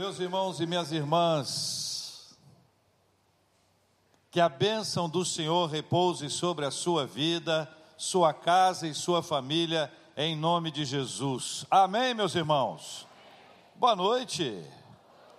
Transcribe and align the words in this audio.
Meus 0.00 0.18
irmãos 0.18 0.58
e 0.60 0.66
minhas 0.66 0.92
irmãs, 0.92 2.34
que 4.30 4.40
a 4.40 4.48
bênção 4.48 5.10
do 5.10 5.26
Senhor 5.26 5.68
repouse 5.68 6.30
sobre 6.30 6.64
a 6.64 6.70
sua 6.70 7.06
vida, 7.06 7.70
sua 7.98 8.32
casa 8.32 8.88
e 8.88 8.94
sua 8.94 9.22
família, 9.22 9.92
em 10.16 10.34
nome 10.34 10.70
de 10.70 10.86
Jesus. 10.86 11.66
Amém, 11.70 12.14
meus 12.14 12.34
irmãos? 12.34 13.06
Boa 13.76 13.94
noite. 13.94 14.64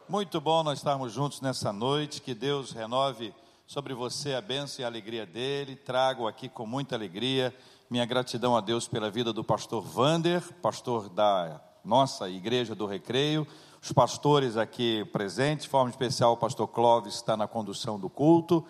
Muito 0.08 0.39
bom 0.39 0.62
nós 0.62 0.78
estarmos 0.78 1.12
juntos 1.12 1.41
nessa 1.41 1.73
noite. 1.73 2.21
Que 2.21 2.36
Deus 2.36 2.71
renove 2.71 3.34
sobre 3.66 3.96
você 3.96 4.36
a 4.36 4.41
bênção 4.41 4.84
e 4.84 4.86
a 4.86 4.88
alegria 4.88 5.25
dele. 5.25 5.75
Trago 5.75 6.28
aqui 6.28 6.48
com 6.48 6.68
muita 6.68 6.93
alegria 6.93 7.52
minha 7.89 8.05
gratidão 8.05 8.55
a 8.55 8.62
Deus 8.62 8.88
pela 8.88 9.09
vida 9.09 9.34
do 9.34 9.43
pastor 9.43 9.82
Vander, 9.82 10.54
pastor 10.62 11.09
da 11.09 11.59
nossa 11.84 12.30
igreja 12.30 12.75
do 12.75 12.86
Recreio 12.86 13.48
os 13.84 13.91
pastores 13.91 14.57
aqui 14.57 15.04
presentes, 15.11 15.63
de 15.63 15.70
forma 15.70 15.89
especial 15.89 16.34
o 16.34 16.38
pastor 16.38 16.67
Clóvis 16.67 17.16
está 17.16 17.35
na 17.35 17.48
condução 17.48 17.99
do 17.99 18.07
culto. 18.07 18.63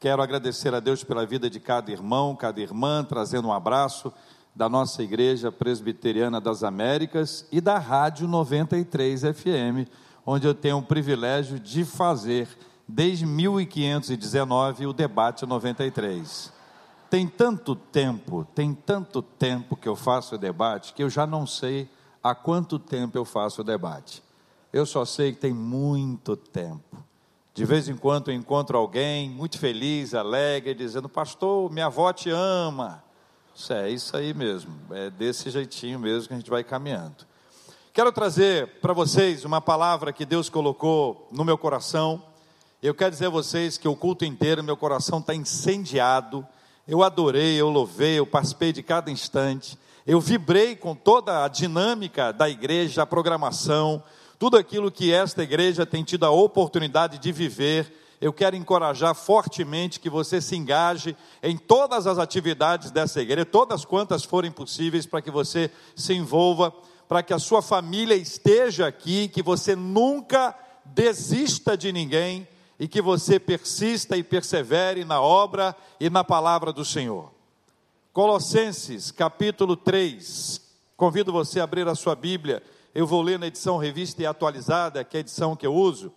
Quero 0.00 0.22
agradecer 0.22 0.74
a 0.74 0.80
Deus 0.80 1.04
pela 1.04 1.26
vida 1.26 1.50
de 1.50 1.60
cada 1.60 1.92
irmão, 1.92 2.34
cada 2.34 2.60
irmã, 2.62 3.04
trazendo 3.04 3.48
um 3.48 3.52
abraço 3.52 4.10
da 4.56 4.66
nossa 4.66 5.02
Igreja 5.02 5.52
Presbiteriana 5.52 6.40
das 6.40 6.62
Américas 6.62 7.46
e 7.52 7.60
da 7.60 7.78
Rádio 7.78 8.26
93 8.26 9.20
FM, 9.20 9.86
onde 10.24 10.46
eu 10.46 10.54
tenho 10.54 10.78
o 10.78 10.82
privilégio 10.82 11.60
de 11.60 11.84
fazer, 11.84 12.48
desde 12.88 13.26
1519, 13.26 14.86
o 14.86 14.94
debate 14.94 15.44
93. 15.44 16.50
Tem 17.10 17.28
tanto 17.28 17.76
tempo, 17.76 18.46
tem 18.54 18.72
tanto 18.72 19.20
tempo 19.20 19.76
que 19.76 19.88
eu 19.88 19.94
faço 19.94 20.36
o 20.36 20.38
debate, 20.38 20.94
que 20.94 21.02
eu 21.02 21.10
já 21.10 21.26
não 21.26 21.46
sei 21.46 21.86
há 22.22 22.34
quanto 22.34 22.78
tempo 22.78 23.18
eu 23.18 23.26
faço 23.26 23.60
o 23.60 23.64
debate. 23.64 24.23
Eu 24.74 24.84
só 24.84 25.04
sei 25.04 25.30
que 25.30 25.38
tem 25.38 25.52
muito 25.52 26.36
tempo. 26.36 26.96
De 27.54 27.64
vez 27.64 27.88
em 27.88 27.96
quando 27.96 28.32
eu 28.32 28.34
encontro 28.34 28.76
alguém 28.76 29.30
muito 29.30 29.56
feliz, 29.56 30.14
alegre, 30.14 30.74
dizendo: 30.74 31.08
Pastor, 31.08 31.70
minha 31.70 31.86
avó 31.86 32.12
te 32.12 32.28
ama. 32.28 33.00
Isso 33.54 33.72
é 33.72 33.88
isso 33.88 34.16
aí 34.16 34.34
mesmo, 34.34 34.74
é 34.90 35.10
desse 35.10 35.48
jeitinho 35.48 36.00
mesmo 36.00 36.26
que 36.26 36.34
a 36.34 36.36
gente 36.38 36.50
vai 36.50 36.64
caminhando. 36.64 37.24
Quero 37.92 38.10
trazer 38.10 38.80
para 38.80 38.92
vocês 38.92 39.44
uma 39.44 39.60
palavra 39.60 40.12
que 40.12 40.26
Deus 40.26 40.48
colocou 40.48 41.28
no 41.30 41.44
meu 41.44 41.56
coração. 41.56 42.20
Eu 42.82 42.96
quero 42.96 43.12
dizer 43.12 43.26
a 43.26 43.30
vocês 43.30 43.78
que 43.78 43.86
o 43.86 43.94
culto 43.94 44.24
inteiro, 44.24 44.60
meu 44.64 44.76
coração 44.76 45.20
está 45.20 45.32
incendiado. 45.32 46.44
Eu 46.88 47.04
adorei, 47.04 47.54
eu 47.54 47.70
louvei, 47.70 48.18
eu 48.18 48.26
participei 48.26 48.72
de 48.72 48.82
cada 48.82 49.08
instante. 49.08 49.78
Eu 50.04 50.20
vibrei 50.20 50.74
com 50.74 50.96
toda 50.96 51.44
a 51.44 51.48
dinâmica 51.48 52.32
da 52.32 52.48
igreja, 52.48 53.02
a 53.02 53.06
programação 53.06 54.02
tudo 54.38 54.56
aquilo 54.56 54.90
que 54.90 55.12
esta 55.12 55.42
igreja 55.42 55.86
tem 55.86 56.02
tido 56.02 56.24
a 56.24 56.30
oportunidade 56.30 57.18
de 57.18 57.32
viver, 57.32 57.92
eu 58.20 58.32
quero 58.32 58.56
encorajar 58.56 59.14
fortemente 59.14 60.00
que 60.00 60.08
você 60.08 60.40
se 60.40 60.56
engaje 60.56 61.16
em 61.42 61.56
todas 61.56 62.06
as 62.06 62.18
atividades 62.18 62.90
dessa 62.90 63.20
igreja, 63.20 63.44
todas 63.44 63.84
quantas 63.84 64.24
forem 64.24 64.50
possíveis, 64.50 65.06
para 65.06 65.20
que 65.20 65.30
você 65.30 65.70
se 65.94 66.14
envolva, 66.14 66.72
para 67.08 67.22
que 67.22 67.34
a 67.34 67.38
sua 67.38 67.60
família 67.60 68.14
esteja 68.14 68.86
aqui, 68.86 69.28
que 69.28 69.42
você 69.42 69.76
nunca 69.76 70.56
desista 70.84 71.76
de 71.76 71.92
ninguém 71.92 72.48
e 72.78 72.88
que 72.88 73.00
você 73.00 73.38
persista 73.38 74.16
e 74.16 74.22
persevere 74.22 75.04
na 75.04 75.20
obra 75.20 75.76
e 76.00 76.10
na 76.10 76.24
palavra 76.24 76.72
do 76.72 76.84
Senhor. 76.84 77.32
Colossenses 78.12 79.10
capítulo 79.10 79.76
3, 79.76 80.60
convido 80.96 81.32
você 81.32 81.60
a 81.60 81.64
abrir 81.64 81.86
a 81.88 81.94
sua 81.94 82.14
Bíblia 82.14 82.62
eu 82.94 83.08
vou 83.08 83.20
ler 83.20 83.40
na 83.40 83.48
edição 83.48 83.76
revista 83.76 84.22
e 84.22 84.26
atualizada, 84.26 85.02
que 85.02 85.16
é 85.16 85.18
a 85.18 85.20
edição 85.20 85.56
que 85.56 85.66
eu 85.66 85.74
uso. 85.74 86.12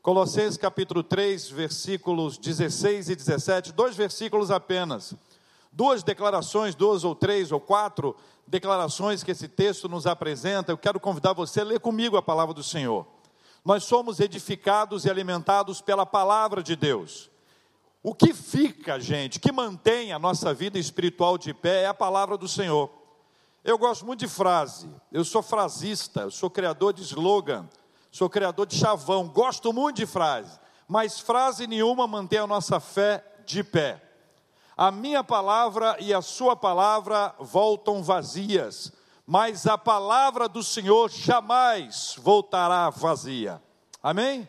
Colossenses 0.00 0.56
capítulo 0.56 1.02
3, 1.02 1.50
versículos 1.50 2.38
16 2.38 3.10
e 3.10 3.14
17, 3.14 3.72
dois 3.72 3.94
versículos 3.94 4.50
apenas. 4.50 5.14
Duas 5.70 6.02
declarações, 6.02 6.74
duas 6.74 7.04
ou 7.04 7.14
três 7.14 7.52
ou 7.52 7.60
quatro 7.60 8.16
declarações 8.46 9.22
que 9.22 9.30
esse 9.30 9.46
texto 9.46 9.90
nos 9.90 10.06
apresenta. 10.06 10.72
Eu 10.72 10.78
quero 10.78 10.98
convidar 10.98 11.34
você 11.34 11.60
a 11.60 11.64
ler 11.64 11.80
comigo 11.80 12.16
a 12.16 12.22
palavra 12.22 12.54
do 12.54 12.62
Senhor. 12.62 13.06
Nós 13.62 13.84
somos 13.84 14.18
edificados 14.18 15.04
e 15.04 15.10
alimentados 15.10 15.82
pela 15.82 16.06
palavra 16.06 16.62
de 16.62 16.74
Deus. 16.74 17.30
O 18.02 18.14
que 18.14 18.32
fica, 18.32 18.98
gente, 18.98 19.38
que 19.38 19.52
mantém 19.52 20.12
a 20.12 20.18
nossa 20.18 20.54
vida 20.54 20.78
espiritual 20.78 21.36
de 21.36 21.52
pé 21.52 21.82
é 21.82 21.86
a 21.86 21.94
palavra 21.94 22.38
do 22.38 22.48
Senhor. 22.48 23.01
Eu 23.64 23.78
gosto 23.78 24.04
muito 24.04 24.20
de 24.20 24.28
frase, 24.28 24.90
eu 25.12 25.24
sou 25.24 25.40
frasista, 25.40 26.22
eu 26.22 26.30
sou 26.32 26.50
criador 26.50 26.92
de 26.92 27.02
slogan, 27.02 27.68
sou 28.10 28.28
criador 28.28 28.66
de 28.66 28.76
chavão, 28.76 29.28
gosto 29.28 29.72
muito 29.72 29.98
de 29.98 30.06
frase, 30.06 30.58
mas 30.88 31.20
frase 31.20 31.68
nenhuma 31.68 32.08
mantém 32.08 32.40
a 32.40 32.46
nossa 32.46 32.80
fé 32.80 33.24
de 33.46 33.62
pé. 33.62 34.02
A 34.76 34.90
minha 34.90 35.22
palavra 35.22 35.96
e 36.00 36.12
a 36.12 36.20
sua 36.20 36.56
palavra 36.56 37.36
voltam 37.38 38.02
vazias, 38.02 38.92
mas 39.24 39.64
a 39.64 39.78
palavra 39.78 40.48
do 40.48 40.64
Senhor 40.64 41.08
jamais 41.08 42.16
voltará 42.18 42.90
vazia. 42.90 43.62
Amém? 44.02 44.48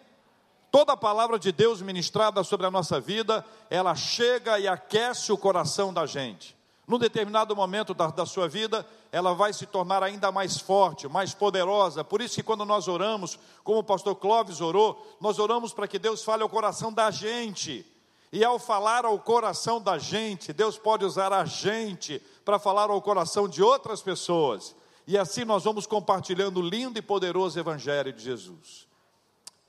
Toda 0.71 0.93
a 0.93 0.97
palavra 0.97 1.37
de 1.37 1.51
Deus 1.51 1.83
ministrada 1.83 2.43
sobre 2.43 2.65
a 2.65 2.71
nossa 2.71 2.99
vida, 2.99 3.45
ela 3.69 3.93
chega 3.93 4.57
e 4.57 4.67
aquece 4.67 5.31
o 5.31 5.37
coração 5.37 5.93
da 5.93 6.07
gente. 6.07 6.57
Num 6.85 6.99
determinado 6.99 7.55
momento 7.55 7.93
da, 7.93 8.07
da, 8.07 8.25
sua 8.25 8.47
vida, 8.47 8.85
ela 9.11 9.33
vai 9.33 9.53
se 9.53 9.65
tornar 9.65 10.03
ainda 10.03 10.31
mais 10.31 10.57
forte, 10.57 11.07
mais 11.07 11.33
poderosa. 11.33 12.03
Por 12.03 12.21
isso 12.21 12.35
que 12.35 12.43
quando 12.43 12.65
nós 12.65 12.89
oramos, 12.89 13.39
como 13.63 13.79
o 13.79 13.83
pastor 13.83 14.15
Clóvis 14.15 14.59
orou, 14.59 15.17
nós 15.21 15.39
oramos 15.39 15.71
para 15.71 15.87
que 15.87 15.97
Deus 15.97 16.23
fale 16.23 16.43
ao 16.43 16.49
coração 16.49 16.91
da 16.91 17.09
gente. 17.09 17.85
E 18.33 18.43
ao 18.43 18.59
falar 18.59 19.05
ao 19.05 19.17
coração 19.17 19.79
da 19.79 19.97
gente, 19.97 20.51
Deus 20.51 20.77
pode 20.77 21.05
usar 21.05 21.31
a 21.31 21.45
gente 21.45 22.21
para 22.43 22.59
falar 22.59 22.89
ao 22.89 23.01
coração 23.01 23.47
de 23.47 23.63
outras 23.63 24.01
pessoas. 24.01 24.75
E 25.07 25.17
assim 25.17 25.45
nós 25.45 25.63
vamos 25.63 25.85
compartilhando 25.85 26.57
o 26.57 26.67
lindo 26.67 26.99
e 26.99 27.01
poderoso 27.01 27.57
Evangelho 27.59 28.11
de 28.11 28.23
Jesus. 28.23 28.87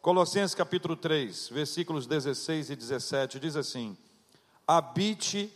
Colossenses 0.01 0.55
capítulo 0.55 0.97
3, 0.97 1.49
versículos 1.49 2.07
16 2.07 2.71
e 2.71 2.77
17, 2.77 3.39
diz 3.39 3.57
assim: 3.57 3.97
Habite 4.67 5.53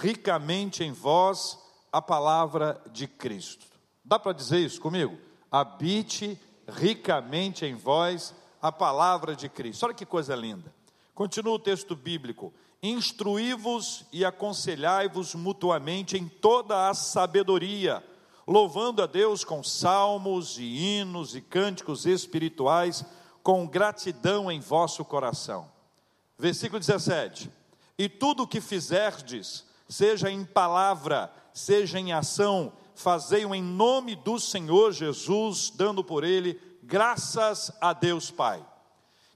ricamente 0.00 0.84
em 0.84 0.92
vós 0.92 1.58
a 1.92 2.02
palavra 2.02 2.80
de 2.92 3.06
Cristo. 3.06 3.66
Dá 4.04 4.18
para 4.18 4.32
dizer 4.32 4.58
isso 4.58 4.80
comigo? 4.80 5.18
Habite 5.50 6.38
ricamente 6.68 7.64
em 7.64 7.74
vós 7.74 8.34
a 8.60 8.70
palavra 8.70 9.34
de 9.34 9.48
Cristo. 9.48 9.84
Olha 9.84 9.94
que 9.94 10.06
coisa 10.06 10.34
linda. 10.34 10.74
Continua 11.14 11.54
o 11.54 11.58
texto 11.58 11.96
bíblico: 11.96 12.52
Instruí-vos 12.82 14.04
e 14.12 14.24
aconselhai-vos 14.24 15.34
mutuamente 15.34 16.16
em 16.16 16.28
toda 16.28 16.88
a 16.88 16.94
sabedoria, 16.94 18.04
louvando 18.46 19.02
a 19.02 19.06
Deus 19.06 19.44
com 19.44 19.62
salmos 19.62 20.58
e 20.58 20.64
hinos 20.64 21.34
e 21.34 21.40
cânticos 21.40 22.06
espirituais, 22.06 23.04
com 23.42 23.66
gratidão 23.66 24.50
em 24.50 24.60
vosso 24.60 25.04
coração. 25.04 25.70
Versículo 26.38 26.78
17: 26.78 27.50
E 27.98 28.08
tudo 28.08 28.42
o 28.42 28.46
que 28.46 28.60
fizerdes, 28.60 29.64
seja 29.88 30.30
em 30.30 30.44
palavra, 30.44 31.30
seja 31.52 31.98
em 31.98 32.12
ação, 32.12 32.72
fazei-o 32.94 33.54
em 33.54 33.62
nome 33.62 34.16
do 34.16 34.38
Senhor 34.38 34.92
Jesus, 34.92 35.70
dando 35.70 36.02
por 36.02 36.24
ele 36.24 36.60
graças 36.82 37.70
a 37.80 37.92
Deus 37.92 38.30
Pai. 38.30 38.64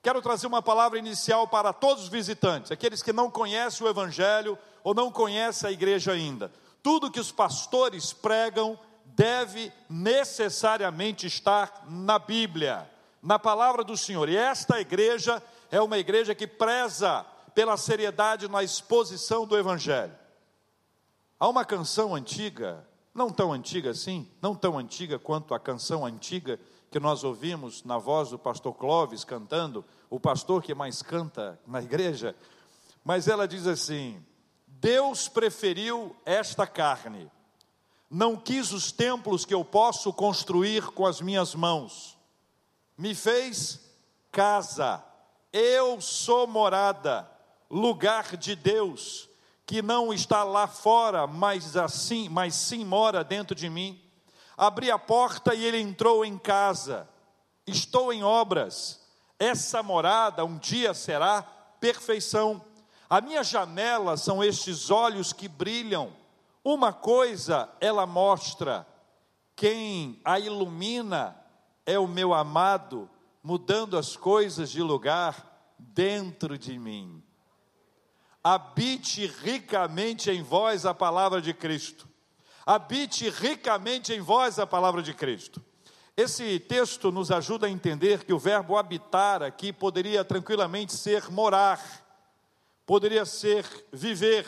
Quero 0.02 0.22
trazer 0.22 0.46
uma 0.46 0.62
palavra 0.62 0.98
inicial 0.98 1.46
para 1.46 1.72
todos 1.72 2.04
os 2.04 2.08
visitantes, 2.08 2.72
aqueles 2.72 3.02
que 3.02 3.12
não 3.12 3.30
conhecem 3.30 3.86
o 3.86 3.90
Evangelho 3.90 4.58
ou 4.82 4.94
não 4.94 5.12
conhecem 5.12 5.68
a 5.68 5.72
igreja 5.72 6.12
ainda. 6.12 6.50
Tudo 6.82 7.10
que 7.10 7.20
os 7.20 7.30
pastores 7.30 8.12
pregam 8.12 8.78
deve 9.04 9.70
necessariamente 9.88 11.26
estar 11.26 11.84
na 11.86 12.18
Bíblia, 12.18 12.90
na 13.22 13.38
palavra 13.38 13.84
do 13.84 13.96
Senhor. 13.96 14.28
E 14.30 14.36
esta 14.36 14.80
igreja 14.80 15.42
é 15.70 15.80
uma 15.82 15.98
igreja 15.98 16.34
que 16.34 16.46
preza 16.46 17.26
pela 17.54 17.76
seriedade 17.76 18.48
na 18.48 18.62
exposição 18.62 19.46
do 19.46 19.58
Evangelho. 19.58 20.19
Há 21.42 21.48
uma 21.48 21.64
canção 21.64 22.14
antiga, 22.14 22.86
não 23.14 23.30
tão 23.30 23.50
antiga 23.50 23.92
assim, 23.92 24.30
não 24.42 24.54
tão 24.54 24.78
antiga 24.78 25.18
quanto 25.18 25.54
a 25.54 25.58
canção 25.58 26.04
antiga 26.04 26.60
que 26.90 27.00
nós 27.00 27.24
ouvimos 27.24 27.82
na 27.82 27.96
voz 27.96 28.28
do 28.28 28.38
pastor 28.38 28.74
Clóvis 28.74 29.24
cantando, 29.24 29.82
o 30.10 30.20
pastor 30.20 30.62
que 30.62 30.74
mais 30.74 31.00
canta 31.00 31.58
na 31.66 31.80
igreja, 31.80 32.36
mas 33.02 33.26
ela 33.26 33.48
diz 33.48 33.66
assim: 33.66 34.22
Deus 34.66 35.28
preferiu 35.28 36.14
esta 36.26 36.66
carne, 36.66 37.30
não 38.10 38.36
quis 38.36 38.70
os 38.70 38.92
templos 38.92 39.46
que 39.46 39.54
eu 39.54 39.64
posso 39.64 40.12
construir 40.12 40.88
com 40.88 41.06
as 41.06 41.22
minhas 41.22 41.54
mãos, 41.54 42.18
me 42.98 43.14
fez 43.14 43.80
casa, 44.30 45.02
eu 45.50 46.02
sou 46.02 46.46
morada, 46.46 47.26
lugar 47.70 48.36
de 48.36 48.54
Deus 48.54 49.29
que 49.70 49.82
não 49.82 50.12
está 50.12 50.42
lá 50.42 50.66
fora, 50.66 51.28
mas 51.28 51.76
assim, 51.76 52.28
mas 52.28 52.56
sim 52.56 52.84
mora 52.84 53.22
dentro 53.22 53.54
de 53.54 53.70
mim. 53.70 54.02
Abri 54.56 54.90
a 54.90 54.98
porta 54.98 55.54
e 55.54 55.64
ele 55.64 55.78
entrou 55.78 56.24
em 56.24 56.36
casa. 56.36 57.08
Estou 57.64 58.12
em 58.12 58.24
obras. 58.24 59.00
essa 59.38 59.80
morada 59.80 60.44
um 60.44 60.58
dia 60.58 60.92
será 60.92 61.42
perfeição. 61.78 62.60
A 63.08 63.20
minha 63.20 63.44
janela 63.44 64.16
são 64.16 64.42
estes 64.42 64.90
olhos 64.90 65.32
que 65.32 65.46
brilham. 65.46 66.12
Uma 66.64 66.92
coisa 66.92 67.68
ela 67.80 68.04
mostra: 68.06 68.84
quem 69.54 70.20
a 70.24 70.40
ilumina 70.40 71.40
é 71.86 71.96
o 71.96 72.08
meu 72.08 72.34
amado, 72.34 73.08
mudando 73.40 73.96
as 73.96 74.16
coisas 74.16 74.68
de 74.68 74.82
lugar 74.82 75.76
dentro 75.78 76.58
de 76.58 76.76
mim. 76.76 77.22
Habite 78.42 79.26
ricamente 79.26 80.30
em 80.30 80.42
vós 80.42 80.86
a 80.86 80.94
palavra 80.94 81.42
de 81.42 81.52
Cristo. 81.52 82.08
Habite 82.64 83.28
ricamente 83.28 84.12
em 84.12 84.20
vós 84.20 84.58
a 84.58 84.66
palavra 84.66 85.02
de 85.02 85.12
Cristo. 85.12 85.62
Esse 86.16 86.58
texto 86.58 87.12
nos 87.12 87.30
ajuda 87.30 87.66
a 87.66 87.70
entender 87.70 88.24
que 88.24 88.32
o 88.32 88.38
verbo 88.38 88.76
habitar 88.76 89.42
aqui 89.42 89.72
poderia 89.72 90.24
tranquilamente 90.24 90.94
ser 90.94 91.30
morar, 91.30 91.80
poderia 92.86 93.24
ser 93.24 93.66
viver. 93.92 94.46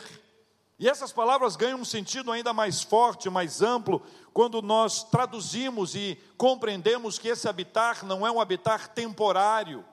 E 0.79 0.89
essas 0.89 1.11
palavras 1.11 1.55
ganham 1.55 1.79
um 1.79 1.85
sentido 1.85 2.31
ainda 2.31 2.51
mais 2.51 2.81
forte, 2.81 3.29
mais 3.29 3.61
amplo, 3.61 4.01
quando 4.33 4.61
nós 4.61 5.03
traduzimos 5.03 5.95
e 5.95 6.19
compreendemos 6.35 7.19
que 7.19 7.27
esse 7.27 7.47
habitar 7.47 8.03
não 8.03 8.25
é 8.25 8.31
um 8.31 8.41
habitar 8.41 8.87
temporário, 8.87 9.85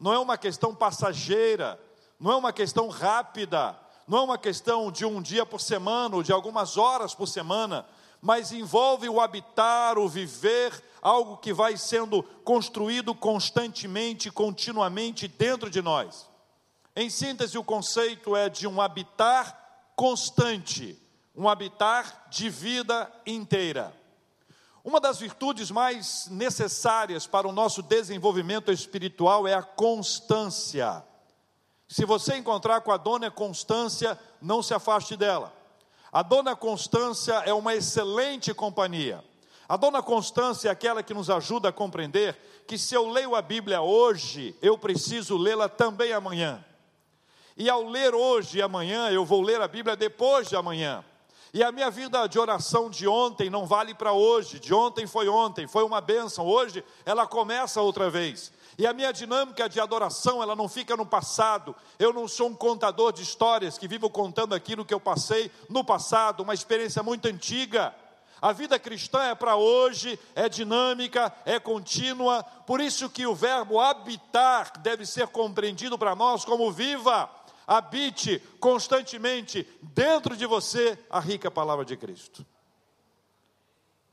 não 0.00 0.12
é 0.12 0.18
uma 0.18 0.38
questão 0.38 0.74
passageira, 0.74 1.78
não 2.22 2.30
é 2.30 2.36
uma 2.36 2.52
questão 2.52 2.88
rápida, 2.88 3.76
não 4.06 4.18
é 4.18 4.22
uma 4.22 4.38
questão 4.38 4.92
de 4.92 5.04
um 5.04 5.20
dia 5.20 5.44
por 5.44 5.60
semana 5.60 6.14
ou 6.14 6.22
de 6.22 6.32
algumas 6.32 6.78
horas 6.78 7.16
por 7.16 7.26
semana, 7.26 7.84
mas 8.20 8.52
envolve 8.52 9.08
o 9.08 9.20
habitar, 9.20 9.98
o 9.98 10.08
viver, 10.08 10.72
algo 11.02 11.36
que 11.38 11.52
vai 11.52 11.76
sendo 11.76 12.22
construído 12.44 13.12
constantemente, 13.12 14.30
continuamente 14.30 15.26
dentro 15.26 15.68
de 15.68 15.82
nós. 15.82 16.30
Em 16.94 17.10
síntese, 17.10 17.58
o 17.58 17.64
conceito 17.64 18.36
é 18.36 18.48
de 18.48 18.68
um 18.68 18.80
habitar 18.80 19.90
constante, 19.96 20.96
um 21.34 21.48
habitar 21.48 22.28
de 22.30 22.48
vida 22.48 23.10
inteira. 23.26 23.92
Uma 24.84 25.00
das 25.00 25.18
virtudes 25.18 25.72
mais 25.72 26.28
necessárias 26.30 27.26
para 27.26 27.48
o 27.48 27.52
nosso 27.52 27.82
desenvolvimento 27.82 28.70
espiritual 28.70 29.48
é 29.48 29.54
a 29.54 29.62
constância. 29.62 31.04
Se 31.92 32.06
você 32.06 32.38
encontrar 32.38 32.80
com 32.80 32.90
a 32.90 32.96
dona 32.96 33.30
Constância, 33.30 34.18
não 34.40 34.62
se 34.62 34.72
afaste 34.72 35.14
dela. 35.14 35.52
A 36.10 36.22
dona 36.22 36.56
Constância 36.56 37.34
é 37.44 37.52
uma 37.52 37.74
excelente 37.74 38.54
companhia. 38.54 39.22
A 39.68 39.76
dona 39.76 40.02
Constância 40.02 40.70
é 40.70 40.72
aquela 40.72 41.02
que 41.02 41.12
nos 41.12 41.28
ajuda 41.28 41.68
a 41.68 41.72
compreender 41.72 42.34
que 42.66 42.78
se 42.78 42.94
eu 42.94 43.10
leio 43.10 43.34
a 43.34 43.42
Bíblia 43.42 43.82
hoje, 43.82 44.56
eu 44.62 44.78
preciso 44.78 45.36
lê-la 45.36 45.68
também 45.68 46.14
amanhã. 46.14 46.64
E 47.58 47.68
ao 47.68 47.86
ler 47.86 48.14
hoje 48.14 48.56
e 48.56 48.62
amanhã, 48.62 49.10
eu 49.10 49.26
vou 49.26 49.42
ler 49.42 49.60
a 49.60 49.68
Bíblia 49.68 49.94
depois 49.94 50.48
de 50.48 50.56
amanhã. 50.56 51.04
E 51.52 51.62
a 51.62 51.70
minha 51.70 51.90
vida 51.90 52.26
de 52.26 52.38
oração 52.38 52.88
de 52.88 53.06
ontem 53.06 53.50
não 53.50 53.66
vale 53.66 53.92
para 53.92 54.14
hoje, 54.14 54.58
de 54.58 54.72
ontem 54.72 55.06
foi 55.06 55.28
ontem, 55.28 55.66
foi 55.66 55.84
uma 55.84 56.00
bênção, 56.00 56.46
hoje 56.46 56.82
ela 57.04 57.26
começa 57.26 57.82
outra 57.82 58.08
vez. 58.08 58.50
E 58.78 58.86
a 58.86 58.92
minha 58.92 59.12
dinâmica 59.12 59.68
de 59.68 59.80
adoração, 59.80 60.42
ela 60.42 60.56
não 60.56 60.68
fica 60.68 60.96
no 60.96 61.04
passado. 61.04 61.74
Eu 61.98 62.12
não 62.12 62.26
sou 62.26 62.48
um 62.48 62.54
contador 62.54 63.12
de 63.12 63.22
histórias 63.22 63.76
que 63.76 63.86
vivo 63.86 64.08
contando 64.08 64.54
aquilo 64.54 64.84
que 64.84 64.94
eu 64.94 65.00
passei 65.00 65.50
no 65.68 65.84
passado, 65.84 66.42
uma 66.42 66.54
experiência 66.54 67.02
muito 67.02 67.26
antiga. 67.26 67.94
A 68.40 68.52
vida 68.52 68.76
cristã 68.76 69.22
é 69.22 69.34
para 69.36 69.54
hoje, 69.54 70.18
é 70.34 70.48
dinâmica, 70.48 71.32
é 71.44 71.60
contínua, 71.60 72.42
por 72.66 72.80
isso 72.80 73.08
que 73.08 73.24
o 73.24 73.36
verbo 73.36 73.78
habitar 73.78 74.72
deve 74.78 75.06
ser 75.06 75.28
compreendido 75.28 75.96
para 75.96 76.16
nós 76.16 76.44
como 76.44 76.72
viva, 76.72 77.30
habite 77.64 78.42
constantemente 78.58 79.64
dentro 79.80 80.36
de 80.36 80.44
você 80.44 80.98
a 81.08 81.20
rica 81.20 81.52
palavra 81.52 81.84
de 81.84 81.96
Cristo. 81.96 82.44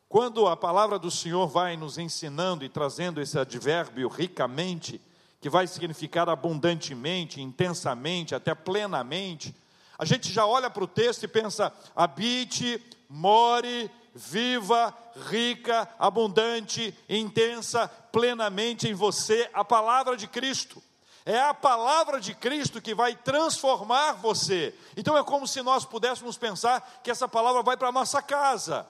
Quando 0.09 0.47
a 0.47 0.57
palavra 0.57 0.97
do 0.97 1.11
Senhor 1.11 1.45
vai 1.45 1.77
nos 1.77 1.99
ensinando 1.99 2.65
e 2.65 2.69
trazendo 2.69 3.21
esse 3.21 3.37
advérbio 3.37 4.07
ricamente, 4.07 4.99
que 5.39 5.51
vai 5.51 5.67
significar 5.67 6.27
abundantemente, 6.27 7.39
intensamente, 7.39 8.33
até 8.33 8.55
plenamente, 8.55 9.55
a 9.99 10.05
gente 10.05 10.33
já 10.33 10.47
olha 10.47 10.67
para 10.67 10.83
o 10.83 10.87
texto 10.87 11.21
e 11.23 11.27
pensa: 11.27 11.71
habite, 11.95 12.83
more, 13.07 13.91
viva, 14.15 14.91
rica, 15.29 15.87
abundante, 15.99 16.91
intensa, 17.07 17.87
plenamente 18.11 18.87
em 18.87 18.95
você 18.95 19.47
a 19.53 19.63
palavra 19.63 20.17
de 20.17 20.25
Cristo. 20.25 20.81
É 21.23 21.39
a 21.39 21.53
palavra 21.53 22.19
de 22.19 22.33
Cristo 22.33 22.81
que 22.81 22.95
vai 22.95 23.15
transformar 23.15 24.13
você. 24.13 24.73
Então 24.97 25.15
é 25.15 25.23
como 25.23 25.47
se 25.47 25.61
nós 25.61 25.85
pudéssemos 25.85 26.35
pensar 26.35 26.99
que 27.03 27.11
essa 27.11 27.27
palavra 27.27 27.61
vai 27.61 27.77
para 27.77 27.89
a 27.89 27.91
nossa 27.91 28.23
casa 28.23 28.87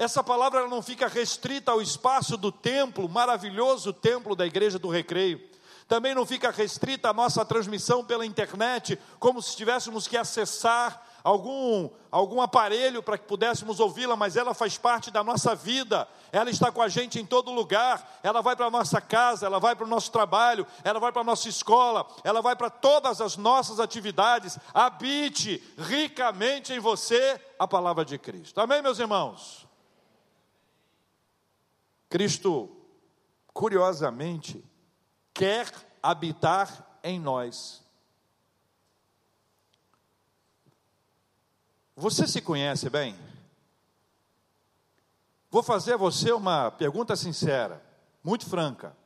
essa 0.00 0.24
palavra 0.24 0.66
não 0.66 0.80
fica 0.80 1.06
restrita 1.06 1.72
ao 1.72 1.82
espaço 1.82 2.38
do 2.38 2.50
templo, 2.50 3.06
maravilhoso 3.06 3.92
templo 3.92 4.34
da 4.34 4.46
igreja 4.46 4.78
do 4.78 4.88
recreio. 4.88 5.38
Também 5.86 6.14
não 6.14 6.24
fica 6.24 6.50
restrita 6.50 7.10
a 7.10 7.12
nossa 7.12 7.44
transmissão 7.44 8.02
pela 8.02 8.24
internet, 8.24 8.98
como 9.18 9.42
se 9.42 9.54
tivéssemos 9.54 10.08
que 10.08 10.16
acessar 10.16 11.06
algum, 11.22 11.90
algum 12.10 12.40
aparelho 12.40 13.02
para 13.02 13.18
que 13.18 13.26
pudéssemos 13.26 13.78
ouvi-la, 13.78 14.16
mas 14.16 14.38
ela 14.38 14.54
faz 14.54 14.78
parte 14.78 15.10
da 15.10 15.22
nossa 15.22 15.54
vida, 15.54 16.08
ela 16.32 16.48
está 16.48 16.72
com 16.72 16.80
a 16.80 16.88
gente 16.88 17.20
em 17.20 17.26
todo 17.26 17.52
lugar, 17.52 18.20
ela 18.22 18.40
vai 18.40 18.56
para 18.56 18.68
a 18.68 18.70
nossa 18.70 19.02
casa, 19.02 19.44
ela 19.44 19.60
vai 19.60 19.76
para 19.76 19.84
o 19.84 19.90
nosso 19.90 20.10
trabalho, 20.10 20.66
ela 20.82 20.98
vai 20.98 21.12
para 21.12 21.20
a 21.20 21.24
nossa 21.24 21.46
escola, 21.46 22.06
ela 22.24 22.40
vai 22.40 22.56
para 22.56 22.70
todas 22.70 23.20
as 23.20 23.36
nossas 23.36 23.78
atividades. 23.78 24.58
Habite 24.72 25.62
ricamente 25.76 26.72
em 26.72 26.78
você 26.78 27.38
a 27.58 27.68
palavra 27.68 28.02
de 28.02 28.16
Cristo. 28.16 28.62
Amém, 28.62 28.80
meus 28.80 28.98
irmãos? 28.98 29.68
Cristo, 32.10 32.68
curiosamente, 33.54 34.62
quer 35.32 35.72
habitar 36.02 36.98
em 37.04 37.20
nós. 37.20 37.82
Você 41.94 42.26
se 42.26 42.40
conhece 42.40 42.90
bem? 42.90 43.16
Vou 45.50 45.62
fazer 45.62 45.94
a 45.94 45.96
você 45.96 46.32
uma 46.32 46.70
pergunta 46.72 47.14
sincera, 47.14 47.80
muito 48.24 48.44
franca. 48.44 48.96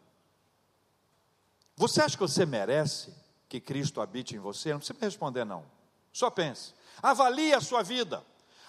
Você 1.76 2.00
acha 2.00 2.16
que 2.16 2.22
você 2.22 2.46
merece 2.46 3.14
que 3.48 3.60
Cristo 3.60 4.00
habite 4.00 4.34
em 4.34 4.38
você? 4.38 4.72
Não 4.72 4.78
precisa 4.78 4.98
me 4.98 5.04
responder, 5.04 5.44
não. 5.44 5.64
Só 6.10 6.30
pense. 6.30 6.72
Avalie 7.02 7.52
a 7.52 7.60
sua 7.60 7.82
vida. 7.82 8.24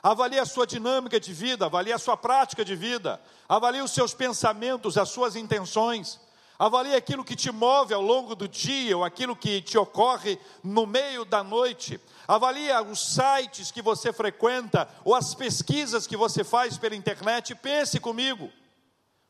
Avalie 0.06 0.38
a 0.38 0.46
sua 0.46 0.68
dinâmica 0.68 1.20
de 1.20 1.34
vida, 1.34 1.66
avalie 1.66 1.92
a 1.92 1.98
sua 1.98 2.16
prática 2.16 2.64
de 2.64 2.76
vida, 2.76 3.20
avalie 3.50 3.82
os 3.82 3.90
seus 3.90 4.14
pensamentos, 4.14 5.00
as 5.00 5.10
suas 5.10 5.36
intenções, 5.36 6.20
avalie 6.60 6.94
aquilo 6.94 7.26
que 7.26 7.36
te 7.36 7.52
move 7.52 7.92
ao 7.92 8.04
longo 8.04 8.36
do 8.36 8.48
dia 8.48 8.96
ou 8.96 9.04
aquilo 9.04 9.36
que 9.36 9.64
te 9.64 9.80
ocorre 9.80 10.38
no 10.64 10.86
meio 10.86 11.26
da 11.26 11.44
noite, 11.44 12.00
avalie 12.28 12.72
os 12.88 13.16
sites 13.16 13.72
que 13.72 13.82
você 13.82 14.14
frequenta 14.14 14.88
ou 15.04 15.16
as 15.16 15.34
pesquisas 15.34 16.06
que 16.06 16.16
você 16.16 16.44
faz 16.44 16.78
pela 16.78 16.96
internet. 16.96 17.56
Pense 17.56 18.00
comigo: 18.00 18.52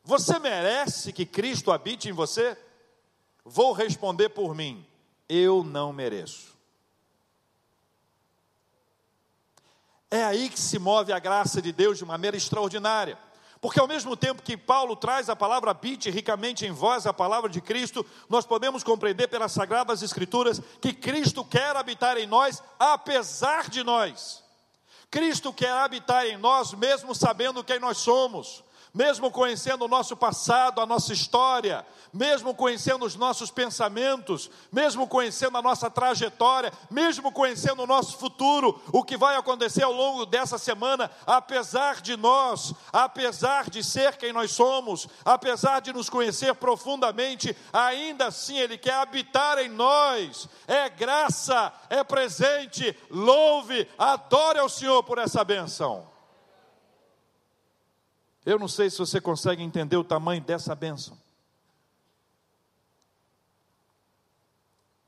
você 0.04 0.38
merece 0.40 1.14
que 1.14 1.26
Cristo 1.26 1.72
habite 1.72 2.10
em 2.10 2.12
você? 2.12 2.58
Vou 3.46 3.72
responder 3.72 4.28
por 4.28 4.54
mim: 4.54 4.86
eu 5.30 5.64
não 5.64 5.94
mereço. 5.94 6.55
É 10.16 10.24
aí 10.24 10.48
que 10.48 10.58
se 10.58 10.80
move 10.80 11.12
a 11.12 11.20
graça 11.20 11.62
de 11.62 11.74
Deus 11.74 11.98
de 11.98 12.06
maneira 12.06 12.38
extraordinária. 12.38 13.18
Porque 13.60 13.82
ao 13.82 13.88
mesmo 13.88 14.16
tempo 14.16 14.42
que 14.42 14.56
Paulo 14.56 14.96
traz 14.96 15.30
a 15.30 15.36
palavra 15.36 15.72
habite 15.72 16.10
ricamente 16.10 16.66
em 16.66 16.72
vós, 16.72 17.06
a 17.06 17.12
palavra 17.14 17.50
de 17.50 17.60
Cristo, 17.60 18.06
nós 18.30 18.46
podemos 18.46 18.82
compreender 18.82 19.28
pelas 19.28 19.52
sagradas 19.52 20.02
escrituras 20.02 20.62
que 20.80 20.94
Cristo 20.94 21.44
quer 21.44 21.76
habitar 21.76 22.18
em 22.18 22.26
nós 22.26 22.64
apesar 22.80 23.70
de 23.70 23.84
nós. 23.84 24.42
Cristo 25.12 25.52
quer 25.52 25.74
habitar 25.74 26.26
em 26.26 26.38
nós 26.38 26.74
mesmo 26.74 27.14
sabendo 27.14 27.62
quem 27.62 27.78
nós 27.78 27.98
somos 27.98 28.64
mesmo 28.96 29.30
conhecendo 29.30 29.84
o 29.84 29.90
nosso 29.90 30.16
passado, 30.16 30.80
a 30.80 30.86
nossa 30.86 31.12
história, 31.12 31.86
mesmo 32.14 32.56
conhecendo 32.56 33.06
os 33.06 33.18
nossos 33.18 33.52
pensamentos, 33.52 34.50
mesmo 34.72 35.06
conhecendo 35.06 35.58
a 35.58 35.62
nossa 35.62 35.90
trajetória, 35.90 36.72
mesmo 36.90 37.30
conhecendo 37.30 37.84
o 37.84 37.88
nosso 37.88 38.18
futuro, 38.18 38.82
o 38.94 39.04
que 39.04 39.18
vai 39.18 39.36
acontecer 39.36 39.84
ao 39.84 39.92
longo 39.92 40.26
dessa 40.26 40.58
semana, 40.58 41.12
apesar 41.28 42.02
de 42.02 42.16
nós, 42.16 42.74
apesar 42.94 43.70
de 43.70 43.84
ser 43.84 44.16
quem 44.16 44.32
nós 44.32 44.52
somos, 44.52 45.10
apesar 45.26 45.82
de 45.82 45.92
nos 45.92 46.10
conhecer 46.10 46.56
profundamente, 46.56 47.56
ainda 47.74 48.28
assim 48.28 48.58
Ele 48.58 48.78
quer 48.78 48.94
habitar 48.94 49.58
em 49.58 49.68
nós, 49.68 50.48
é 50.66 50.88
graça, 50.88 51.74
é 51.90 52.02
presente, 52.02 52.98
louve, 53.12 53.90
adore 53.98 54.60
ao 54.60 54.70
Senhor 54.70 55.04
por 55.04 55.18
essa 55.18 55.44
benção. 55.44 56.15
Eu 58.46 58.60
não 58.60 58.68
sei 58.68 58.90
se 58.90 59.00
você 59.00 59.20
consegue 59.20 59.64
entender 59.64 59.98
o 59.98 60.04
tamanho 60.04 60.42
dessa 60.42 60.76
bênção. 60.76 61.18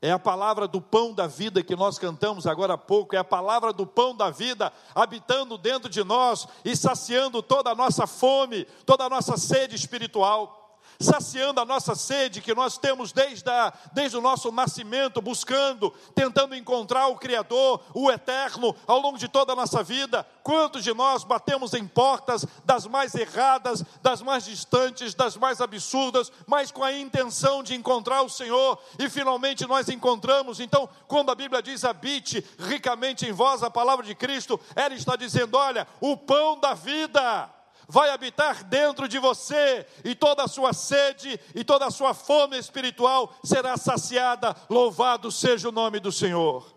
É 0.01 0.12
a 0.12 0.20
palavra 0.20 0.67
do 0.67 0.79
pão 0.79 1.13
da 1.13 1.27
vida 1.27 1.63
que 1.63 1.75
nós 1.75 1.98
cantamos 1.98 2.46
agora 2.46 2.74
há 2.74 2.77
pouco, 2.77 3.15
é 3.15 3.20
a 3.20 3.24
palavra 3.24 3.74
do 3.74 3.86
pão 3.86 4.15
da 4.15 4.29
vida 4.29 4.72
habitando 4.94 5.58
dentro 5.58 5.89
de 5.89 6.03
nós 6.03 6.48
e 6.63 6.75
saciando 6.75 7.41
toda 7.41 7.72
a 7.72 7.75
nossa 7.75 8.06
fome, 8.06 8.65
toda 8.86 9.06
a 9.06 9.10
nossa 9.10 9.38
sede 9.38 9.75
espiritual 9.75 10.66
saciando 11.00 11.60
a 11.60 11.66
nossa 11.66 11.96
sede 11.96 12.42
que 12.42 12.54
nós 12.54 12.77
temos 12.77 13.12
desde, 13.12 13.50
a, 13.50 13.74
desde 13.94 14.18
o 14.18 14.22
nosso 14.22 14.51
nascimento, 14.51 15.22
buscando, 15.22 15.92
tentando 16.16 16.56
encontrar 16.56 17.08
o 17.08 17.18
Criador, 17.18 17.82
o 17.94 18.12
Eterno, 18.12 18.75
ao 18.86 19.00
longo 19.00 19.18
de 19.18 19.27
toda 19.27 19.54
a 19.54 19.56
nossa 19.56 19.84
vida. 19.84 20.25
Quantos 20.44 20.84
de 20.84 20.94
nós 20.94 21.24
batemos 21.24 21.74
em 21.74 21.86
portas 21.86 22.46
das 22.66 22.88
mais 22.88 23.13
erradas, 23.16 23.84
das 24.01 24.22
mais 24.22 24.46
distantes, 24.46 25.13
das 25.13 25.38
mais 25.38 25.62
absurdas, 25.62 26.32
mas 26.46 26.72
com 26.72 26.84
a 26.84 26.94
intenção 26.94 27.62
de 27.62 27.75
encontrar 27.75 28.22
o 28.22 28.30
Senhor 28.30 28.80
e 28.98 29.10
finalmente 29.10 29.66
nós 29.68 29.89
encontramos. 29.89 30.60
Então, 30.60 30.89
quando 31.08 31.32
a 31.32 31.36
Bíblia 31.36 31.62
diz 31.62 31.84
habite 31.84 32.44
ricamente 32.58 33.25
em 33.25 33.32
vós 33.32 33.63
a 33.63 33.70
palavra 33.70 34.06
de 34.06 34.16
Cristo, 34.16 34.60
ela 34.75 34.94
está 34.94 35.16
dizendo: 35.16 35.58
olha, 35.58 35.88
o 36.00 36.16
pão 36.16 36.60
da 36.60 36.74
vida 36.74 37.50
vai 37.88 38.10
habitar 38.10 38.63
dentro 38.63 39.08
de 39.08 39.17
você, 39.17 39.88
e 40.03 40.13
toda 40.13 40.44
a 40.44 40.48
sua 40.48 40.74
sede 40.74 41.39
e 41.56 41.63
toda 41.63 41.86
a 41.86 41.91
sua 41.91 42.13
fome 42.13 42.58
espiritual 42.58 43.34
será 43.44 43.77
saciada. 43.77 44.56
Louvado 44.70 45.32
seja 45.32 45.70
o 45.70 45.72
nome 45.72 46.00
do 46.00 46.12
Senhor. 46.12 46.75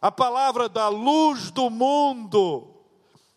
A 0.00 0.10
palavra 0.10 0.68
da 0.68 0.88
luz 0.88 1.50
do 1.50 1.68
mundo 1.68 2.74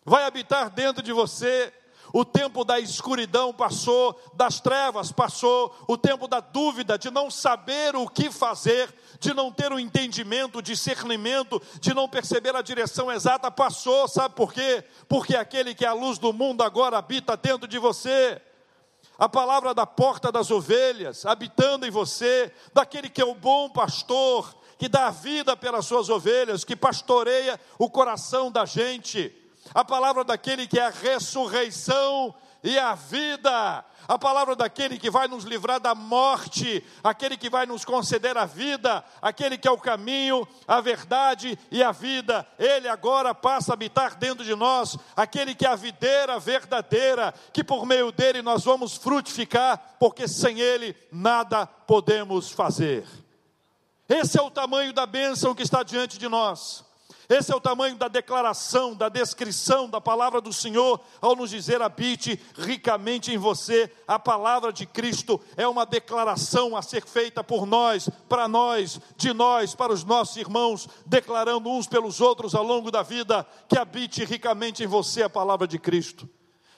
vai 0.04 0.24
habitar 0.24 0.70
dentro 0.70 1.02
de 1.02 1.12
você. 1.12 1.72
O 2.18 2.24
tempo 2.24 2.64
da 2.64 2.80
escuridão 2.80 3.54
passou, 3.54 4.20
das 4.34 4.58
trevas 4.58 5.12
passou, 5.12 5.72
o 5.86 5.96
tempo 5.96 6.26
da 6.26 6.40
dúvida, 6.40 6.98
de 6.98 7.12
não 7.12 7.30
saber 7.30 7.94
o 7.94 8.08
que 8.08 8.28
fazer, 8.28 8.92
de 9.20 9.32
não 9.32 9.52
ter 9.52 9.70
o 9.70 9.78
entendimento, 9.78 10.58
o 10.58 10.62
discernimento, 10.62 11.62
de 11.80 11.94
não 11.94 12.08
perceber 12.08 12.56
a 12.56 12.60
direção 12.60 13.08
exata, 13.08 13.52
passou, 13.52 14.08
sabe 14.08 14.34
por 14.34 14.52
quê? 14.52 14.82
Porque 15.08 15.36
aquele 15.36 15.76
que 15.76 15.84
é 15.84 15.88
a 15.88 15.92
luz 15.92 16.18
do 16.18 16.32
mundo 16.32 16.64
agora 16.64 16.98
habita 16.98 17.36
dentro 17.36 17.68
de 17.68 17.78
você. 17.78 18.42
A 19.16 19.28
palavra 19.28 19.72
da 19.72 19.86
porta 19.86 20.32
das 20.32 20.50
ovelhas, 20.50 21.24
habitando 21.24 21.86
em 21.86 21.90
você, 21.90 22.52
daquele 22.74 23.08
que 23.08 23.22
é 23.22 23.24
o 23.24 23.36
bom 23.36 23.70
pastor, 23.70 24.56
que 24.76 24.88
dá 24.88 25.08
vida 25.10 25.56
pelas 25.56 25.86
suas 25.86 26.08
ovelhas, 26.08 26.64
que 26.64 26.74
pastoreia 26.74 27.60
o 27.78 27.88
coração 27.88 28.50
da 28.50 28.64
gente. 28.64 29.47
A 29.74 29.84
palavra 29.84 30.24
daquele 30.24 30.66
que 30.66 30.78
é 30.78 30.86
a 30.86 30.90
ressurreição 30.90 32.34
e 32.62 32.78
a 32.78 32.94
vida, 32.94 33.84
a 34.08 34.18
palavra 34.18 34.56
daquele 34.56 34.98
que 34.98 35.10
vai 35.10 35.28
nos 35.28 35.44
livrar 35.44 35.78
da 35.78 35.94
morte, 35.94 36.84
aquele 37.04 37.36
que 37.36 37.48
vai 37.48 37.66
nos 37.66 37.84
conceder 37.84 38.36
a 38.36 38.44
vida, 38.44 39.04
aquele 39.22 39.56
que 39.56 39.68
é 39.68 39.70
o 39.70 39.78
caminho, 39.78 40.46
a 40.66 40.80
verdade 40.80 41.58
e 41.70 41.82
a 41.82 41.92
vida. 41.92 42.46
Ele 42.58 42.88
agora 42.88 43.34
passa 43.34 43.72
a 43.72 43.74
habitar 43.74 44.16
dentro 44.16 44.44
de 44.44 44.54
nós, 44.54 44.96
aquele 45.14 45.54
que 45.54 45.66
é 45.66 45.68
a 45.68 45.76
videira 45.76 46.38
verdadeira, 46.38 47.32
que 47.52 47.62
por 47.62 47.86
meio 47.86 48.10
dele 48.10 48.42
nós 48.42 48.64
vamos 48.64 48.96
frutificar, 48.96 49.96
porque 50.00 50.26
sem 50.26 50.58
ele 50.58 50.96
nada 51.12 51.66
podemos 51.66 52.50
fazer. 52.50 53.06
Esse 54.08 54.38
é 54.38 54.42
o 54.42 54.50
tamanho 54.50 54.92
da 54.92 55.06
bênção 55.06 55.54
que 55.54 55.62
está 55.62 55.82
diante 55.82 56.18
de 56.18 56.28
nós. 56.28 56.87
Esse 57.28 57.52
é 57.52 57.54
o 57.54 57.60
tamanho 57.60 57.94
da 57.94 58.08
declaração, 58.08 58.94
da 58.94 59.10
descrição 59.10 59.86
da 59.86 60.00
palavra 60.00 60.40
do 60.40 60.50
Senhor, 60.50 60.98
ao 61.20 61.36
nos 61.36 61.50
dizer: 61.50 61.82
habite 61.82 62.40
ricamente 62.56 63.30
em 63.30 63.36
você. 63.36 63.92
A 64.06 64.18
palavra 64.18 64.72
de 64.72 64.86
Cristo 64.86 65.38
é 65.54 65.68
uma 65.68 65.84
declaração 65.84 66.74
a 66.74 66.80
ser 66.80 67.04
feita 67.04 67.44
por 67.44 67.66
nós, 67.66 68.08
para 68.30 68.48
nós, 68.48 68.98
de 69.14 69.34
nós, 69.34 69.74
para 69.74 69.92
os 69.92 70.04
nossos 70.04 70.38
irmãos, 70.38 70.88
declarando 71.04 71.68
uns 71.68 71.86
pelos 71.86 72.18
outros 72.18 72.54
ao 72.54 72.64
longo 72.64 72.90
da 72.90 73.02
vida 73.02 73.46
que 73.68 73.76
habite 73.76 74.24
ricamente 74.24 74.82
em 74.82 74.86
você 74.86 75.22
a 75.22 75.28
palavra 75.28 75.68
de 75.68 75.78
Cristo. 75.78 76.26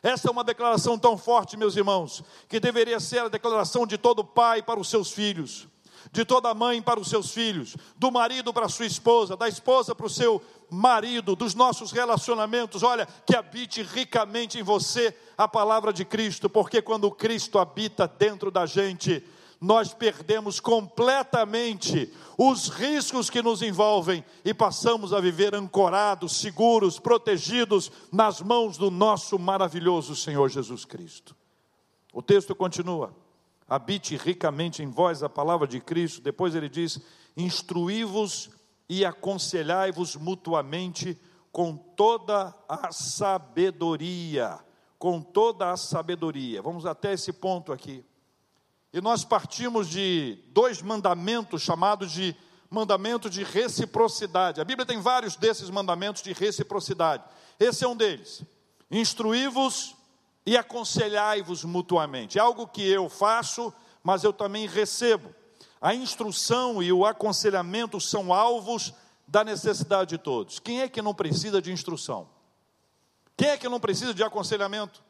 Essa 0.02 0.28
é 0.28 0.32
uma 0.32 0.42
declaração 0.42 0.98
tão 0.98 1.16
forte, 1.16 1.56
meus 1.56 1.76
irmãos, 1.76 2.24
que 2.48 2.58
deveria 2.58 2.98
ser 2.98 3.20
a 3.20 3.28
declaração 3.28 3.86
de 3.86 3.96
todo 3.96 4.24
pai 4.24 4.62
para 4.62 4.80
os 4.80 4.88
seus 4.88 5.12
filhos 5.12 5.69
de 6.12 6.24
toda 6.24 6.54
mãe 6.54 6.80
para 6.80 7.00
os 7.00 7.08
seus 7.08 7.30
filhos, 7.30 7.76
do 7.96 8.10
marido 8.10 8.52
para 8.52 8.68
sua 8.68 8.86
esposa, 8.86 9.36
da 9.36 9.48
esposa 9.48 9.94
para 9.94 10.06
o 10.06 10.10
seu 10.10 10.42
marido, 10.70 11.36
dos 11.36 11.54
nossos 11.54 11.92
relacionamentos. 11.92 12.82
Olha, 12.82 13.06
que 13.26 13.36
habite 13.36 13.82
ricamente 13.82 14.58
em 14.58 14.62
você 14.62 15.14
a 15.36 15.48
palavra 15.48 15.92
de 15.92 16.04
Cristo, 16.04 16.48
porque 16.48 16.80
quando 16.80 17.10
Cristo 17.10 17.58
habita 17.58 18.06
dentro 18.06 18.50
da 18.50 18.66
gente, 18.66 19.24
nós 19.60 19.92
perdemos 19.92 20.58
completamente 20.58 22.10
os 22.38 22.68
riscos 22.68 23.28
que 23.28 23.42
nos 23.42 23.60
envolvem 23.60 24.24
e 24.42 24.54
passamos 24.54 25.12
a 25.12 25.20
viver 25.20 25.54
ancorados, 25.54 26.40
seguros, 26.40 26.98
protegidos 26.98 27.92
nas 28.10 28.40
mãos 28.40 28.78
do 28.78 28.90
nosso 28.90 29.38
maravilhoso 29.38 30.16
Senhor 30.16 30.48
Jesus 30.48 30.86
Cristo. 30.86 31.36
O 32.12 32.22
texto 32.22 32.54
continua 32.54 33.14
habite 33.70 34.16
ricamente 34.16 34.82
em 34.82 34.90
vós 34.90 35.22
a 35.22 35.28
palavra 35.28 35.68
de 35.68 35.80
Cristo. 35.80 36.20
Depois 36.20 36.56
ele 36.56 36.68
diz: 36.68 37.00
instruí-vos 37.36 38.50
e 38.88 39.04
aconselhai-vos 39.04 40.16
mutuamente 40.16 41.16
com 41.52 41.76
toda 41.76 42.52
a 42.68 42.90
sabedoria. 42.90 44.58
Com 44.98 45.22
toda 45.22 45.70
a 45.70 45.76
sabedoria. 45.76 46.60
Vamos 46.60 46.84
até 46.84 47.12
esse 47.12 47.32
ponto 47.32 47.72
aqui. 47.72 48.04
E 48.92 49.00
nós 49.00 49.24
partimos 49.24 49.88
de 49.88 50.42
dois 50.48 50.82
mandamentos 50.82 51.62
chamados 51.62 52.10
de 52.10 52.34
mandamento 52.68 53.30
de 53.30 53.44
reciprocidade. 53.44 54.60
A 54.60 54.64
Bíblia 54.64 54.84
tem 54.84 55.00
vários 55.00 55.36
desses 55.36 55.70
mandamentos 55.70 56.22
de 56.22 56.32
reciprocidade. 56.32 57.22
Esse 57.58 57.84
é 57.84 57.88
um 57.88 57.96
deles. 57.96 58.42
Instruí-vos 58.90 59.94
e 60.50 60.56
aconselhai-vos 60.56 61.62
mutuamente. 61.62 62.36
É 62.36 62.40
algo 62.40 62.66
que 62.66 62.82
eu 62.82 63.08
faço, 63.08 63.72
mas 64.02 64.24
eu 64.24 64.32
também 64.32 64.66
recebo. 64.66 65.32
A 65.80 65.94
instrução 65.94 66.82
e 66.82 66.92
o 66.92 67.06
aconselhamento 67.06 68.00
são 68.00 68.34
alvos 68.34 68.92
da 69.28 69.44
necessidade 69.44 70.10
de 70.10 70.18
todos. 70.18 70.58
Quem 70.58 70.80
é 70.80 70.88
que 70.88 71.00
não 71.00 71.14
precisa 71.14 71.62
de 71.62 71.70
instrução? 71.70 72.28
Quem 73.36 73.50
é 73.50 73.56
que 73.56 73.68
não 73.68 73.78
precisa 73.78 74.12
de 74.12 74.24
aconselhamento? 74.24 75.00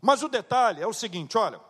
Mas 0.00 0.22
o 0.22 0.28
detalhe 0.28 0.80
é 0.80 0.86
o 0.86 0.94
seguinte: 0.94 1.36
olha, 1.36 1.60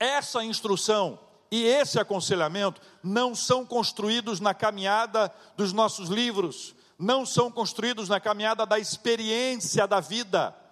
essa 0.00 0.42
instrução 0.42 1.20
e 1.50 1.66
esse 1.66 2.00
aconselhamento 2.00 2.80
não 3.02 3.34
são 3.34 3.66
construídos 3.66 4.40
na 4.40 4.54
caminhada 4.54 5.30
dos 5.54 5.74
nossos 5.74 6.08
livros, 6.08 6.74
não 6.98 7.26
são 7.26 7.50
construídos 7.50 8.08
na 8.08 8.18
caminhada 8.18 8.64
da 8.64 8.78
experiência 8.78 9.86
da 9.86 10.00
vida 10.00 10.63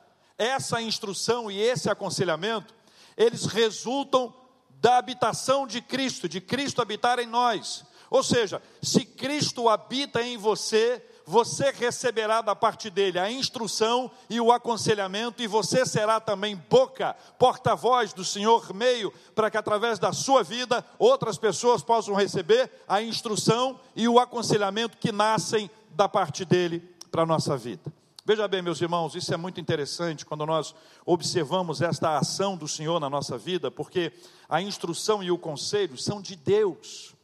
essa 0.42 0.80
instrução 0.80 1.50
e 1.50 1.60
esse 1.60 1.88
aconselhamento, 1.88 2.74
eles 3.16 3.46
resultam 3.46 4.34
da 4.80 4.98
habitação 4.98 5.66
de 5.66 5.80
Cristo, 5.80 6.28
de 6.28 6.40
Cristo 6.40 6.82
habitar 6.82 7.18
em 7.18 7.26
nós. 7.26 7.84
Ou 8.10 8.22
seja, 8.22 8.60
se 8.82 9.04
Cristo 9.04 9.68
habita 9.68 10.20
em 10.20 10.36
você, 10.36 11.02
você 11.24 11.70
receberá 11.70 12.42
da 12.42 12.54
parte 12.54 12.90
dele 12.90 13.18
a 13.18 13.30
instrução 13.30 14.10
e 14.28 14.40
o 14.40 14.52
aconselhamento, 14.52 15.42
e 15.42 15.46
você 15.46 15.86
será 15.86 16.20
também 16.20 16.56
boca, 16.68 17.16
porta-voz 17.38 18.12
do 18.12 18.24
Senhor, 18.24 18.74
meio, 18.74 19.12
para 19.34 19.50
que 19.50 19.56
através 19.56 19.98
da 19.98 20.12
sua 20.12 20.42
vida 20.42 20.84
outras 20.98 21.38
pessoas 21.38 21.82
possam 21.82 22.14
receber 22.14 22.70
a 22.88 23.00
instrução 23.00 23.78
e 23.94 24.08
o 24.08 24.18
aconselhamento 24.18 24.98
que 24.98 25.12
nascem 25.12 25.70
da 25.90 26.08
parte 26.08 26.44
dele 26.44 26.80
para 27.10 27.22
a 27.22 27.26
nossa 27.26 27.56
vida. 27.56 28.01
Veja 28.24 28.46
bem, 28.46 28.62
meus 28.62 28.80
irmãos, 28.80 29.16
isso 29.16 29.34
é 29.34 29.36
muito 29.36 29.60
interessante 29.60 30.24
quando 30.24 30.46
nós 30.46 30.76
observamos 31.04 31.82
esta 31.82 32.16
ação 32.16 32.56
do 32.56 32.68
Senhor 32.68 33.00
na 33.00 33.10
nossa 33.10 33.36
vida, 33.36 33.68
porque 33.68 34.12
a 34.48 34.62
instrução 34.62 35.24
e 35.24 35.32
o 35.32 35.36
conselho 35.36 35.98
são 35.98 36.22
de 36.22 36.36
Deus. 36.36 37.16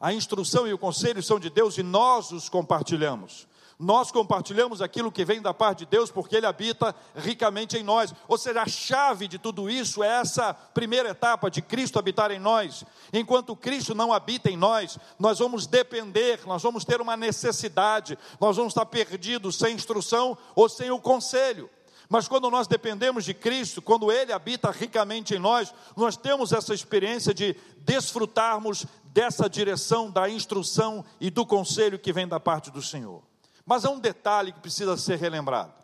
A 0.00 0.12
instrução 0.12 0.66
e 0.66 0.72
o 0.72 0.78
conselho 0.78 1.22
são 1.22 1.38
de 1.38 1.48
Deus 1.48 1.78
e 1.78 1.84
nós 1.84 2.32
os 2.32 2.48
compartilhamos 2.48 3.46
nós 3.78 4.10
compartilhamos 4.10 4.82
aquilo 4.82 5.12
que 5.12 5.24
vem 5.24 5.40
da 5.40 5.54
parte 5.54 5.80
de 5.80 5.86
Deus, 5.86 6.10
porque 6.10 6.34
Ele 6.34 6.46
habita 6.46 6.92
ricamente 7.14 7.76
em 7.76 7.84
nós. 7.84 8.12
Ou 8.26 8.36
seja, 8.36 8.62
a 8.62 8.66
chave 8.66 9.28
de 9.28 9.38
tudo 9.38 9.70
isso 9.70 10.02
é 10.02 10.08
essa 10.20 10.52
primeira 10.52 11.10
etapa 11.10 11.48
de 11.48 11.62
Cristo 11.62 11.96
habitar 11.96 12.32
em 12.32 12.40
nós. 12.40 12.84
Enquanto 13.12 13.54
Cristo 13.54 13.94
não 13.94 14.12
habita 14.12 14.50
em 14.50 14.56
nós, 14.56 14.98
nós 15.16 15.38
vamos 15.38 15.66
depender, 15.66 16.40
nós 16.44 16.60
vamos 16.60 16.84
ter 16.84 17.00
uma 17.00 17.16
necessidade, 17.16 18.18
nós 18.40 18.56
vamos 18.56 18.72
estar 18.72 18.86
perdidos 18.86 19.56
sem 19.56 19.76
instrução 19.76 20.36
ou 20.56 20.68
sem 20.68 20.90
o 20.90 20.98
conselho. 20.98 21.70
Mas 22.08 22.26
quando 22.26 22.50
nós 22.50 22.66
dependemos 22.66 23.24
de 23.24 23.34
Cristo, 23.34 23.80
quando 23.80 24.10
Ele 24.10 24.32
habita 24.32 24.72
ricamente 24.72 25.34
em 25.34 25.38
nós, 25.38 25.72
nós 25.94 26.16
temos 26.16 26.52
essa 26.52 26.74
experiência 26.74 27.32
de 27.32 27.54
desfrutarmos 27.78 28.86
dessa 29.04 29.48
direção 29.48 30.10
da 30.10 30.28
instrução 30.28 31.04
e 31.20 31.30
do 31.30 31.46
conselho 31.46 31.98
que 31.98 32.12
vem 32.12 32.26
da 32.26 32.40
parte 32.40 32.70
do 32.70 32.82
Senhor. 32.82 33.22
Mas 33.68 33.84
há 33.84 33.90
um 33.90 34.00
detalhe 34.00 34.50
que 34.50 34.60
precisa 34.60 34.96
ser 34.96 35.18
relembrado, 35.18 35.74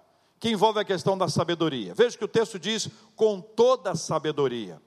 que 0.41 0.49
envolve 0.49 0.81
a 0.81 0.85
questão 0.87 1.19
da 1.19 1.29
sabedoria. 1.29 1.93
Veja 1.93 2.17
que 2.17 2.25
o 2.25 2.29
texto 2.29 2.59
diz 2.59 2.89
com 3.15 3.43
toda 3.43 3.95
sabedoria. 3.95 4.81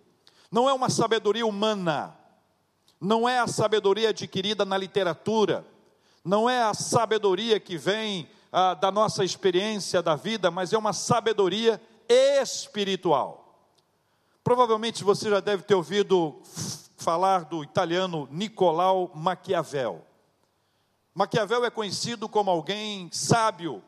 Não 0.51 0.67
é 0.67 0.73
uma 0.73 0.89
sabedoria 0.89 1.45
humana, 1.45 2.17
não 2.99 3.29
é 3.29 3.37
a 3.37 3.45
sabedoria 3.45 4.09
adquirida 4.09 4.65
na 4.65 4.75
literatura, 4.75 5.63
não 6.25 6.49
é 6.49 6.63
a 6.63 6.73
sabedoria 6.73 7.59
que 7.59 7.77
vem 7.77 8.27
ah, 8.51 8.73
da 8.73 8.89
nossa 8.89 9.23
experiência 9.23 10.01
da 10.01 10.15
vida, 10.15 10.49
mas 10.49 10.73
é 10.73 10.77
uma 10.77 10.91
sabedoria 10.91 11.79
espiritual. 12.09 13.61
Provavelmente 14.43 15.03
você 15.03 15.29
já 15.29 15.39
deve 15.39 15.61
ter 15.61 15.75
ouvido 15.75 16.41
falar 16.97 17.45
do 17.45 17.63
italiano 17.63 18.27
Nicolau 18.31 19.11
Maquiavel. 19.13 20.06
Maquiavel 21.17 21.65
é 21.65 21.71
conhecido 21.71 22.29
como 22.29 22.51
alguém 22.51 23.09
sábio, 23.11 23.83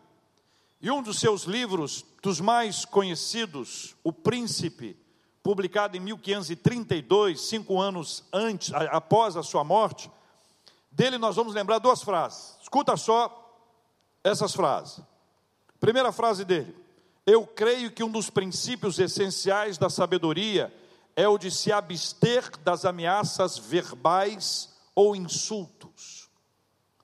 e 0.82 0.90
um 0.90 1.00
dos 1.00 1.20
seus 1.20 1.44
livros, 1.44 2.04
dos 2.24 2.42
mais 2.42 2.86
conhecidos, 2.86 3.96
O 4.04 4.12
Príncipe, 4.12 4.98
publicado 5.44 5.96
em 5.96 6.00
1532, 6.00 7.40
cinco 7.40 7.80
anos 7.80 8.24
antes, 8.34 8.74
após 8.74 9.38
a 9.38 9.44
sua 9.44 9.64
morte, 9.64 10.10
dele 10.90 11.20
nós 11.20 11.36
vamos 11.36 11.54
lembrar 11.54 11.78
duas 11.78 12.02
frases. 12.02 12.58
Escuta 12.64 12.98
só 12.98 13.62
essas 14.24 14.52
frases. 14.52 15.00
Primeira 15.80 16.12
frase 16.12 16.44
dele: 16.44 16.76
Eu 17.28 17.46
creio 17.46 17.92
que 17.92 18.04
um 18.04 18.10
dos 18.10 18.32
princípios 18.32 18.98
essenciais 18.98 19.78
da 19.78 19.92
sabedoria 19.92 20.74
é 21.16 21.28
o 21.28 21.38
de 21.38 21.52
se 21.52 21.72
abster 21.72 22.58
das 22.64 22.86
ameaças 22.86 23.56
verbais 23.56 24.74
ou 24.96 25.16
insultos. 25.16 26.19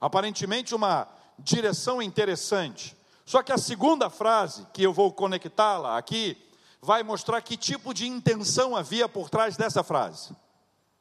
Aparentemente, 0.05 0.75
uma 0.75 1.07
direção 1.39 1.99
interessante. 1.99 2.95
Só 3.25 3.41
que 3.41 3.51
a 3.51 3.57
segunda 3.57 4.07
frase, 4.07 4.67
que 4.71 4.83
eu 4.83 4.93
vou 4.93 5.11
conectá-la 5.11 5.97
aqui, 5.97 6.37
vai 6.79 7.01
mostrar 7.01 7.41
que 7.41 7.57
tipo 7.57 7.91
de 7.91 8.05
intenção 8.05 8.75
havia 8.75 9.09
por 9.09 9.31
trás 9.31 9.57
dessa 9.57 9.83
frase. 9.83 10.29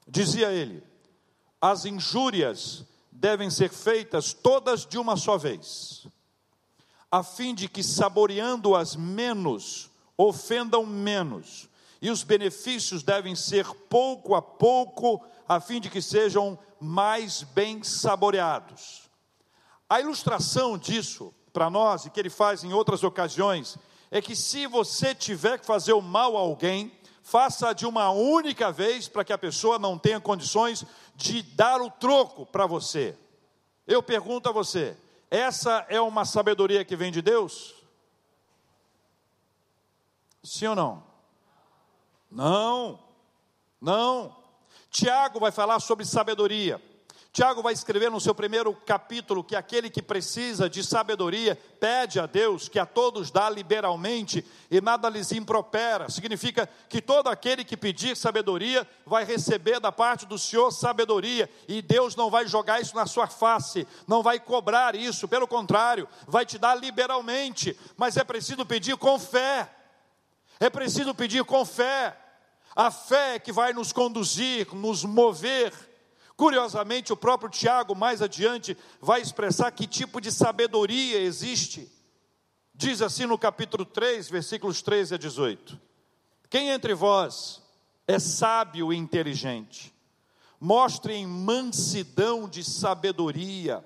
Dizia 0.08 0.50
ele: 0.50 0.82
as 1.60 1.84
injúrias 1.84 2.82
devem 3.12 3.50
ser 3.50 3.68
feitas 3.68 4.32
todas 4.32 4.86
de 4.86 4.96
uma 4.96 5.18
só 5.18 5.36
vez, 5.36 6.06
a 7.12 7.22
fim 7.22 7.54
de 7.54 7.68
que, 7.68 7.82
saboreando-as 7.82 8.96
menos, 8.96 9.90
ofendam 10.16 10.86
menos, 10.86 11.68
e 12.00 12.10
os 12.10 12.22
benefícios 12.22 13.02
devem 13.02 13.36
ser 13.36 13.66
pouco 13.90 14.34
a 14.34 14.40
pouco, 14.40 15.22
a 15.46 15.60
fim 15.60 15.78
de 15.78 15.90
que 15.90 16.00
sejam 16.00 16.58
mais 16.84 17.42
bem 17.42 17.82
saboreados. 17.82 19.10
A 19.88 20.00
ilustração 20.00 20.76
disso 20.76 21.34
para 21.52 21.70
nós, 21.70 22.04
e 22.04 22.10
que 22.10 22.20
ele 22.20 22.30
faz 22.30 22.62
em 22.62 22.72
outras 22.72 23.02
ocasiões, 23.02 23.78
é 24.10 24.20
que 24.20 24.36
se 24.36 24.66
você 24.66 25.14
tiver 25.14 25.58
que 25.58 25.66
fazer 25.66 25.92
o 25.92 26.02
mal 26.02 26.36
a 26.36 26.40
alguém, 26.40 26.92
faça 27.22 27.72
de 27.72 27.86
uma 27.86 28.10
única 28.10 28.70
vez 28.70 29.08
para 29.08 29.24
que 29.24 29.32
a 29.32 29.38
pessoa 29.38 29.78
não 29.78 29.98
tenha 29.98 30.20
condições 30.20 30.84
de 31.16 31.42
dar 31.42 31.80
o 31.80 31.90
troco 31.90 32.44
para 32.44 32.66
você. 32.66 33.16
Eu 33.86 34.02
pergunto 34.02 34.48
a 34.48 34.52
você: 34.52 34.96
essa 35.30 35.86
é 35.88 36.00
uma 36.00 36.24
sabedoria 36.24 36.84
que 36.84 36.96
vem 36.96 37.10
de 37.10 37.22
Deus? 37.22 37.74
Sim 40.42 40.66
ou 40.66 40.76
não? 40.76 41.02
Não, 42.30 42.98
não. 43.80 44.43
Tiago 44.94 45.40
vai 45.40 45.50
falar 45.50 45.80
sobre 45.80 46.06
sabedoria. 46.06 46.80
Tiago 47.32 47.60
vai 47.60 47.72
escrever 47.72 48.12
no 48.12 48.20
seu 48.20 48.32
primeiro 48.32 48.72
capítulo 48.72 49.42
que 49.42 49.56
aquele 49.56 49.90
que 49.90 50.00
precisa 50.00 50.70
de 50.70 50.84
sabedoria 50.84 51.58
pede 51.80 52.20
a 52.20 52.26
Deus, 52.26 52.68
que 52.68 52.78
a 52.78 52.86
todos 52.86 53.28
dá 53.32 53.50
liberalmente 53.50 54.46
e 54.70 54.80
nada 54.80 55.08
lhes 55.08 55.32
impropera. 55.32 56.08
Significa 56.08 56.68
que 56.88 57.02
todo 57.02 57.26
aquele 57.26 57.64
que 57.64 57.76
pedir 57.76 58.16
sabedoria 58.16 58.88
vai 59.04 59.24
receber 59.24 59.80
da 59.80 59.90
parte 59.90 60.26
do 60.26 60.38
Senhor 60.38 60.70
sabedoria 60.70 61.50
e 61.66 61.82
Deus 61.82 62.14
não 62.14 62.30
vai 62.30 62.46
jogar 62.46 62.80
isso 62.80 62.94
na 62.94 63.04
sua 63.04 63.26
face, 63.26 63.84
não 64.06 64.22
vai 64.22 64.38
cobrar 64.38 64.94
isso, 64.94 65.26
pelo 65.26 65.48
contrário, 65.48 66.08
vai 66.28 66.46
te 66.46 66.56
dar 66.56 66.76
liberalmente, 66.76 67.76
mas 67.96 68.16
é 68.16 68.22
preciso 68.22 68.64
pedir 68.64 68.96
com 68.96 69.18
fé. 69.18 69.68
É 70.60 70.70
preciso 70.70 71.12
pedir 71.12 71.42
com 71.42 71.64
fé. 71.64 72.16
A 72.74 72.90
fé 72.90 73.38
que 73.38 73.52
vai 73.52 73.72
nos 73.72 73.92
conduzir, 73.92 74.74
nos 74.74 75.04
mover 75.04 75.72
Curiosamente, 76.36 77.12
o 77.12 77.16
próprio 77.16 77.48
Tiago, 77.48 77.94
mais 77.94 78.20
adiante, 78.20 78.76
vai 79.00 79.20
expressar 79.20 79.70
que 79.70 79.86
tipo 79.86 80.20
de 80.20 80.32
sabedoria 80.32 81.18
existe. 81.20 81.90
Diz 82.74 83.00
assim 83.00 83.24
no 83.24 83.38
capítulo 83.38 83.84
3, 83.84 84.28
versículos 84.28 84.82
13 84.82 85.14
a 85.14 85.18
18: 85.18 85.80
Quem 86.50 86.70
entre 86.70 86.92
vós 86.92 87.62
é 88.06 88.18
sábio 88.18 88.92
e 88.92 88.96
inteligente, 88.96 89.94
mostre 90.58 91.14
em 91.14 91.24
mansidão 91.24 92.48
de 92.48 92.64
sabedoria, 92.64 93.84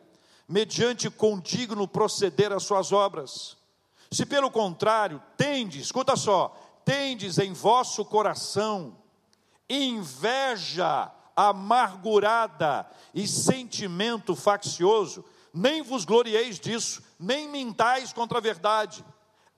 mediante 0.48 1.11
condigno 1.11 1.87
proceder 1.87 2.51
às 2.51 2.62
suas 2.62 2.92
obras. 2.92 3.59
Se 4.11 4.24
pelo 4.24 4.51
contrário, 4.51 5.22
tendes, 5.37 5.83
escuta 5.83 6.16
só, 6.16 6.57
tendes 6.88 7.37
em 7.37 7.53
vosso 7.53 8.03
coração 8.03 8.96
inveja 9.68 11.12
amargurada 11.37 12.88
e 13.12 13.29
sentimento 13.29 14.35
faccioso, 14.35 15.22
nem 15.53 15.83
vos 15.83 16.07
glorieis 16.07 16.59
disso, 16.59 17.03
nem 17.20 17.46
mintais 17.46 18.11
contra 18.11 18.38
a 18.38 18.40
verdade. 18.40 19.05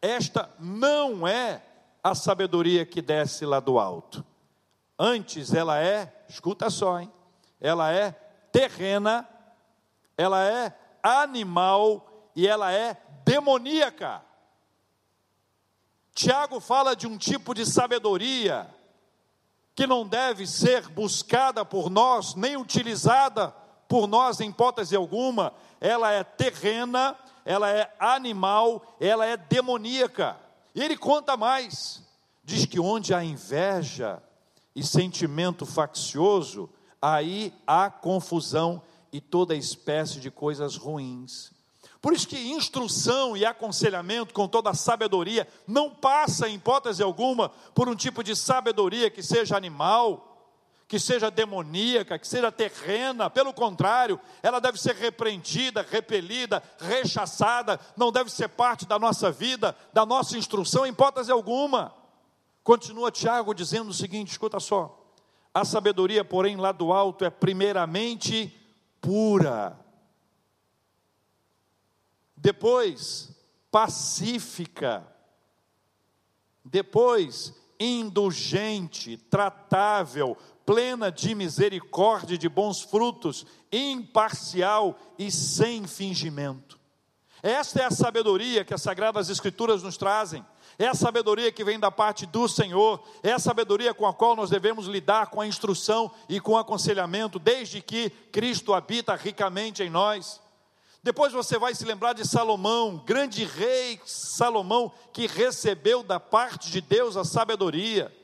Esta 0.03 0.51
não 0.59 1.25
é 1.25 1.62
a 2.03 2.16
sabedoria 2.16 2.85
que 2.85 3.01
desce 3.01 3.47
lá 3.47 3.61
do 3.61 3.79
alto. 3.79 4.27
Antes 4.99 5.55
ela 5.55 5.79
é, 5.79 6.25
escuta 6.29 6.69
só, 6.69 6.99
hein? 6.99 7.12
Ela 7.61 7.93
é 7.93 8.11
terrena, 8.51 9.29
ela 10.19 10.45
é 10.45 10.77
animal 11.01 12.29
e 12.35 12.49
ela 12.49 12.73
é 12.73 13.01
demoníaca. 13.25 14.21
Tiago 16.14 16.61
fala 16.61 16.94
de 16.94 17.07
um 17.07 17.16
tipo 17.16 17.55
de 17.55 17.64
sabedoria 17.64 18.68
que 19.75 19.87
não 19.87 20.07
deve 20.07 20.46
ser 20.46 20.88
buscada 20.88 21.64
por 21.64 21.88
nós, 21.88 22.35
nem 22.35 22.57
utilizada 22.57 23.49
por 23.88 24.07
nós 24.07 24.40
em 24.40 24.51
hipótese 24.51 24.94
alguma, 24.94 25.53
ela 25.81 26.12
é 26.12 26.23
terrena, 26.23 27.16
ela 27.44 27.70
é 27.70 27.92
animal, 27.99 28.96
ela 29.01 29.27
é 29.27 29.37
demoníaca. 29.37 30.38
E 30.75 30.83
ele 30.83 30.96
conta 30.96 31.37
mais: 31.37 32.03
diz 32.44 32.66
que 32.66 32.79
onde 32.79 33.14
há 33.14 33.25
inveja 33.25 34.23
e 34.75 34.85
sentimento 34.85 35.64
faccioso, 35.66 36.70
aí 37.01 37.53
há 37.66 37.90
confusão 37.90 38.83
e 39.12 39.20
toda 39.20 39.57
espécie 39.57 40.20
de 40.20 40.31
coisas 40.31 40.77
ruins. 40.77 41.53
Por 42.01 42.15
isso 42.15 42.27
que 42.27 42.51
instrução 42.51 43.37
e 43.37 43.45
aconselhamento 43.45 44.33
com 44.33 44.49
toda 44.49 44.71
a 44.71 44.75
sabedoria 44.75 45.47
não 45.67 45.91
passa, 45.91 46.49
em 46.49 46.55
hipótese 46.55 47.03
alguma, 47.03 47.51
por 47.75 47.89
um 47.89 47.95
tipo 47.95 48.25
de 48.25 48.35
sabedoria 48.35 49.11
que 49.11 49.23
seja 49.23 49.55
animal, 49.57 50.27
que 50.89 50.99
seja 50.99 51.31
demoníaca, 51.31 52.19
que 52.19 52.27
seja 52.27 52.51
terrena, 52.51 53.29
pelo 53.29 53.53
contrário, 53.53 54.19
ela 54.43 54.61
deve 54.61 54.81
ser 54.81 54.95
repreendida, 54.95 55.87
repelida, 55.89 56.63
rechaçada, 56.81 57.79
não 57.97 58.11
deve 58.11 58.31
ser 58.31 58.49
parte 58.49 58.87
da 58.87 58.99
nossa 58.99 59.31
vida, 59.31 59.77
da 59.93 60.07
nossa 60.07 60.39
instrução, 60.39 60.87
em 60.87 60.91
hipótese 60.91 61.31
alguma. 61.31 61.95
Continua 62.65 63.13
Tiago 63.13 63.55
dizendo 63.55 63.91
o 63.91 63.95
seguinte: 63.95 64.33
escuta 64.33 64.59
só, 64.59 65.15
a 65.53 65.67
sabedoria, 65.67 66.25
porém, 66.25 66.57
lá 66.57 66.73
do 66.73 66.93
alto 66.93 67.27
é 67.27 67.31
primeiramente 67.31 68.53
pura 69.03 69.79
depois 72.40 73.31
pacífica, 73.70 75.07
depois 76.64 77.55
indulgente, 77.79 79.16
tratável, 79.16 80.37
plena 80.66 81.11
de 81.11 81.35
misericórdia 81.35 82.35
e 82.35 82.38
de 82.38 82.48
bons 82.48 82.81
frutos, 82.81 83.46
imparcial 83.72 84.98
e 85.18 85.31
sem 85.31 85.87
fingimento. 85.87 86.79
Esta 87.42 87.81
é 87.81 87.85
a 87.85 87.90
sabedoria 87.90 88.64
que 88.64 88.74
as 88.74 88.83
Sagradas 88.83 89.31
Escrituras 89.31 89.83
nos 89.83 89.96
trazem. 89.96 90.44
É 90.79 90.87
a 90.87 90.94
sabedoria 90.94 91.50
que 91.50 91.64
vem 91.64 91.79
da 91.79 91.90
parte 91.90 92.26
do 92.26 92.48
Senhor, 92.48 93.03
é 93.22 93.33
a 93.33 93.38
sabedoria 93.38 93.92
com 93.92 94.07
a 94.07 94.14
qual 94.14 94.37
nós 94.37 94.50
devemos 94.50 94.87
lidar 94.87 95.29
com 95.29 95.40
a 95.40 95.46
instrução 95.46 96.11
e 96.29 96.40
com 96.40 96.53
o 96.53 96.59
aconselhamento, 96.59 97.38
desde 97.38 97.81
que 97.81 98.11
Cristo 98.33 98.72
habita 98.72 99.14
ricamente 99.14 99.83
em 99.83 99.90
nós. 99.90 100.40
Depois 101.03 101.33
você 101.33 101.59
vai 101.59 101.75
se 101.75 101.85
lembrar 101.85 102.13
de 102.13 102.29
Salomão, 102.29 103.03
grande 103.07 103.45
rei 103.45 103.99
Salomão, 104.05 104.93
que 105.13 105.27
recebeu 105.27 106.03
da 106.03 106.21
parte 106.21 106.71
de 106.71 106.81
Deus 106.81 107.17
a 107.17 107.25
sabedoria. 107.25 108.15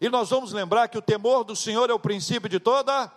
E 0.00 0.08
nós 0.10 0.28
vamos 0.28 0.52
lembrar 0.52 0.88
que 0.88 0.98
o 0.98 1.02
temor 1.02 1.44
do 1.44 1.56
Senhor 1.56 1.88
é 1.88 1.94
o 1.94 1.98
princípio 1.98 2.48
de 2.48 2.60
toda 2.60 3.10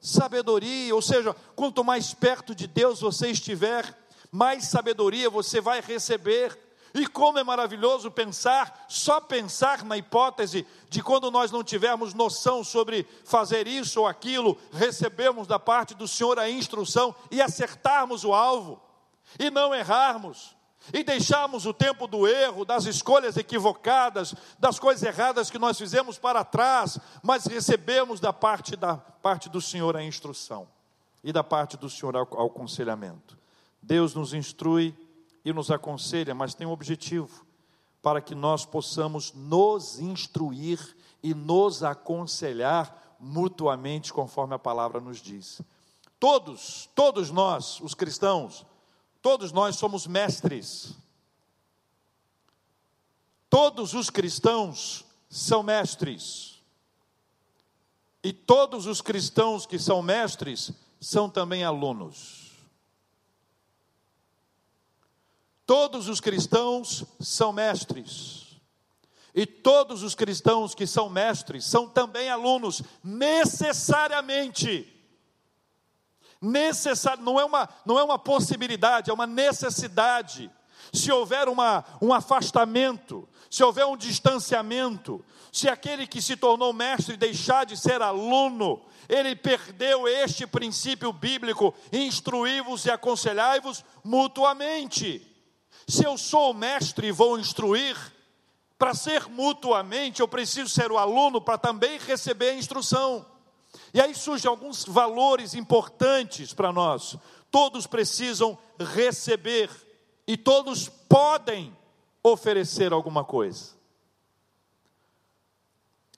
sabedoria, 0.00 0.94
ou 0.94 1.02
seja, 1.02 1.34
quanto 1.56 1.82
mais 1.82 2.14
perto 2.14 2.54
de 2.54 2.68
Deus 2.68 3.00
você 3.00 3.30
estiver, 3.30 3.98
mais 4.30 4.66
sabedoria 4.66 5.28
você 5.28 5.60
vai 5.60 5.80
receber. 5.80 6.65
E 6.96 7.06
como 7.06 7.38
é 7.38 7.44
maravilhoso 7.44 8.10
pensar, 8.10 8.86
só 8.88 9.20
pensar 9.20 9.84
na 9.84 9.98
hipótese 9.98 10.66
de 10.88 11.02
quando 11.02 11.30
nós 11.30 11.50
não 11.50 11.62
tivermos 11.62 12.14
noção 12.14 12.64
sobre 12.64 13.06
fazer 13.22 13.68
isso 13.68 14.00
ou 14.00 14.06
aquilo, 14.06 14.56
recebemos 14.72 15.46
da 15.46 15.58
parte 15.58 15.94
do 15.94 16.08
Senhor 16.08 16.38
a 16.38 16.48
instrução 16.48 17.14
e 17.30 17.42
acertarmos 17.42 18.24
o 18.24 18.32
alvo, 18.32 18.80
e 19.38 19.50
não 19.50 19.74
errarmos, 19.74 20.56
e 20.90 21.04
deixarmos 21.04 21.66
o 21.66 21.74
tempo 21.74 22.06
do 22.06 22.26
erro, 22.26 22.64
das 22.64 22.86
escolhas 22.86 23.36
equivocadas, 23.36 24.34
das 24.58 24.78
coisas 24.78 25.02
erradas 25.02 25.50
que 25.50 25.58
nós 25.58 25.76
fizemos 25.76 26.18
para 26.18 26.44
trás, 26.44 26.98
mas 27.22 27.44
recebemos 27.44 28.20
da 28.20 28.32
parte, 28.32 28.74
da 28.74 28.96
parte 28.96 29.50
do 29.50 29.60
Senhor 29.60 29.98
a 29.98 30.02
instrução 30.02 30.66
e 31.22 31.30
da 31.30 31.44
parte 31.44 31.76
do 31.76 31.90
Senhor 31.90 32.16
ao 32.16 32.22
aconselhamento. 32.22 33.36
Deus 33.82 34.14
nos 34.14 34.32
instrui 34.32 34.96
e 35.46 35.52
nos 35.52 35.70
aconselha, 35.70 36.34
mas 36.34 36.54
tem 36.54 36.66
um 36.66 36.72
objetivo 36.72 37.46
para 38.02 38.20
que 38.20 38.34
nós 38.34 38.66
possamos 38.66 39.32
nos 39.32 40.00
instruir 40.00 40.96
e 41.22 41.34
nos 41.34 41.84
aconselhar 41.84 43.16
mutuamente, 43.20 44.12
conforme 44.12 44.56
a 44.56 44.58
palavra 44.58 45.00
nos 45.00 45.18
diz. 45.22 45.62
Todos, 46.18 46.90
todos 46.96 47.30
nós, 47.30 47.80
os 47.80 47.94
cristãos, 47.94 48.66
todos 49.22 49.52
nós 49.52 49.76
somos 49.76 50.04
mestres. 50.04 50.96
Todos 53.48 53.94
os 53.94 54.10
cristãos 54.10 55.04
são 55.30 55.62
mestres. 55.62 56.60
E 58.20 58.32
todos 58.32 58.86
os 58.86 59.00
cristãos 59.00 59.64
que 59.64 59.78
são 59.78 60.02
mestres 60.02 60.72
são 61.00 61.30
também 61.30 61.62
alunos. 61.62 62.45
Todos 65.66 66.08
os 66.08 66.20
cristãos 66.20 67.04
são 67.20 67.52
mestres. 67.52 68.46
E 69.34 69.44
todos 69.44 70.02
os 70.02 70.14
cristãos 70.14 70.74
que 70.74 70.86
são 70.86 71.10
mestres 71.10 71.66
são 71.66 71.88
também 71.88 72.30
alunos, 72.30 72.82
necessariamente. 73.04 74.90
Necessário, 76.40 77.22
não, 77.22 77.38
é 77.38 77.44
uma, 77.44 77.68
não 77.84 77.98
é 77.98 78.04
uma 78.04 78.18
possibilidade, 78.18 79.10
é 79.10 79.12
uma 79.12 79.26
necessidade. 79.26 80.50
Se 80.92 81.10
houver 81.10 81.48
uma, 81.48 81.84
um 82.00 82.14
afastamento, 82.14 83.28
se 83.50 83.62
houver 83.64 83.84
um 83.84 83.96
distanciamento, 83.96 85.22
se 85.52 85.68
aquele 85.68 86.06
que 86.06 86.22
se 86.22 86.36
tornou 86.36 86.72
mestre 86.72 87.16
deixar 87.16 87.66
de 87.66 87.76
ser 87.76 88.00
aluno, 88.00 88.80
ele 89.08 89.34
perdeu 89.34 90.06
este 90.06 90.46
princípio 90.46 91.12
bíblico: 91.12 91.74
instruí-vos 91.92 92.86
e 92.86 92.90
aconselhai-vos 92.90 93.84
mutuamente. 94.04 95.35
Se 95.88 96.04
eu 96.04 96.18
sou 96.18 96.50
o 96.50 96.54
mestre 96.54 97.08
e 97.08 97.12
vou 97.12 97.38
instruir, 97.38 97.96
para 98.78 98.94
ser 98.94 99.28
mutuamente, 99.28 100.20
eu 100.20 100.28
preciso 100.28 100.68
ser 100.68 100.90
o 100.90 100.98
aluno 100.98 101.40
para 101.40 101.56
também 101.56 101.98
receber 101.98 102.50
a 102.50 102.56
instrução. 102.56 103.24
E 103.94 104.00
aí 104.00 104.14
surgem 104.14 104.48
alguns 104.48 104.84
valores 104.84 105.54
importantes 105.54 106.52
para 106.52 106.72
nós. 106.72 107.16
Todos 107.50 107.86
precisam 107.86 108.58
receber 108.78 109.70
e 110.26 110.36
todos 110.36 110.88
podem 110.88 111.74
oferecer 112.22 112.92
alguma 112.92 113.24
coisa. 113.24 113.76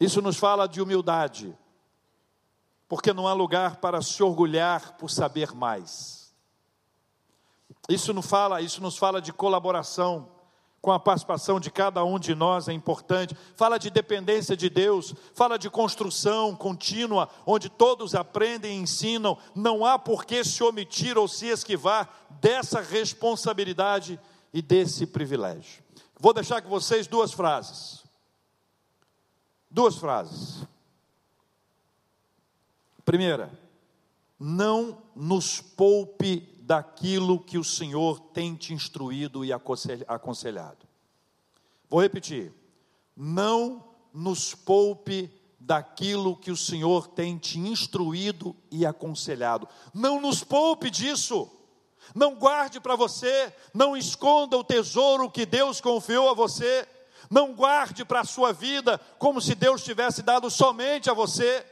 Isso 0.00 0.22
nos 0.22 0.36
fala 0.36 0.66
de 0.66 0.80
humildade, 0.80 1.56
porque 2.88 3.12
não 3.12 3.28
há 3.28 3.32
lugar 3.32 3.76
para 3.76 4.00
se 4.00 4.22
orgulhar 4.22 4.96
por 4.96 5.10
saber 5.10 5.52
mais. 5.54 6.17
Isso 7.88 8.12
nos 8.12 8.26
fala, 8.26 8.60
isso 8.60 8.82
nos 8.82 8.98
fala 8.98 9.20
de 9.20 9.32
colaboração 9.32 10.28
com 10.80 10.92
a 10.92 10.98
participação 10.98 11.58
de 11.58 11.70
cada 11.70 12.04
um 12.04 12.18
de 12.18 12.34
nós 12.34 12.68
é 12.68 12.72
importante. 12.72 13.36
Fala 13.56 13.78
de 13.78 13.90
dependência 13.90 14.56
de 14.56 14.70
Deus, 14.70 15.14
fala 15.34 15.58
de 15.58 15.68
construção 15.68 16.54
contínua, 16.54 17.28
onde 17.44 17.68
todos 17.68 18.14
aprendem 18.14 18.78
e 18.78 18.82
ensinam. 18.82 19.36
Não 19.54 19.84
há 19.84 19.98
por 19.98 20.24
que 20.24 20.44
se 20.44 20.62
omitir 20.62 21.18
ou 21.18 21.26
se 21.26 21.46
esquivar 21.46 22.28
dessa 22.40 22.80
responsabilidade 22.80 24.20
e 24.52 24.62
desse 24.62 25.06
privilégio. 25.06 25.82
Vou 26.18 26.32
deixar 26.32 26.62
com 26.62 26.68
vocês 26.68 27.06
duas 27.06 27.32
frases. 27.32 28.04
Duas 29.70 29.96
frases. 29.96 30.64
Primeira, 33.04 33.50
não 34.38 35.02
nos 35.14 35.60
poupe 35.60 36.57
daquilo 36.68 37.40
que 37.40 37.56
o 37.56 37.64
Senhor 37.64 38.20
tem 38.20 38.54
te 38.54 38.74
instruído 38.74 39.42
e 39.42 39.50
aconselhado. 40.06 40.86
Vou 41.88 42.02
repetir: 42.02 42.52
não 43.16 43.82
nos 44.12 44.54
poupe 44.54 45.32
daquilo 45.58 46.36
que 46.36 46.50
o 46.50 46.56
Senhor 46.56 47.08
tem 47.08 47.38
te 47.38 47.58
instruído 47.58 48.54
e 48.70 48.84
aconselhado. 48.84 49.66
Não 49.94 50.20
nos 50.20 50.44
poupe 50.44 50.90
disso. 50.90 51.50
Não 52.14 52.34
guarde 52.34 52.78
para 52.80 52.96
você, 52.96 53.52
não 53.72 53.96
esconda 53.96 54.56
o 54.56 54.64
tesouro 54.64 55.30
que 55.30 55.46
Deus 55.46 55.80
confiou 55.80 56.28
a 56.28 56.34
você. 56.34 56.86
Não 57.30 57.54
guarde 57.54 58.04
para 58.04 58.20
a 58.20 58.24
sua 58.24 58.52
vida 58.52 58.98
como 59.18 59.40
se 59.40 59.54
Deus 59.54 59.82
tivesse 59.82 60.22
dado 60.22 60.50
somente 60.50 61.08
a 61.08 61.14
você. 61.14 61.64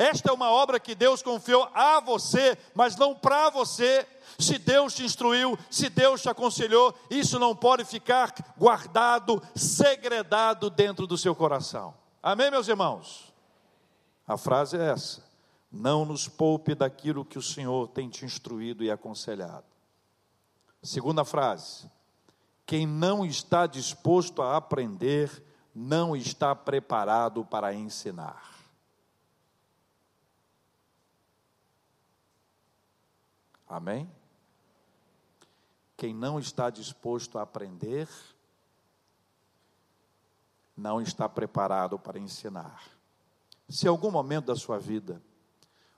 Esta 0.00 0.30
é 0.30 0.32
uma 0.32 0.50
obra 0.50 0.80
que 0.80 0.94
Deus 0.94 1.22
confiou 1.22 1.68
a 1.74 2.00
você, 2.00 2.56
mas 2.74 2.96
não 2.96 3.14
para 3.14 3.50
você. 3.50 4.06
Se 4.38 4.56
Deus 4.56 4.94
te 4.94 5.04
instruiu, 5.04 5.58
se 5.70 5.90
Deus 5.90 6.22
te 6.22 6.28
aconselhou, 6.30 6.94
isso 7.10 7.38
não 7.38 7.54
pode 7.54 7.84
ficar 7.84 8.32
guardado, 8.56 9.42
segredado 9.54 10.70
dentro 10.70 11.06
do 11.06 11.18
seu 11.18 11.34
coração. 11.34 11.92
Amém, 12.22 12.50
meus 12.50 12.66
irmãos? 12.66 13.30
A 14.26 14.38
frase 14.38 14.78
é 14.78 14.90
essa: 14.90 15.22
Não 15.70 16.06
nos 16.06 16.26
poupe 16.26 16.74
daquilo 16.74 17.22
que 17.22 17.36
o 17.38 17.42
Senhor 17.42 17.86
tem 17.88 18.08
te 18.08 18.24
instruído 18.24 18.82
e 18.82 18.90
aconselhado. 18.90 19.66
Segunda 20.82 21.26
frase: 21.26 21.90
Quem 22.64 22.86
não 22.86 23.22
está 23.22 23.66
disposto 23.66 24.40
a 24.40 24.56
aprender, 24.56 25.44
não 25.74 26.16
está 26.16 26.56
preparado 26.56 27.44
para 27.44 27.74
ensinar. 27.74 28.49
Amém? 33.70 34.10
Quem 35.96 36.12
não 36.12 36.40
está 36.40 36.70
disposto 36.70 37.38
a 37.38 37.42
aprender, 37.42 38.08
não 40.76 41.00
está 41.00 41.28
preparado 41.28 41.96
para 41.96 42.18
ensinar. 42.18 42.82
Se 43.68 43.86
em 43.86 43.88
algum 43.88 44.10
momento 44.10 44.46
da 44.46 44.56
sua 44.56 44.80
vida 44.80 45.22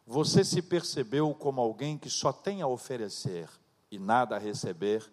você 0.07 0.45
se 0.45 0.61
percebeu 0.61 1.35
como 1.35 1.63
alguém 1.63 1.97
que 1.97 2.11
só 2.11 2.31
tem 2.31 2.61
a 2.61 2.67
oferecer 2.67 3.49
e 3.91 3.99
nada 3.99 4.37
a 4.37 4.39
receber, 4.39 5.11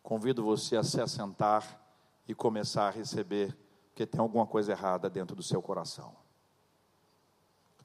convido 0.00 0.44
você 0.44 0.76
a 0.76 0.84
se 0.84 1.00
assentar 1.00 1.82
e 2.28 2.36
começar 2.36 2.86
a 2.86 2.90
receber, 2.90 3.56
porque 3.88 4.06
tem 4.06 4.20
alguma 4.20 4.46
coisa 4.46 4.70
errada 4.70 5.10
dentro 5.10 5.34
do 5.34 5.42
seu 5.42 5.60
coração 5.60 6.25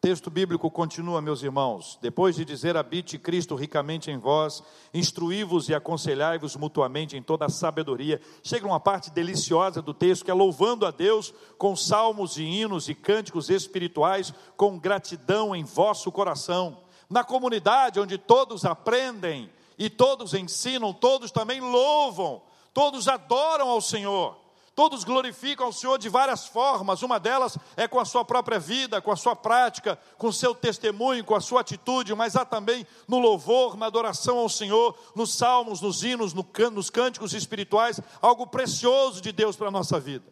texto 0.02 0.32
bíblico 0.32 0.72
continua, 0.72 1.22
meus 1.22 1.44
irmãos, 1.44 2.00
depois 2.02 2.36
de 2.36 2.44
dizer: 2.44 2.76
habite 2.76 3.20
Cristo 3.20 3.54
ricamente 3.54 4.10
em 4.10 4.18
vós, 4.18 4.64
instruí-vos 4.92 5.70
e 5.70 5.76
aconselhai-vos 5.76 6.56
mutuamente 6.56 7.16
em 7.16 7.22
toda 7.22 7.46
a 7.46 7.50
sabedoria. 7.50 8.20
Chega 8.42 8.66
uma 8.66 8.80
parte 8.80 9.12
deliciosa 9.12 9.80
do 9.80 9.94
texto 9.94 10.26
que 10.26 10.32
é 10.32 10.34
louvando 10.34 10.88
a 10.88 10.92
Deus 10.92 11.32
com 11.56 11.76
salmos 11.76 12.38
e 12.38 12.44
hinos 12.44 12.90
e 12.90 12.96
cânticos 12.96 13.52
espirituais, 13.52 14.34
com 14.58 14.80
gratidão 14.80 15.56
em 15.56 15.64
vosso 15.64 16.12
coração. 16.12 16.80
Na 17.08 17.24
comunidade 17.24 18.00
onde 18.00 18.18
todos 18.18 18.66
aprendem 18.66 19.52
e 19.78 19.88
todos 19.88 20.34
ensinam, 20.34 20.94
todos 20.94 21.30
também 21.30 21.62
louvam, 21.62 22.42
todos 22.74 23.08
adoram 23.08 23.70
ao 23.70 23.82
Senhor. 23.82 24.36
Todos 24.74 25.04
glorificam 25.04 25.66
ao 25.66 25.74
Senhor 25.74 25.98
de 25.98 26.08
várias 26.08 26.48
formas, 26.48 27.04
uma 27.04 27.20
delas 27.20 27.58
é 27.76 27.88
com 27.88 28.00
a 28.00 28.06
sua 28.06 28.24
própria 28.24 28.58
vida, 28.58 29.02
com 29.02 29.12
a 29.12 29.18
sua 29.18 29.36
prática, 29.36 30.00
com 30.18 30.28
o 30.28 30.34
seu 30.34 30.56
testemunho, 30.56 31.26
com 31.26 31.36
a 31.36 31.42
sua 31.42 31.60
atitude, 31.60 32.16
mas 32.16 32.38
há 32.38 32.46
também 32.46 32.88
no 33.08 33.20
louvor, 33.20 33.76
na 33.76 33.88
adoração 33.88 34.38
ao 34.38 34.48
Senhor, 34.48 34.98
nos 35.14 35.36
salmos, 35.36 35.82
nos 35.82 36.04
hinos, 36.04 36.34
nos 36.34 36.90
cânticos 36.90 37.34
espirituais, 37.34 38.00
algo 38.22 38.48
precioso 38.48 39.20
de 39.20 39.34
Deus 39.34 39.58
para 39.58 39.68
a 39.68 39.72
nossa 39.72 40.00
vida. 40.00 40.26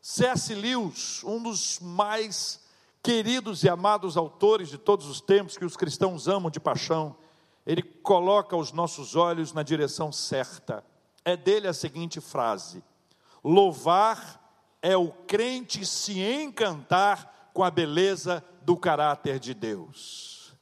C.S. 0.00 0.54
Lewis, 0.54 1.22
um 1.22 1.40
dos 1.40 1.78
mais 1.80 2.60
queridos 3.00 3.62
e 3.62 3.68
amados 3.68 4.16
autores 4.16 4.68
de 4.68 4.78
todos 4.78 5.06
os 5.06 5.20
tempos, 5.20 5.56
que 5.56 5.64
os 5.64 5.76
cristãos 5.76 6.26
amam 6.26 6.50
de 6.50 6.58
paixão, 6.58 7.16
ele 7.64 7.82
coloca 7.82 8.56
os 8.56 8.72
nossos 8.72 9.14
olhos 9.14 9.52
na 9.52 9.62
direção 9.62 10.10
certa. 10.10 10.84
É 11.24 11.36
dele 11.36 11.68
a 11.68 11.72
seguinte 11.72 12.20
frase: 12.20 12.82
Louvar 13.42 14.40
é 14.82 14.96
o 14.96 15.10
crente 15.10 15.84
se 15.84 16.20
encantar 16.20 17.50
com 17.52 17.64
a 17.64 17.70
beleza 17.70 18.44
do 18.62 18.76
caráter 18.76 19.38
de 19.38 19.54
Deus. 19.54 20.54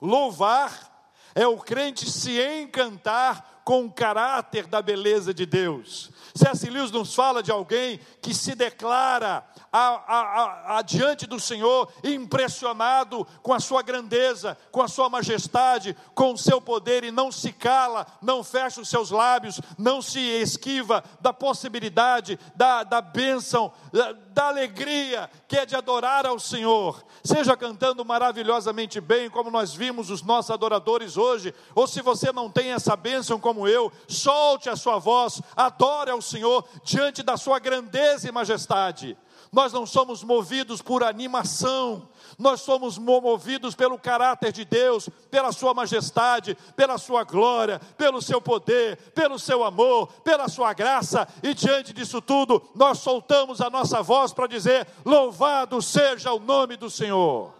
Louvar 0.00 1.10
é 1.34 1.46
o 1.46 1.56
crente 1.58 2.10
se 2.10 2.40
encantar 2.40 3.62
com 3.64 3.86
o 3.86 3.92
caráter 3.92 4.66
da 4.66 4.82
beleza 4.82 5.32
de 5.32 5.46
Deus. 5.46 6.10
C.S. 6.34 6.68
Lewis 6.68 6.90
nos 6.90 7.14
fala 7.14 7.42
de 7.42 7.50
alguém 7.50 7.98
que 8.20 8.34
se 8.34 8.54
declara 8.54 9.46
a, 9.76 10.04
a, 10.06 10.20
a, 10.20 10.78
adiante 10.78 11.26
do 11.26 11.40
Senhor, 11.40 11.92
impressionado 12.04 13.26
com 13.42 13.52
a 13.52 13.58
sua 13.58 13.82
grandeza, 13.82 14.56
com 14.70 14.80
a 14.80 14.86
sua 14.86 15.08
majestade, 15.08 15.96
com 16.14 16.32
o 16.32 16.38
seu 16.38 16.60
poder, 16.60 17.02
e 17.02 17.10
não 17.10 17.32
se 17.32 17.50
cala, 17.52 18.06
não 18.22 18.44
fecha 18.44 18.80
os 18.80 18.88
seus 18.88 19.10
lábios, 19.10 19.60
não 19.76 20.00
se 20.00 20.20
esquiva 20.20 21.02
da 21.20 21.32
possibilidade, 21.32 22.38
da, 22.54 22.84
da 22.84 23.00
bênção, 23.00 23.72
da, 23.92 24.12
da 24.12 24.46
alegria 24.46 25.28
que 25.48 25.56
é 25.56 25.66
de 25.66 25.74
adorar 25.74 26.24
ao 26.24 26.38
Senhor, 26.38 27.04
seja 27.24 27.56
cantando 27.56 28.04
maravilhosamente 28.04 29.00
bem, 29.00 29.28
como 29.28 29.50
nós 29.50 29.74
vimos 29.74 30.08
os 30.08 30.22
nossos 30.22 30.52
adoradores 30.52 31.16
hoje, 31.16 31.52
ou 31.74 31.88
se 31.88 32.00
você 32.00 32.30
não 32.30 32.48
tem 32.48 32.70
essa 32.70 32.94
bênção 32.94 33.40
como 33.40 33.66
eu, 33.66 33.90
solte 34.06 34.70
a 34.70 34.76
sua 34.76 35.00
voz, 35.00 35.42
adore 35.56 36.12
ao 36.12 36.22
Senhor 36.22 36.64
diante 36.84 37.24
da 37.24 37.36
sua 37.36 37.58
grandeza 37.58 38.28
e 38.28 38.32
majestade. 38.32 39.18
Nós 39.54 39.72
não 39.72 39.86
somos 39.86 40.24
movidos 40.24 40.82
por 40.82 41.04
animação, 41.04 42.08
nós 42.36 42.60
somos 42.62 42.98
movidos 42.98 43.76
pelo 43.76 43.96
caráter 43.96 44.50
de 44.50 44.64
Deus, 44.64 45.08
pela 45.30 45.52
Sua 45.52 45.72
majestade, 45.72 46.56
pela 46.74 46.98
Sua 46.98 47.22
glória, 47.22 47.80
pelo 47.96 48.20
Seu 48.20 48.40
poder, 48.40 48.96
pelo 49.12 49.38
Seu 49.38 49.62
amor, 49.62 50.08
pela 50.24 50.48
Sua 50.48 50.72
graça, 50.72 51.28
e 51.40 51.54
diante 51.54 51.92
disso 51.92 52.20
tudo, 52.20 52.68
nós 52.74 52.98
soltamos 52.98 53.60
a 53.60 53.70
nossa 53.70 54.02
voz 54.02 54.32
para 54.32 54.48
dizer: 54.48 54.88
Louvado 55.04 55.80
seja 55.80 56.32
o 56.32 56.40
nome 56.40 56.76
do 56.76 56.90
Senhor. 56.90 57.54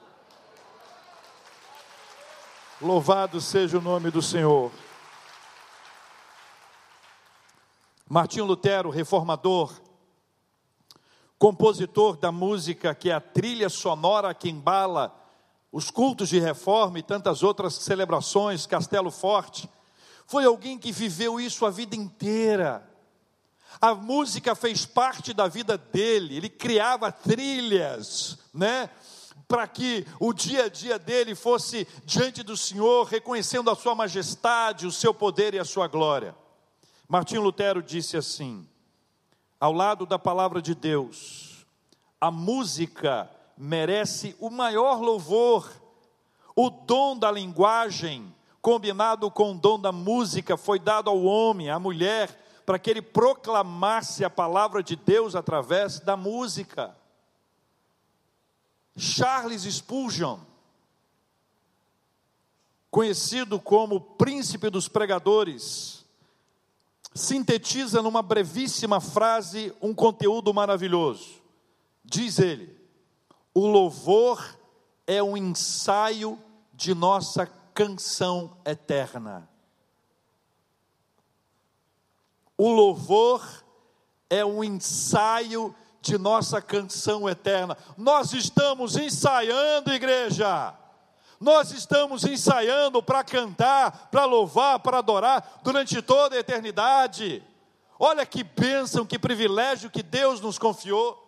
Louvado 2.80 3.40
seja 3.40 3.78
o 3.78 3.80
nome 3.80 4.10
do 4.10 4.20
Senhor. 4.20 4.72
Martinho 8.08 8.46
Lutero, 8.46 8.90
reformador, 8.90 9.72
compositor 11.38 12.16
da 12.16 12.32
música 12.32 12.94
que 12.94 13.10
é 13.10 13.14
a 13.14 13.20
trilha 13.20 13.68
sonora 13.68 14.34
que 14.34 14.48
embala 14.48 15.14
os 15.70 15.90
cultos 15.90 16.28
de 16.28 16.38
reforma 16.38 17.00
e 17.00 17.02
tantas 17.02 17.42
outras 17.42 17.74
celebrações, 17.74 18.64
Castelo 18.64 19.10
Forte, 19.10 19.68
foi 20.26 20.44
alguém 20.44 20.78
que 20.78 20.92
viveu 20.92 21.40
isso 21.40 21.66
a 21.66 21.70
vida 21.70 21.96
inteira. 21.96 22.88
A 23.80 23.92
música 23.92 24.54
fez 24.54 24.86
parte 24.86 25.34
da 25.34 25.48
vida 25.48 25.76
dele, 25.76 26.36
ele 26.36 26.48
criava 26.48 27.10
trilhas, 27.10 28.38
né? 28.52 28.88
Para 29.48 29.66
que 29.66 30.06
o 30.20 30.32
dia 30.32 30.66
a 30.66 30.68
dia 30.68 30.98
dele 30.98 31.34
fosse 31.34 31.86
diante 32.04 32.42
do 32.42 32.56
Senhor, 32.56 33.04
reconhecendo 33.04 33.68
a 33.68 33.74
sua 33.74 33.94
majestade, 33.94 34.86
o 34.86 34.92
seu 34.92 35.12
poder 35.12 35.54
e 35.54 35.58
a 35.58 35.64
sua 35.64 35.88
glória. 35.88 36.34
Martim 37.08 37.38
Lutero 37.38 37.82
disse 37.82 38.16
assim: 38.16 38.66
ao 39.60 39.72
lado 39.72 40.04
da 40.06 40.18
palavra 40.18 40.60
de 40.60 40.74
Deus, 40.74 41.66
a 42.20 42.30
música 42.30 43.30
merece 43.56 44.36
o 44.40 44.50
maior 44.50 45.00
louvor. 45.00 45.70
O 46.56 46.70
dom 46.70 47.18
da 47.18 47.30
linguagem, 47.30 48.34
combinado 48.62 49.30
com 49.30 49.52
o 49.52 49.58
dom 49.58 49.78
da 49.78 49.92
música, 49.92 50.56
foi 50.56 50.78
dado 50.78 51.10
ao 51.10 51.22
homem, 51.24 51.68
à 51.68 51.78
mulher, 51.78 52.62
para 52.64 52.78
que 52.78 52.90
ele 52.90 53.02
proclamasse 53.02 54.24
a 54.24 54.30
palavra 54.30 54.82
de 54.82 54.96
Deus 54.96 55.34
através 55.34 56.00
da 56.00 56.16
música. 56.16 56.96
Charles 58.96 59.62
Spurgeon, 59.62 60.38
conhecido 62.90 63.60
como 63.60 64.00
príncipe 64.00 64.70
dos 64.70 64.88
pregadores, 64.88 65.93
sintetiza 67.14 68.02
numa 68.02 68.22
brevíssima 68.22 69.00
frase 69.00 69.72
um 69.80 69.94
conteúdo 69.94 70.52
maravilhoso. 70.52 71.42
Diz 72.04 72.38
ele: 72.38 72.76
o 73.54 73.66
louvor 73.66 74.58
é 75.06 75.22
um 75.22 75.36
ensaio 75.36 76.38
de 76.72 76.92
nossa 76.94 77.46
canção 77.72 78.56
eterna. 78.64 79.48
O 82.58 82.70
louvor 82.70 83.64
é 84.28 84.44
um 84.44 84.62
ensaio 84.62 85.74
de 86.00 86.18
nossa 86.18 86.60
canção 86.60 87.28
eterna. 87.28 87.76
Nós 87.96 88.32
estamos 88.32 88.96
ensaiando, 88.96 89.92
igreja. 89.92 90.76
Nós 91.40 91.72
estamos 91.72 92.24
ensaiando 92.24 93.02
para 93.02 93.24
cantar, 93.24 94.08
para 94.10 94.24
louvar, 94.24 94.78
para 94.80 94.98
adorar 94.98 95.60
durante 95.62 96.00
toda 96.00 96.36
a 96.36 96.38
eternidade. 96.38 97.42
Olha 97.98 98.24
que 98.24 98.42
bênção, 98.42 99.06
que 99.06 99.18
privilégio 99.18 99.90
que 99.90 100.02
Deus 100.02 100.40
nos 100.40 100.58
confiou. 100.58 101.20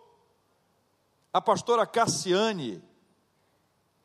A 1.32 1.40
pastora 1.40 1.86
Cassiane, 1.86 2.82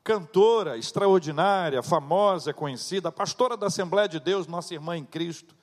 cantora 0.04 0.78
extraordinária, 0.78 1.82
famosa, 1.82 2.54
conhecida, 2.54 3.12
pastora 3.12 3.56
da 3.56 3.68
Assembleia 3.68 4.10
de 4.10 4.20
Deus, 4.20 4.48
nossa 4.48 4.74
irmã 4.74 4.98
em 4.98 5.06
Cristo, 5.06 5.56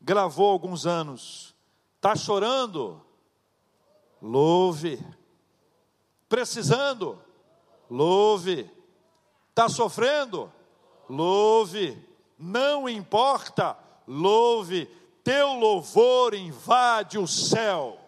gravou 0.00 0.50
alguns 0.50 0.86
anos. 0.86 1.54
Está 1.96 2.14
chorando? 2.14 3.00
Louve. 4.20 5.04
Precisando? 6.28 7.20
Louve 7.90 8.70
Está 9.52 9.68
sofrendo? 9.68 10.50
Louve. 11.08 12.02
Não 12.38 12.88
importa, 12.88 13.76
louve. 14.08 14.86
Teu 15.22 15.52
louvor 15.52 16.34
invade 16.34 17.18
o 17.18 17.28
céu. 17.28 17.98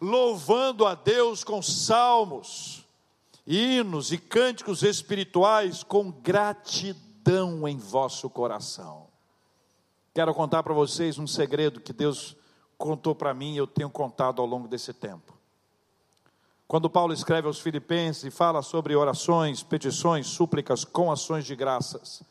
Louvando 0.00 0.86
a 0.86 0.94
Deus 0.94 1.44
com 1.44 1.62
salmos, 1.62 2.84
hinos 3.46 4.10
e 4.10 4.18
cânticos 4.18 4.82
espirituais 4.82 5.82
com 5.82 6.10
gratidão 6.10 7.68
em 7.68 7.76
vosso 7.76 8.28
coração. 8.30 9.06
Quero 10.14 10.34
contar 10.34 10.62
para 10.62 10.74
vocês 10.74 11.18
um 11.18 11.26
segredo 11.26 11.80
que 11.80 11.92
Deus 11.92 12.34
contou 12.78 13.14
para 13.14 13.34
mim 13.34 13.52
e 13.54 13.58
eu 13.58 13.66
tenho 13.66 13.90
contado 13.90 14.40
ao 14.40 14.46
longo 14.46 14.66
desse 14.66 14.92
tempo. 14.94 15.33
Quando 16.66 16.88
Paulo 16.88 17.12
escreve 17.12 17.46
aos 17.46 17.60
Filipenses 17.60 18.24
e 18.24 18.30
fala 18.30 18.62
sobre 18.62 18.96
orações, 18.96 19.62
petições, 19.62 20.26
súplicas 20.26 20.84
com 20.84 21.12
ações 21.12 21.44
de 21.44 21.54
graças, 21.54 22.22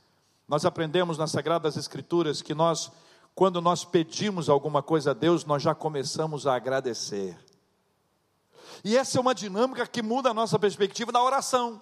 nós 0.48 0.66
aprendemos 0.66 1.18
nas 1.18 1.32
Sagradas 1.32 1.78
Escrituras 1.78 2.42
que 2.42 2.54
nós, 2.54 2.92
quando 3.36 3.62
nós 3.62 3.86
pedimos 3.86 4.50
alguma 4.50 4.82
coisa 4.82 5.12
a 5.12 5.14
Deus, 5.14 5.46
nós 5.46 5.62
já 5.62 5.76
começamos 5.76 6.48
a 6.48 6.56
agradecer. 6.56 7.38
E 8.84 8.98
essa 8.98 9.18
é 9.18 9.22
uma 9.22 9.36
dinâmica 9.36 9.86
que 9.88 10.02
muda 10.02 10.32
a 10.32 10.34
nossa 10.34 10.58
perspectiva 10.58 11.12
da 11.12 11.22
oração. 11.22 11.82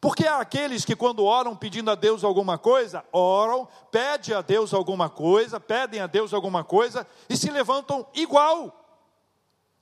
Porque 0.00 0.26
há 0.26 0.38
aqueles 0.38 0.84
que, 0.84 0.96
quando 0.96 1.24
oram 1.24 1.54
pedindo 1.54 1.90
a 1.90 1.94
Deus 1.94 2.24
alguma 2.24 2.56
coisa, 2.56 3.04
oram, 3.12 3.68
pedem 3.90 4.34
a 4.34 4.40
Deus 4.40 4.72
alguma 4.72 5.10
coisa, 5.10 5.60
pedem 5.60 6.00
a 6.00 6.06
Deus 6.06 6.32
alguma 6.32 6.64
coisa 6.64 7.06
e 7.28 7.36
se 7.36 7.50
levantam 7.50 8.06
igual. 8.14 8.72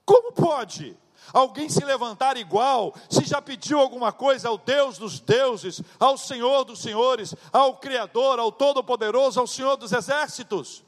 Como 0.04 0.32
pode? 0.32 0.96
Alguém 1.32 1.68
se 1.68 1.84
levantar 1.84 2.36
igual, 2.36 2.94
se 3.10 3.24
já 3.24 3.42
pediu 3.42 3.78
alguma 3.78 4.12
coisa 4.12 4.48
ao 4.48 4.56
Deus 4.56 4.98
dos 4.98 5.20
deuses, 5.20 5.82
ao 5.98 6.16
Senhor 6.16 6.64
dos 6.64 6.80
senhores, 6.80 7.34
ao 7.52 7.76
Criador, 7.76 8.38
ao 8.38 8.50
Todo-Poderoso, 8.50 9.40
ao 9.40 9.46
Senhor 9.46 9.76
dos 9.76 9.92
exércitos. 9.92 10.82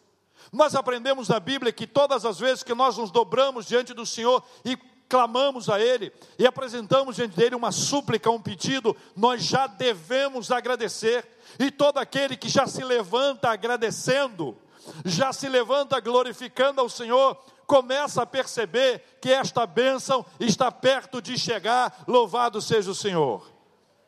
Nós 0.52 0.74
aprendemos 0.74 1.28
na 1.28 1.40
Bíblia 1.40 1.72
que 1.72 1.86
todas 1.86 2.24
as 2.24 2.38
vezes 2.38 2.62
que 2.62 2.74
nós 2.74 2.96
nos 2.96 3.10
dobramos 3.10 3.66
diante 3.66 3.92
do 3.92 4.06
Senhor 4.06 4.42
e 4.64 4.76
clamamos 5.08 5.68
a 5.68 5.80
Ele 5.80 6.12
e 6.38 6.46
apresentamos 6.46 7.16
diante 7.16 7.36
dele 7.36 7.54
uma 7.54 7.72
súplica, 7.72 8.30
um 8.30 8.40
pedido, 8.40 8.96
nós 9.14 9.42
já 9.42 9.66
devemos 9.66 10.50
agradecer. 10.50 11.26
E 11.58 11.70
todo 11.70 11.98
aquele 11.98 12.36
que 12.36 12.48
já 12.48 12.66
se 12.66 12.82
levanta 12.82 13.50
agradecendo, 13.50 14.56
já 15.04 15.32
se 15.32 15.48
levanta 15.48 16.00
glorificando 16.00 16.80
ao 16.80 16.88
Senhor, 16.88 17.38
começa 17.66 18.22
a 18.22 18.26
perceber 18.26 19.18
que 19.20 19.32
esta 19.32 19.66
bênção 19.66 20.24
está 20.38 20.70
perto 20.70 21.20
de 21.20 21.38
chegar, 21.38 22.04
louvado 22.06 22.60
seja 22.60 22.90
o 22.90 22.94
Senhor. 22.94 23.46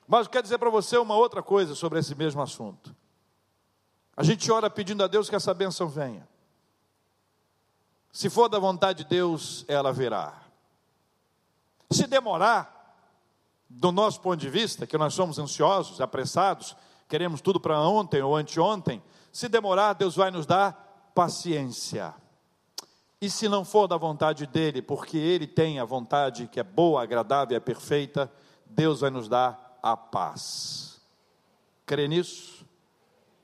Mas 0.07 0.27
eu 0.27 0.31
quero 0.31 0.45
dizer 0.45 0.59
para 0.59 0.71
você 0.71 0.97
uma 0.99 1.17
outra 1.17 1.43
coisa 1.43 1.75
sobre 1.75 1.99
esse 1.99 2.15
mesmo 2.15 2.41
assunto. 2.41 2.95
A 4.17 4.23
gente 4.23 4.51
ora 4.51 4.71
pedindo 4.71 5.03
a 5.03 5.07
Deus 5.07 5.29
que 5.29 5.37
essa 5.37 5.53
bênção 5.53 5.89
venha. 5.89 6.27
Se 8.13 8.31
for 8.31 8.49
da 8.49 8.59
vontade 8.59 9.05
de 9.05 9.11
Deus, 9.11 9.65
ela 9.69 9.93
virá. 9.93 10.41
Se 11.91 12.07
demorar, 12.07 12.73
do 13.69 13.93
nosso 13.93 14.21
ponto 14.21 14.39
de 14.39 14.49
vista, 14.49 14.87
que 14.87 14.97
nós 14.97 15.13
somos 15.13 15.39
ansiosos, 15.39 16.01
apressados, 16.01 16.75
queremos 17.09 17.41
tudo 17.41 17.61
para 17.61 17.79
ontem 17.81 18.23
ou 18.23 18.35
anteontem, 18.35 19.03
se 19.31 19.49
demorar, 19.49 19.93
Deus 19.93 20.17
vai 20.17 20.31
nos 20.31 20.47
dar 20.47 21.13
paciência. 21.15 22.15
E 23.21 23.31
se 23.31 23.49
não 23.49 23.65
for 23.65 23.87
da 23.87 23.97
vontade 23.97 24.47
dele, 24.47 24.83
porque 24.83 25.17
ele 25.17 25.47
tem 25.47 25.79
a 25.81 25.85
vontade 25.85 26.49
que 26.49 26.61
é 26.61 26.63
boa, 26.63 27.03
agradável 27.03 27.55
e 27.55 27.57
é 27.57 27.61
perfeita, 27.61 28.31
Deus 28.67 29.01
vai 29.01 29.11
nos 29.11 29.29
dar 29.29 29.79
a 29.83 29.97
paz. 29.97 31.01
Crê 31.87 32.07
nisso? 32.09 32.67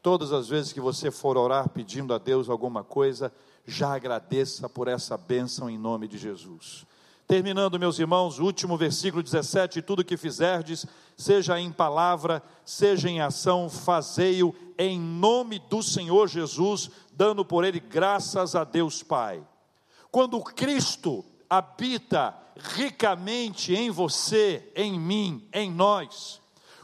Todas 0.03 0.33
as 0.33 0.49
vezes 0.49 0.73
que 0.73 0.81
você 0.81 1.11
for 1.11 1.39
orar 1.39 1.69
pedindo 1.69 2.13
a 2.13 2.19
Deus 2.19 2.51
alguma 2.51 2.85
coisa, 2.85 3.33
já 3.65 3.95
agradeça 3.95 4.69
por 4.69 4.89
essa 4.89 5.17
bênção 5.17 5.71
em 5.71 5.79
nome 5.79 6.07
de 6.07 6.19
Jesus. 6.19 6.85
Terminando, 7.27 7.79
meus 7.79 7.99
irmãos, 7.99 8.39
o 8.39 8.45
último 8.45 8.77
versículo 8.77 9.23
17: 9.23 9.81
tudo 9.81 10.05
que 10.05 10.19
fizerdes, 10.19 10.85
seja 11.17 11.59
em 11.59 11.73
palavra, 11.73 12.43
seja 12.63 13.09
em 13.09 13.23
ação, 13.23 13.71
fazei-o 13.71 14.55
em 14.77 15.01
nome 15.01 15.59
do 15.59 15.83
Senhor 15.83 16.29
Jesus, 16.29 16.91
dando 17.13 17.43
por 17.43 17.65
ele 17.65 17.81
graças 17.81 18.55
a 18.55 18.65
Deus 18.65 19.03
Pai. 19.03 19.43
Quando 20.13 20.39
Cristo 20.43 21.25
habita 21.49 22.37
ricamente 22.55 23.75
em 23.75 23.91
você, 23.91 24.71
em 24.77 25.01
mim, 25.01 25.49
em 25.51 25.71
nós, 25.71 26.39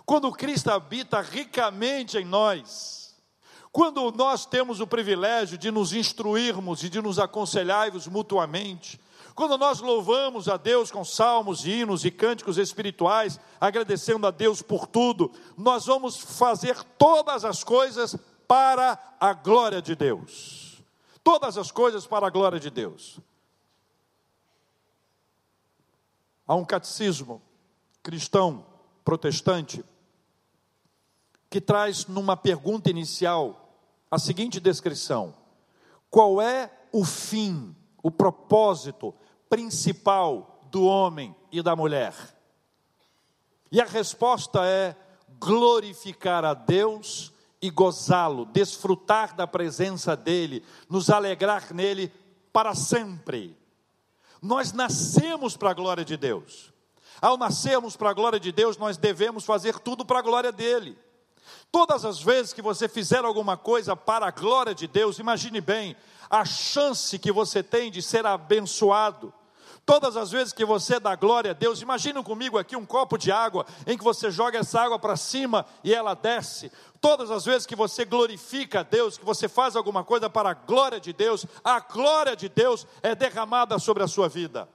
quando 0.07 0.33
Cristo 0.33 0.71
habita 0.71 1.21
ricamente 1.21 2.17
em 2.17 2.25
nós, 2.25 3.14
quando 3.71 4.11
nós 4.12 4.47
temos 4.47 4.81
o 4.81 4.87
privilégio 4.87 5.59
de 5.59 5.71
nos 5.71 5.93
instruirmos 5.93 6.83
e 6.83 6.88
de 6.88 7.03
nos 7.03 7.19
aconselharmos 7.19 8.07
mutuamente, 8.07 8.99
quando 9.35 9.59
nós 9.59 9.81
louvamos 9.81 10.49
a 10.49 10.57
Deus 10.57 10.91
com 10.91 11.05
salmos, 11.05 11.67
hinos 11.67 12.07
e 12.07 12.11
cânticos 12.11 12.57
espirituais, 12.57 13.38
agradecendo 13.61 14.27
a 14.27 14.31
Deus 14.31 14.62
por 14.62 14.87
tudo, 14.87 15.31
nós 15.55 15.85
vamos 15.85 16.17
fazer 16.17 16.83
todas 16.97 17.45
as 17.45 17.62
coisas 17.62 18.17
para 18.49 18.99
a 19.21 19.35
glória 19.35 19.83
de 19.83 19.95
Deus. 19.95 20.68
Todas 21.31 21.59
as 21.59 21.71
coisas 21.71 22.07
para 22.07 22.27
a 22.27 22.31
glória 22.31 22.59
de 22.59 22.71
Deus. 22.71 23.21
Há 26.47 26.55
um 26.55 26.64
catecismo 26.64 27.43
cristão 28.03 28.64
protestante 29.05 29.85
que 31.51 31.61
traz 31.61 32.07
numa 32.07 32.35
pergunta 32.35 32.88
inicial 32.88 33.77
a 34.11 34.19
seguinte 34.19 34.59
descrição: 34.59 35.35
Qual 36.09 36.41
é 36.41 36.73
o 36.91 37.05
fim, 37.05 37.77
o 38.03 38.11
propósito 38.11 39.14
principal 39.51 40.62
do 40.71 40.87
homem 40.87 41.37
e 41.53 41.61
da 41.61 41.77
mulher? 41.77 42.14
E 43.71 43.83
a 43.83 43.85
resposta 43.85 44.64
é 44.64 44.97
glorificar 45.38 46.43
a 46.47 46.55
Deus 46.55 47.35
e 47.61 47.71
gozá-lo, 47.71 48.47
desfrutar 48.47 49.35
da 49.35 49.47
presença 49.47 50.16
dEle, 50.16 50.64
nos 50.88 51.11
alegrar 51.11 51.75
nele 51.75 52.12
para 52.53 52.75
sempre. 52.75 53.57
Nós 54.40 54.73
nascemos 54.73 55.57
para 55.57 55.71
a 55.71 55.75
glória 55.75 56.05
de 56.05 56.16
Deus. 56.16 56.73
Ao 57.21 57.37
nascermos 57.37 57.97
para 57.97 58.11
a 58.11 58.14
glória 58.14 58.38
de 58.38 58.53
Deus, 58.53 58.77
nós 58.77 58.97
devemos 58.97 59.44
fazer 59.44 59.79
tudo 59.81 60.05
para 60.05 60.21
a 60.21 60.23
glória 60.23 60.53
dEle. 60.53 60.97
Todas 61.71 62.05
as 62.05 62.23
vezes 62.23 62.53
que 62.53 62.62
você 62.62 62.88
fizer 62.88 63.25
alguma 63.25 63.57
coisa 63.57 63.97
para 63.97 64.27
a 64.27 64.31
glória 64.31 64.75
de 64.75 64.87
Deus, 64.87 65.18
imagine 65.18 65.61
bem 65.61 65.97
a 66.31 66.44
chance 66.44 67.18
que 67.18 67.33
você 67.33 67.62
tem 67.62 67.90
de 67.90 68.01
ser 68.01 68.25
abençoado. 68.25 69.33
Todas 69.88 70.18
as 70.18 70.31
vezes 70.31 70.53
que 70.53 70.66
você 70.66 71.01
dá 71.01 71.16
glória 71.16 71.53
a 71.53 71.55
Deus, 71.55 71.81
imagine 71.81 72.22
comigo 72.22 72.59
aqui 72.59 72.77
um 72.77 72.85
copo 72.85 73.16
de 73.16 73.33
água 73.33 73.64
em 73.87 73.96
que 73.96 74.05
você 74.05 74.31
joga 74.31 74.59
essa 74.59 74.83
água 74.83 74.98
para 74.98 75.16
cima 75.16 75.64
e 75.83 75.94
ela 75.94 76.12
desce. 76.12 76.70
Todas 77.01 77.31
as 77.31 77.46
vezes 77.46 77.66
que 77.66 77.74
você 77.74 78.05
glorifica 78.05 78.81
a 78.81 78.83
Deus, 78.83 79.16
que 79.16 79.24
você 79.24 79.48
faz 79.48 79.77
alguma 79.77 80.05
coisa 80.05 80.29
para 80.29 80.51
a 80.51 80.53
glória 80.53 81.01
de 81.01 81.14
Deus, 81.14 81.46
a 81.64 81.81
glória 81.81 82.37
de 82.37 82.51
Deus 82.51 82.87
é 83.03 83.14
derramada 83.14 83.79
sobre 83.79 84.03
a 84.03 84.07
sua 84.07 84.29
vida. 84.29 84.68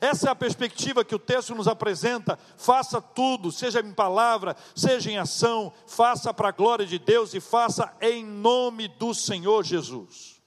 Essa 0.00 0.28
é 0.28 0.30
a 0.30 0.34
perspectiva 0.36 1.04
que 1.04 1.16
o 1.16 1.18
texto 1.18 1.56
nos 1.56 1.66
apresenta. 1.66 2.38
Faça 2.56 3.02
tudo, 3.02 3.50
seja 3.50 3.80
em 3.80 3.92
palavra, 3.92 4.54
seja 4.76 5.10
em 5.10 5.18
ação, 5.18 5.72
faça 5.88 6.32
para 6.32 6.50
a 6.50 6.52
glória 6.52 6.86
de 6.86 7.00
Deus 7.00 7.34
e 7.34 7.40
faça 7.40 7.92
em 8.00 8.24
nome 8.24 8.86
do 8.86 9.12
Senhor 9.12 9.64
Jesus. 9.64 10.40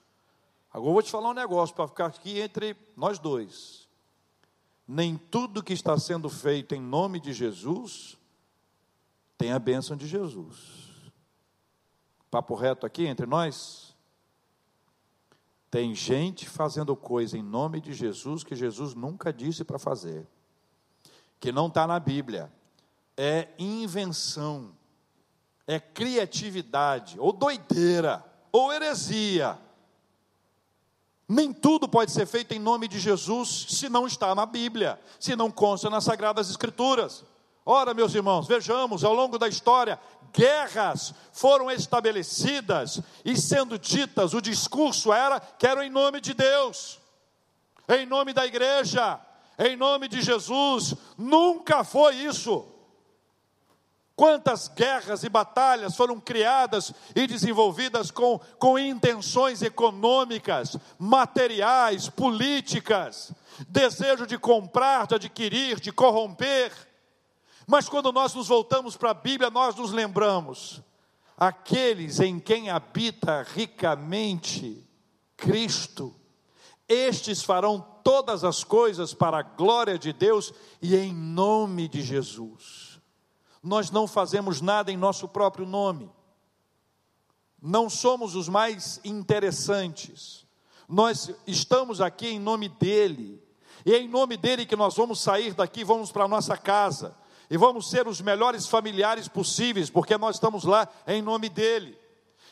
Agora 0.71 0.89
eu 0.89 0.93
vou 0.93 1.03
te 1.03 1.11
falar 1.11 1.31
um 1.31 1.33
negócio 1.33 1.75
para 1.75 1.85
ficar 1.85 2.05
aqui 2.05 2.39
entre 2.39 2.77
nós 2.95 3.19
dois. 3.19 3.84
Nem 4.87 5.17
tudo 5.17 5.63
que 5.63 5.73
está 5.73 5.97
sendo 5.97 6.29
feito 6.29 6.75
em 6.75 6.81
nome 6.81 7.19
de 7.19 7.33
Jesus 7.33 8.17
tem 9.37 9.51
a 9.51 9.59
bênção 9.59 9.97
de 9.97 10.07
Jesus. 10.07 10.85
Papo 12.29 12.55
reto 12.55 12.85
aqui 12.85 13.05
entre 13.05 13.25
nós? 13.25 13.95
Tem 15.69 15.93
gente 15.93 16.47
fazendo 16.47 16.95
coisa 16.95 17.37
em 17.37 17.43
nome 17.43 17.81
de 17.81 17.93
Jesus 17.93 18.43
que 18.43 18.55
Jesus 18.55 18.93
nunca 18.93 19.33
disse 19.33 19.63
para 19.63 19.77
fazer, 19.77 20.25
que 21.39 21.51
não 21.51 21.67
está 21.67 21.85
na 21.85 21.99
Bíblia. 21.99 22.51
É 23.17 23.49
invenção, 23.57 24.71
é 25.67 25.79
criatividade, 25.79 27.19
ou 27.19 27.33
doideira, 27.33 28.23
ou 28.51 28.71
heresia. 28.71 29.59
Nem 31.27 31.51
tudo 31.51 31.87
pode 31.87 32.11
ser 32.11 32.27
feito 32.27 32.53
em 32.53 32.59
nome 32.59 32.87
de 32.87 32.99
Jesus 32.99 33.65
se 33.69 33.89
não 33.89 34.05
está 34.05 34.35
na 34.35 34.45
Bíblia, 34.45 34.99
se 35.19 35.35
não 35.35 35.49
consta 35.49 35.89
nas 35.89 36.03
Sagradas 36.03 36.49
Escrituras. 36.49 37.23
Ora, 37.65 37.95
meus 37.95 38.13
irmãos, 38.13 38.47
vejamos 38.47 39.03
ao 39.03 39.13
longo 39.13 39.39
da 39.39 39.47
história, 39.47 39.99
guerras 40.31 41.15
foram 41.33 41.71
estabelecidas 41.71 43.01
e 43.23 43.35
sendo 43.35 43.79
ditas, 43.79 44.35
o 44.35 44.41
discurso 44.41 45.11
era 45.11 45.39
que 45.39 45.65
eram 45.65 45.81
em 45.81 45.89
nome 45.89 46.21
de 46.21 46.35
Deus, 46.35 46.99
em 47.89 48.05
nome 48.05 48.33
da 48.33 48.45
igreja, 48.45 49.19
em 49.57 49.75
nome 49.75 50.07
de 50.07 50.21
Jesus, 50.21 50.93
nunca 51.17 51.83
foi 51.83 52.17
isso. 52.17 52.74
Quantas 54.15 54.69
guerras 54.69 55.25
e 55.25 55.29
batalhas 55.29 55.95
foram 55.95 56.21
criadas 56.21 56.93
e 57.13 57.27
desenvolvidas 57.27 58.11
com, 58.11 58.39
com 58.57 58.79
intenções 58.79 59.61
econômicas, 59.61 60.77
materiais, 60.97 62.07
políticas, 62.07 63.33
desejo 63.67 64.25
de 64.25 64.37
comprar, 64.37 65.05
de 65.05 65.15
adquirir, 65.15 65.81
de 65.81 65.91
corromper. 65.91 66.71
Mas 67.67 67.89
quando 67.89 68.13
nós 68.13 68.33
nos 68.33 68.47
voltamos 68.47 68.95
para 68.95 69.09
a 69.09 69.13
Bíblia, 69.13 69.49
nós 69.49 69.75
nos 69.75 69.91
lembramos: 69.91 70.81
aqueles 71.37 72.21
em 72.21 72.39
quem 72.39 72.69
habita 72.69 73.43
ricamente 73.43 74.87
Cristo, 75.35 76.15
estes 76.87 77.43
farão 77.43 77.85
todas 78.01 78.45
as 78.45 78.63
coisas 78.63 79.13
para 79.13 79.39
a 79.39 79.43
glória 79.43 79.99
de 79.99 80.13
Deus 80.13 80.53
e 80.81 80.95
em 80.95 81.13
nome 81.13 81.89
de 81.89 82.01
Jesus. 82.01 82.84
Nós 83.65 83.89
não 83.89 84.05
fazemos 84.05 84.61
nada 84.61 84.91
em 84.91 84.95
nosso 84.95 85.27
próprio 85.27 85.65
nome, 85.65 86.07
não 87.59 87.89
somos 87.89 88.35
os 88.35 88.47
mais 88.47 89.01
interessantes, 89.03 90.45
nós 90.87 91.33
estamos 91.47 91.99
aqui 91.99 92.27
em 92.27 92.39
nome 92.39 92.69
dEle, 92.69 93.43
e 93.83 93.91
é 93.91 93.97
em 93.97 94.07
nome 94.07 94.37
dEle 94.37 94.67
que 94.67 94.75
nós 94.75 94.95
vamos 94.95 95.19
sair 95.19 95.55
daqui, 95.55 95.83
vamos 95.83 96.11
para 96.11 96.25
a 96.25 96.27
nossa 96.27 96.55
casa 96.55 97.17
e 97.49 97.57
vamos 97.57 97.89
ser 97.89 98.07
os 98.07 98.21
melhores 98.21 98.67
familiares 98.67 99.27
possíveis, 99.27 99.89
porque 99.89 100.15
nós 100.15 100.35
estamos 100.35 100.63
lá 100.63 100.87
em 101.07 101.21
nome 101.21 101.49
dEle. 101.49 101.97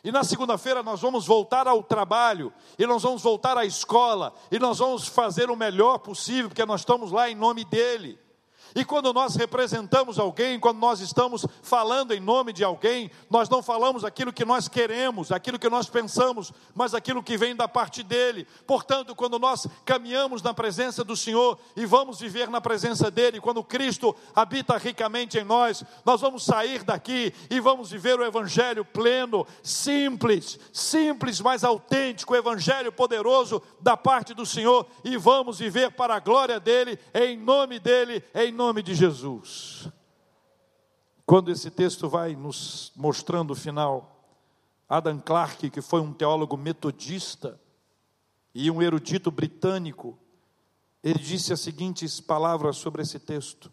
E 0.03 0.11
na 0.11 0.23
segunda-feira 0.23 0.81
nós 0.81 0.99
vamos 0.99 1.27
voltar 1.27 1.67
ao 1.67 1.81
trabalho, 1.81 2.51
e 2.77 2.87
nós 2.87 3.03
vamos 3.03 3.21
voltar 3.21 3.55
à 3.55 3.65
escola, 3.65 4.33
e 4.51 4.57
nós 4.57 4.79
vamos 4.79 5.07
fazer 5.07 5.49
o 5.49 5.55
melhor 5.55 5.99
possível, 5.99 6.49
porque 6.49 6.65
nós 6.65 6.81
estamos 6.81 7.11
lá 7.11 7.29
em 7.29 7.35
nome 7.35 7.63
dEle. 7.63 8.19
E 8.75 8.83
quando 8.83 9.13
nós 9.13 9.35
representamos 9.35 10.17
alguém, 10.17 10.59
quando 10.59 10.79
nós 10.79 10.99
estamos 10.99 11.45
falando 11.61 12.11
em 12.13 12.19
nome 12.19 12.51
de 12.51 12.63
alguém, 12.63 13.11
nós 13.29 13.47
não 13.47 13.61
falamos 13.61 14.03
aquilo 14.03 14.33
que 14.33 14.43
nós 14.43 14.67
queremos, 14.67 15.31
aquilo 15.31 15.59
que 15.59 15.69
nós 15.69 15.87
pensamos, 15.87 16.51
mas 16.73 16.93
aquilo 16.93 17.21
que 17.21 17.37
vem 17.37 17.55
da 17.55 17.67
parte 17.67 18.01
dele. 18.01 18.47
Portanto, 18.65 19.15
quando 19.15 19.37
nós 19.37 19.67
caminhamos 19.85 20.41
na 20.41 20.53
presença 20.53 21.03
do 21.03 21.15
Senhor 21.15 21.59
e 21.75 21.85
vamos 21.85 22.19
viver 22.19 22.49
na 22.49 22.59
presença 22.59 23.11
dele, 23.11 23.39
quando 23.39 23.63
Cristo 23.63 24.15
habita 24.35 24.77
ricamente 24.77 25.37
em 25.37 25.43
nós, 25.43 25.83
nós 26.03 26.21
vamos 26.21 26.43
sair 26.43 26.83
daqui 26.83 27.33
e 27.49 27.59
vamos 27.59 27.91
viver 27.91 28.19
o 28.19 28.25
evangelho 28.25 28.83
pleno, 28.83 29.45
simples, 29.61 30.59
simples, 30.71 31.39
mas 31.39 31.63
autêntico, 31.63 32.33
o 32.33 32.37
evangelho 32.37 32.91
poderoso 32.91 33.61
da 33.79 33.95
parte 33.95 34.33
do 34.33 34.45
Senhor 34.45 34.87
e 35.03 35.15
vamos 35.17 35.59
viver 35.59 35.91
para 35.91 36.15
a 36.15 36.19
glória 36.19 36.59
dele, 36.59 36.97
em 37.13 37.37
nome 37.37 37.79
dele, 37.79 38.23
em 38.33 38.51
nome 38.51 38.62
nome 38.63 38.81
de 38.81 38.95
Jesus. 38.95 39.89
Quando 41.25 41.51
esse 41.51 41.69
texto 41.69 42.07
vai 42.07 42.33
nos 42.33 42.93
mostrando 42.95 43.51
o 43.51 43.55
final, 43.55 44.25
Adam 44.87 45.19
Clarke, 45.19 45.69
que 45.69 45.81
foi 45.81 45.99
um 45.99 46.13
teólogo 46.13 46.55
metodista 46.55 47.59
e 48.55 48.71
um 48.71 48.81
erudito 48.81 49.29
britânico, 49.29 50.17
ele 51.03 51.19
disse 51.19 51.51
as 51.51 51.59
seguintes 51.59 52.21
palavras 52.21 52.77
sobre 52.77 53.01
esse 53.01 53.19
texto: 53.19 53.69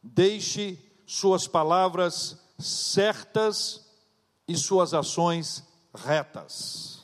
Deixe 0.00 0.78
suas 1.04 1.48
palavras 1.48 2.38
certas 2.56 3.84
e 4.46 4.56
suas 4.56 4.94
ações 4.94 5.64
retas. 5.92 7.02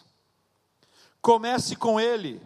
Comece 1.21 1.75
com 1.75 1.99
ele 1.99 2.41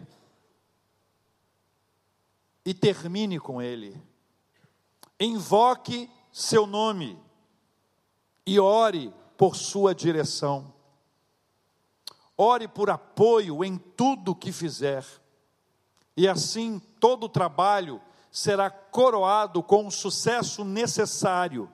e 2.65 2.73
termine 2.73 3.39
com 3.39 3.61
ele. 3.61 3.99
Invoque 5.19 6.09
seu 6.31 6.65
nome 6.65 7.19
e 8.45 8.59
ore 8.59 9.13
por 9.37 9.55
sua 9.55 9.93
direção. 9.93 10.73
Ore 12.37 12.67
por 12.67 12.89
apoio 12.89 13.63
em 13.63 13.77
tudo 13.77 14.35
que 14.35 14.51
fizer, 14.51 15.05
e 16.17 16.27
assim 16.27 16.79
todo 16.99 17.25
o 17.25 17.29
trabalho 17.29 18.01
será 18.31 18.69
coroado 18.69 19.61
com 19.61 19.85
o 19.85 19.91
sucesso 19.91 20.63
necessário. 20.63 21.71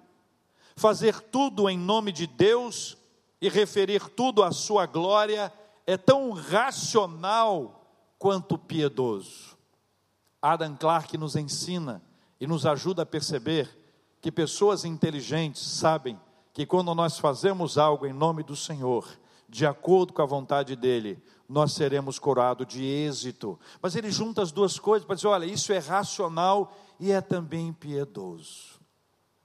Fazer 0.75 1.19
tudo 1.21 1.69
em 1.69 1.77
nome 1.77 2.11
de 2.11 2.27
Deus 2.27 2.97
e 3.41 3.49
referir 3.49 4.09
tudo 4.09 4.43
à 4.43 4.51
sua 4.51 4.85
glória 4.85 5.53
é 5.85 5.95
tão 5.95 6.31
racional 6.31 7.87
quanto 8.19 8.57
piedoso. 8.57 9.56
Adam 10.41 10.75
Clarke 10.75 11.17
nos 11.17 11.35
ensina 11.35 12.01
e 12.39 12.45
nos 12.45 12.65
ajuda 12.65 13.03
a 13.03 13.05
perceber 13.05 13.69
que 14.21 14.31
pessoas 14.31 14.85
inteligentes 14.85 15.61
sabem 15.61 16.19
que 16.53 16.65
quando 16.65 16.93
nós 16.93 17.19
fazemos 17.19 17.77
algo 17.77 18.05
em 18.05 18.13
nome 18.13 18.43
do 18.43 18.55
Senhor, 18.55 19.07
de 19.47 19.65
acordo 19.65 20.11
com 20.11 20.21
a 20.21 20.25
vontade 20.25 20.75
dele, 20.75 21.21
nós 21.47 21.73
seremos 21.73 22.19
coroados 22.19 22.67
de 22.67 22.83
êxito. 22.83 23.59
Mas 23.81 23.95
ele 23.95 24.11
junta 24.11 24.41
as 24.41 24.51
duas 24.51 24.77
coisas 24.77 25.05
para 25.05 25.15
dizer: 25.15 25.27
olha, 25.27 25.45
isso 25.45 25.71
é 25.71 25.77
racional 25.77 26.75
e 26.99 27.11
é 27.11 27.21
também 27.21 27.71
piedoso. 27.71 28.79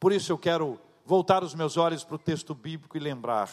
Por 0.01 0.13
isso 0.13 0.33
eu 0.33 0.39
quero 0.39 0.81
voltar 1.05 1.45
os 1.45 1.55
meus 1.55 1.77
olhos 1.77 2.03
para 2.03 2.17
o 2.17 2.19
texto 2.19 2.55
bíblico 2.55 2.97
e 2.97 3.01
lembrar: 3.01 3.51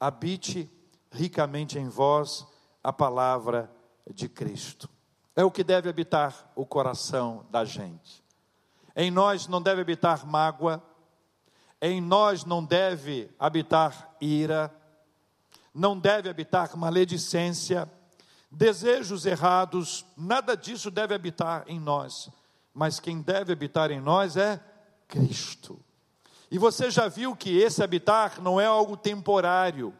habite 0.00 0.70
ricamente 1.10 1.78
em 1.78 1.88
vós 1.88 2.46
a 2.82 2.92
palavra 2.92 3.70
de 4.12 4.28
Cristo. 4.28 4.88
É 5.36 5.44
o 5.44 5.50
que 5.50 5.64
deve 5.64 5.88
habitar 5.88 6.50
o 6.54 6.64
coração 6.64 7.44
da 7.50 7.64
gente. 7.64 8.22
Em 8.94 9.10
nós 9.10 9.48
não 9.48 9.60
deve 9.60 9.80
habitar 9.80 10.24
mágoa, 10.24 10.82
em 11.82 12.00
nós 12.00 12.44
não 12.44 12.64
deve 12.64 13.30
habitar 13.38 14.14
ira, 14.20 14.72
não 15.74 15.98
deve 15.98 16.28
habitar 16.28 16.76
maledicência, 16.76 17.90
desejos 18.50 19.26
errados, 19.26 20.06
nada 20.16 20.56
disso 20.56 20.90
deve 20.90 21.14
habitar 21.14 21.64
em 21.66 21.80
nós, 21.80 22.30
mas 22.72 23.00
quem 23.00 23.20
deve 23.20 23.52
habitar 23.52 23.90
em 23.90 24.00
nós 24.00 24.36
é 24.36 24.60
Cristo. 25.08 25.80
E 26.50 26.58
você 26.58 26.90
já 26.90 27.08
viu 27.08 27.34
que 27.34 27.58
esse 27.58 27.82
habitar 27.82 28.40
não 28.40 28.60
é 28.60 28.66
algo 28.66 28.96
temporário, 28.96 29.92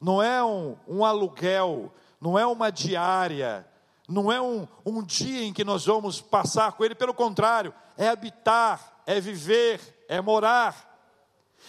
não 0.00 0.20
é 0.20 0.42
um, 0.42 0.76
um 0.88 1.04
aluguel, 1.04 1.94
não 2.20 2.36
é 2.36 2.44
uma 2.44 2.70
diária, 2.70 3.64
não 4.08 4.30
é 4.30 4.40
um, 4.40 4.68
um 4.84 5.02
dia 5.02 5.44
em 5.44 5.52
que 5.52 5.64
nós 5.64 5.86
vamos 5.86 6.20
passar 6.20 6.72
com 6.72 6.84
Ele, 6.84 6.94
pelo 6.94 7.14
contrário, 7.14 7.72
é 7.96 8.08
habitar, 8.08 9.02
é 9.06 9.20
viver, 9.20 10.04
é 10.08 10.20
morar. 10.20 10.92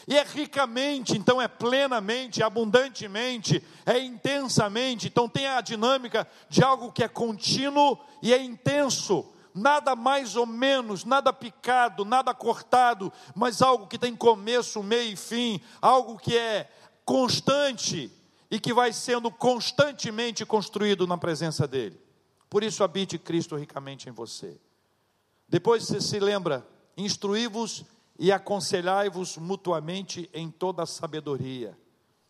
E 0.07 0.17
é 0.17 0.23
ricamente, 0.23 1.17
então 1.17 1.41
é 1.41 1.47
plenamente, 1.47 2.43
abundantemente, 2.43 3.63
é 3.85 3.97
intensamente, 3.99 5.07
então 5.07 5.29
tem 5.29 5.47
a 5.47 5.61
dinâmica 5.61 6.27
de 6.49 6.61
algo 6.61 6.91
que 6.91 7.03
é 7.03 7.07
contínuo 7.07 7.97
e 8.21 8.33
é 8.33 8.43
intenso, 8.43 9.25
nada 9.53 9.95
mais 9.95 10.35
ou 10.35 10.45
menos, 10.45 11.05
nada 11.05 11.31
picado, 11.31 12.03
nada 12.03 12.33
cortado, 12.33 13.11
mas 13.33 13.61
algo 13.61 13.87
que 13.87 13.97
tem 13.97 14.13
começo, 14.13 14.83
meio 14.83 15.13
e 15.13 15.15
fim, 15.15 15.61
algo 15.81 16.17
que 16.17 16.37
é 16.37 16.69
constante 17.05 18.11
e 18.51 18.59
que 18.59 18.73
vai 18.73 18.91
sendo 18.91 19.31
constantemente 19.31 20.45
construído 20.45 21.07
na 21.07 21.17
presença 21.17 21.65
dele. 21.65 22.04
Por 22.55 22.63
isso 22.63 22.85
habite 22.85 23.17
Cristo 23.17 23.57
ricamente 23.57 24.07
em 24.07 24.13
você. 24.13 24.57
Depois 25.45 25.83
você 25.83 25.99
se 25.99 26.21
lembra, 26.21 26.65
instruí-vos 26.95 27.83
e 28.17 28.31
aconselhai-vos 28.31 29.35
mutuamente 29.35 30.29
em 30.33 30.49
toda 30.49 30.83
a 30.83 30.85
sabedoria. 30.85 31.77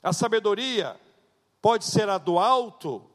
A 0.01 0.11
sabedoria 0.11 0.99
pode 1.61 1.85
ser 1.85 2.09
a 2.09 2.17
do 2.17 2.39
alto, 2.39 3.07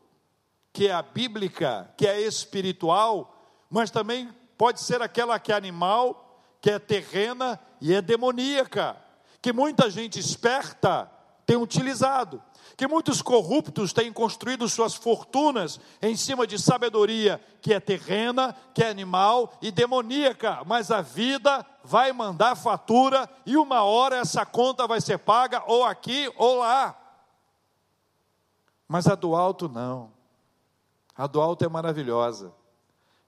que 0.72 0.86
é 0.86 0.92
a 0.92 1.02
bíblica, 1.02 1.92
que 1.96 2.06
é 2.06 2.20
espiritual, 2.20 3.44
mas 3.68 3.90
também 3.90 4.32
pode 4.56 4.80
ser 4.80 5.02
aquela 5.02 5.36
que 5.40 5.50
é 5.50 5.56
animal, 5.56 6.40
que 6.61 6.70
é 6.70 6.78
terrena 6.78 7.58
e 7.80 7.92
é 7.92 8.00
demoníaca, 8.00 8.96
que 9.42 9.52
muita 9.52 9.90
gente 9.90 10.20
esperta 10.20 11.11
tem 11.44 11.56
utilizado 11.56 12.40
que 12.76 12.86
muitos 12.86 13.20
corruptos 13.22 13.92
têm 13.92 14.12
construído 14.12 14.68
suas 14.68 14.94
fortunas 14.94 15.80
em 16.00 16.16
cima 16.16 16.46
de 16.46 16.58
sabedoria 16.58 17.40
que 17.60 17.74
é 17.74 17.80
terrena, 17.80 18.56
que 18.74 18.82
é 18.82 18.88
animal 18.88 19.52
e 19.60 19.70
demoníaca, 19.70 20.62
mas 20.66 20.90
a 20.90 21.00
vida 21.00 21.64
vai 21.84 22.12
mandar 22.12 22.56
fatura 22.56 23.28
e 23.44 23.56
uma 23.56 23.82
hora 23.82 24.16
essa 24.16 24.46
conta 24.46 24.86
vai 24.86 25.00
ser 25.00 25.18
paga 25.18 25.62
ou 25.66 25.84
aqui 25.84 26.32
ou 26.36 26.58
lá. 26.58 26.96
Mas 28.88 29.06
a 29.06 29.14
do 29.14 29.34
alto 29.34 29.68
não. 29.68 30.12
A 31.16 31.26
do 31.26 31.40
alto 31.40 31.64
é 31.64 31.68
maravilhosa. 31.68 32.52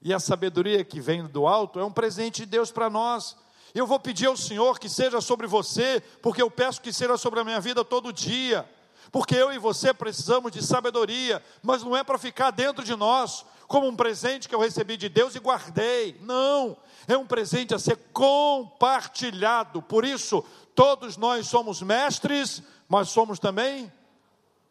E 0.00 0.12
a 0.12 0.18
sabedoria 0.18 0.84
que 0.84 1.00
vem 1.00 1.26
do 1.26 1.46
alto 1.46 1.78
é 1.78 1.84
um 1.84 1.92
presente 1.92 2.40
de 2.40 2.46
Deus 2.46 2.70
para 2.70 2.90
nós. 2.90 3.36
Eu 3.74 3.86
vou 3.86 4.00
pedir 4.00 4.26
ao 4.26 4.36
Senhor 4.36 4.78
que 4.78 4.88
seja 4.88 5.20
sobre 5.20 5.46
você, 5.46 6.02
porque 6.20 6.42
eu 6.42 6.50
peço 6.50 6.80
que 6.80 6.92
seja 6.92 7.16
sobre 7.16 7.40
a 7.40 7.44
minha 7.44 7.60
vida 7.60 7.84
todo 7.84 8.12
dia 8.12 8.68
porque 9.12 9.34
eu 9.36 9.52
e 9.52 9.58
você 9.58 9.92
precisamos 9.92 10.50
de 10.50 10.64
sabedoria, 10.64 11.44
mas 11.62 11.82
não 11.82 11.94
é 11.94 12.02
para 12.02 12.16
ficar 12.16 12.50
dentro 12.50 12.82
de 12.82 12.96
nós, 12.96 13.44
como 13.68 13.86
um 13.86 13.94
presente 13.94 14.48
que 14.48 14.54
eu 14.54 14.60
recebi 14.60 14.96
de 14.96 15.10
Deus 15.10 15.34
e 15.34 15.38
guardei. 15.38 16.18
Não, 16.22 16.78
é 17.06 17.14
um 17.14 17.26
presente 17.26 17.74
a 17.74 17.78
ser 17.78 17.96
compartilhado. 18.10 19.82
Por 19.82 20.06
isso, 20.06 20.42
todos 20.74 21.18
nós 21.18 21.46
somos 21.46 21.82
mestres, 21.82 22.62
mas 22.88 23.10
somos 23.10 23.38
também 23.38 23.92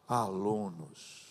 alunos. 0.08 1.22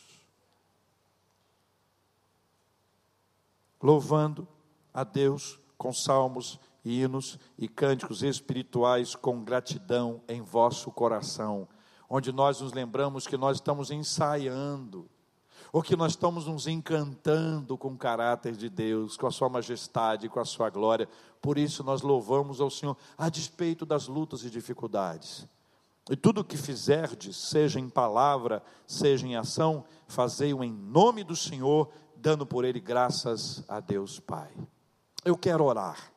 Louvando 3.83 4.47
a 4.95 5.03
Deus 5.03 5.59
com 5.77 5.93
salmos, 5.93 6.61
hinos 6.85 7.41
e 7.59 7.67
cânticos 7.67 8.23
espirituais 8.23 9.17
com 9.17 9.43
gratidão 9.43 10.23
em 10.29 10.43
vosso 10.43 10.93
coração 10.93 11.67
onde 12.11 12.33
nós 12.33 12.61
nos 12.61 12.73
lembramos 12.73 13.29
que 13.29 13.37
nós 13.37 13.59
estamos 13.59 13.93
ensaiando, 13.93 15.09
ou 15.73 15.81
que 15.81 15.95
nós 15.95 16.13
estamos 16.13 16.47
nos 16.47 16.67
encantando 16.67 17.79
com 17.79 17.93
o 17.93 17.97
caráter 17.97 18.57
de 18.57 18.69
Deus, 18.69 19.17
com 19.17 19.29
a 19.29 19.31
Sua 19.31 19.49
majestade, 19.49 20.29
com 20.29 20.41
a 20.41 20.45
Sua 20.45 20.69
glória. 20.69 21.09
Por 21.41 21.57
isso 21.57 21.85
nós 21.85 22.03
louvamos 22.03 22.61
ao 22.61 22.69
Senhor, 22.69 22.97
a 23.17 23.29
despeito 23.29 23.87
das 23.87 24.09
lutas 24.09 24.43
e 24.43 24.51
dificuldades. 24.51 25.47
E 26.11 26.17
tudo 26.17 26.41
o 26.41 26.45
que 26.45 26.57
fizerdes, 26.57 27.37
seja 27.37 27.79
em 27.79 27.89
palavra, 27.89 28.61
seja 28.85 29.25
em 29.25 29.37
ação, 29.37 29.85
fazei-o 30.09 30.65
em 30.65 30.73
nome 30.73 31.23
do 31.23 31.37
Senhor, 31.37 31.89
dando 32.17 32.45
por 32.45 32.65
ele 32.65 32.81
graças 32.81 33.63
a 33.69 33.79
Deus 33.79 34.19
Pai. 34.19 34.51
Eu 35.25 35.37
quero 35.37 35.65
orar. 35.65 36.11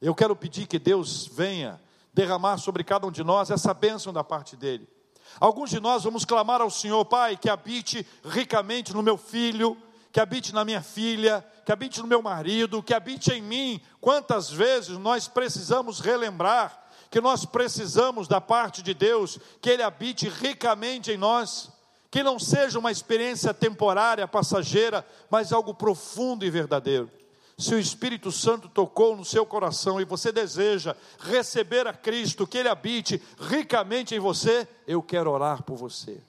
Eu 0.00 0.14
quero 0.14 0.36
pedir 0.36 0.68
que 0.68 0.78
Deus 0.78 1.26
venha 1.26 1.80
derramar 2.14 2.58
sobre 2.58 2.84
cada 2.84 3.04
um 3.04 3.10
de 3.10 3.24
nós 3.24 3.50
essa 3.50 3.74
bênção 3.74 4.12
da 4.12 4.22
parte 4.22 4.56
dele. 4.56 4.91
Alguns 5.40 5.70
de 5.70 5.80
nós 5.80 6.04
vamos 6.04 6.24
clamar 6.24 6.60
ao 6.60 6.70
Senhor, 6.70 7.04
Pai, 7.04 7.36
que 7.36 7.48
habite 7.48 8.06
ricamente 8.24 8.92
no 8.92 9.02
meu 9.02 9.16
filho, 9.16 9.76
que 10.12 10.20
habite 10.20 10.52
na 10.52 10.64
minha 10.64 10.82
filha, 10.82 11.44
que 11.64 11.72
habite 11.72 12.00
no 12.00 12.06
meu 12.06 12.20
marido, 12.20 12.82
que 12.82 12.94
habite 12.94 13.32
em 13.32 13.42
mim. 13.42 13.80
Quantas 14.00 14.50
vezes 14.50 14.98
nós 14.98 15.28
precisamos 15.28 16.00
relembrar 16.00 16.80
que 17.10 17.20
nós 17.20 17.44
precisamos 17.44 18.26
da 18.26 18.40
parte 18.40 18.82
de 18.82 18.94
Deus, 18.94 19.38
que 19.60 19.68
Ele 19.68 19.82
habite 19.82 20.28
ricamente 20.28 21.10
em 21.10 21.18
nós, 21.18 21.70
que 22.10 22.22
não 22.22 22.38
seja 22.38 22.78
uma 22.78 22.90
experiência 22.90 23.52
temporária, 23.52 24.26
passageira, 24.26 25.06
mas 25.30 25.52
algo 25.52 25.74
profundo 25.74 26.44
e 26.44 26.50
verdadeiro 26.50 27.10
se 27.58 27.74
o 27.74 27.78
Espírito 27.78 28.32
Santo 28.32 28.68
tocou 28.68 29.16
no 29.16 29.24
seu 29.24 29.44
coração 29.46 30.00
e 30.00 30.04
você 30.04 30.32
deseja 30.32 30.96
receber 31.18 31.86
a 31.86 31.92
Cristo, 31.92 32.46
que 32.46 32.58
Ele 32.58 32.68
habite 32.68 33.22
ricamente 33.38 34.14
em 34.14 34.18
você, 34.18 34.66
eu 34.86 35.02
quero 35.02 35.30
orar 35.30 35.62
por 35.62 35.76
você. 35.76 36.20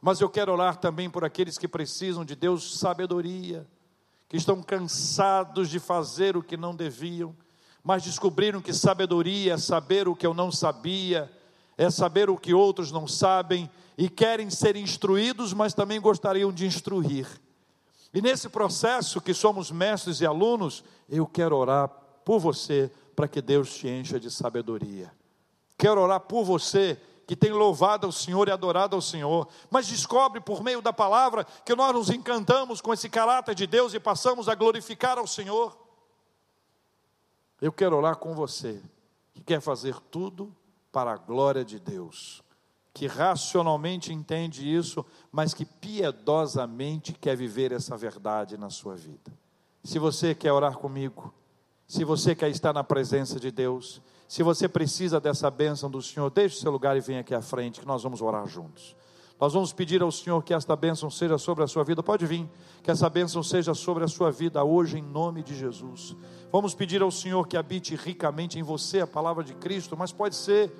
Mas 0.00 0.20
eu 0.20 0.28
quero 0.28 0.52
orar 0.52 0.76
também 0.76 1.08
por 1.08 1.24
aqueles 1.24 1.56
que 1.56 1.66
precisam 1.66 2.24
de 2.24 2.36
Deus 2.36 2.78
sabedoria, 2.78 3.66
que 4.28 4.36
estão 4.36 4.62
cansados 4.62 5.70
de 5.70 5.78
fazer 5.78 6.36
o 6.36 6.42
que 6.42 6.56
não 6.56 6.74
deviam, 6.74 7.34
mas 7.82 8.02
descobriram 8.02 8.60
que 8.60 8.72
sabedoria 8.72 9.54
é 9.54 9.58
saber 9.58 10.08
o 10.08 10.14
que 10.14 10.26
eu 10.26 10.34
não 10.34 10.52
sabia, 10.52 11.30
é 11.76 11.90
saber 11.90 12.30
o 12.30 12.36
que 12.36 12.54
outros 12.54 12.92
não 12.92 13.08
sabem 13.08 13.70
e 13.96 14.08
querem 14.08 14.50
ser 14.50 14.76
instruídos, 14.76 15.52
mas 15.52 15.74
também 15.74 16.00
gostariam 16.00 16.52
de 16.52 16.66
instruir. 16.66 17.26
E 18.14 18.22
nesse 18.22 18.48
processo 18.48 19.20
que 19.20 19.34
somos 19.34 19.72
mestres 19.72 20.20
e 20.20 20.26
alunos, 20.26 20.84
eu 21.08 21.26
quero 21.26 21.56
orar 21.56 21.88
por 22.24 22.38
você 22.38 22.88
para 23.16 23.26
que 23.26 23.42
Deus 23.42 23.74
te 23.74 23.88
encha 23.88 24.20
de 24.20 24.30
sabedoria. 24.30 25.12
Quero 25.76 26.00
orar 26.00 26.20
por 26.20 26.44
você 26.44 26.96
que 27.26 27.34
tem 27.34 27.50
louvado 27.50 28.06
ao 28.06 28.12
Senhor 28.12 28.46
e 28.46 28.52
adorado 28.52 28.94
ao 28.94 29.02
Senhor, 29.02 29.48
mas 29.68 29.88
descobre 29.88 30.40
por 30.40 30.62
meio 30.62 30.80
da 30.80 30.92
palavra 30.92 31.44
que 31.64 31.74
nós 31.74 31.92
nos 31.92 32.08
encantamos 32.08 32.80
com 32.80 32.92
esse 32.92 33.08
caráter 33.08 33.54
de 33.54 33.66
Deus 33.66 33.94
e 33.94 33.98
passamos 33.98 34.48
a 34.48 34.54
glorificar 34.54 35.18
ao 35.18 35.26
Senhor. 35.26 35.76
Eu 37.60 37.72
quero 37.72 37.96
orar 37.96 38.16
com 38.16 38.32
você 38.32 38.80
que 39.32 39.42
quer 39.42 39.60
fazer 39.60 39.98
tudo 40.10 40.54
para 40.92 41.12
a 41.12 41.16
glória 41.16 41.64
de 41.64 41.80
Deus, 41.80 42.43
que 42.94 43.08
racionalmente 43.08 44.12
entende 44.12 44.72
isso, 44.72 45.04
mas 45.32 45.52
que 45.52 45.64
piedosamente 45.64 47.12
quer 47.12 47.36
viver 47.36 47.72
essa 47.72 47.96
verdade 47.96 48.56
na 48.56 48.70
sua 48.70 48.94
vida. 48.94 49.32
Se 49.82 49.98
você 49.98 50.32
quer 50.32 50.52
orar 50.52 50.78
comigo, 50.78 51.34
se 51.88 52.04
você 52.04 52.36
quer 52.36 52.48
estar 52.50 52.72
na 52.72 52.84
presença 52.84 53.40
de 53.40 53.50
Deus, 53.50 54.00
se 54.28 54.44
você 54.44 54.68
precisa 54.68 55.20
dessa 55.20 55.50
bênção 55.50 55.90
do 55.90 56.00
Senhor, 56.00 56.30
deixe 56.30 56.60
seu 56.60 56.70
lugar 56.70 56.96
e 56.96 57.00
venha 57.00 57.20
aqui 57.20 57.34
à 57.34 57.42
frente, 57.42 57.80
que 57.80 57.86
nós 57.86 58.04
vamos 58.04 58.22
orar 58.22 58.46
juntos. 58.46 58.94
Nós 59.40 59.52
vamos 59.52 59.72
pedir 59.72 60.00
ao 60.00 60.12
Senhor 60.12 60.42
que 60.44 60.54
esta 60.54 60.76
bênção 60.76 61.10
seja 61.10 61.36
sobre 61.36 61.64
a 61.64 61.66
sua 61.66 61.82
vida. 61.82 62.00
Pode 62.00 62.24
vir, 62.24 62.48
que 62.80 62.92
essa 62.92 63.10
bênção 63.10 63.42
seja 63.42 63.74
sobre 63.74 64.04
a 64.04 64.08
sua 64.08 64.30
vida 64.30 64.62
hoje, 64.62 64.98
em 64.98 65.02
nome 65.02 65.42
de 65.42 65.56
Jesus. 65.56 66.14
Vamos 66.52 66.74
pedir 66.74 67.02
ao 67.02 67.10
Senhor 67.10 67.48
que 67.48 67.56
habite 67.56 67.96
ricamente 67.96 68.56
em 68.56 68.62
você 68.62 69.00
a 69.00 69.06
palavra 69.06 69.42
de 69.42 69.52
Cristo, 69.54 69.96
mas 69.96 70.12
pode 70.12 70.36
ser 70.36 70.72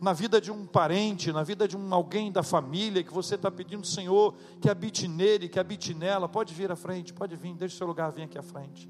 na 0.00 0.12
vida 0.12 0.40
de 0.40 0.50
um 0.50 0.64
parente, 0.64 1.32
na 1.32 1.42
vida 1.42 1.66
de 1.66 1.76
um 1.76 1.92
alguém 1.92 2.30
da 2.30 2.42
família 2.42 3.02
que 3.02 3.12
você 3.12 3.34
está 3.34 3.50
pedindo, 3.50 3.86
Senhor, 3.86 4.34
que 4.60 4.70
habite 4.70 5.08
nele, 5.08 5.48
que 5.48 5.58
habite 5.58 5.92
nela. 5.92 6.28
Pode 6.28 6.54
vir 6.54 6.70
à 6.70 6.76
frente, 6.76 7.12
pode 7.12 7.34
vir, 7.36 7.54
deixe 7.54 7.76
seu 7.76 7.86
lugar, 7.86 8.12
vem 8.12 8.24
aqui 8.24 8.38
à 8.38 8.42
frente. 8.42 8.88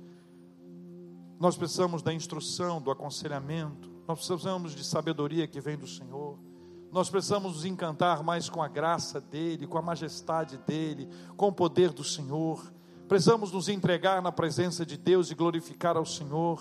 Nós 1.40 1.56
precisamos 1.56 2.02
da 2.02 2.12
instrução, 2.12 2.80
do 2.80 2.90
aconselhamento, 2.90 3.90
nós 4.06 4.26
precisamos 4.26 4.74
de 4.74 4.84
sabedoria 4.84 5.46
que 5.46 5.60
vem 5.60 5.76
do 5.76 5.86
Senhor. 5.86 6.38
Nós 6.90 7.10
precisamos 7.10 7.54
nos 7.54 7.64
encantar 7.64 8.22
mais 8.22 8.48
com 8.48 8.62
a 8.62 8.68
graça 8.68 9.20
dEle, 9.20 9.66
com 9.66 9.78
a 9.78 9.82
majestade 9.82 10.58
dEle, 10.66 11.08
com 11.36 11.48
o 11.48 11.52
poder 11.52 11.90
do 11.90 12.02
Senhor. 12.02 12.72
Precisamos 13.06 13.52
nos 13.52 13.68
entregar 13.68 14.20
na 14.22 14.32
presença 14.32 14.84
de 14.84 14.96
Deus 14.96 15.30
e 15.30 15.34
glorificar 15.34 15.96
ao 15.96 16.06
Senhor. 16.06 16.60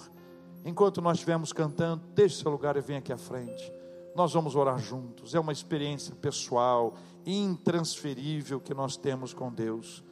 Enquanto 0.66 1.02
nós 1.02 1.14
estivermos 1.14 1.54
cantando, 1.54 2.04
deixe 2.14 2.42
seu 2.42 2.52
lugar 2.52 2.76
e 2.76 2.82
venha 2.82 3.00
aqui 3.00 3.14
à 3.14 3.18
frente. 3.18 3.77
Nós 4.18 4.34
vamos 4.34 4.56
orar 4.56 4.80
juntos. 4.80 5.36
É 5.36 5.40
uma 5.40 5.52
experiência 5.52 6.16
pessoal, 6.16 6.96
intransferível 7.24 8.60
que 8.60 8.74
nós 8.74 8.98
temos 8.98 9.32
com 9.32 9.54
Deus. 9.54 10.04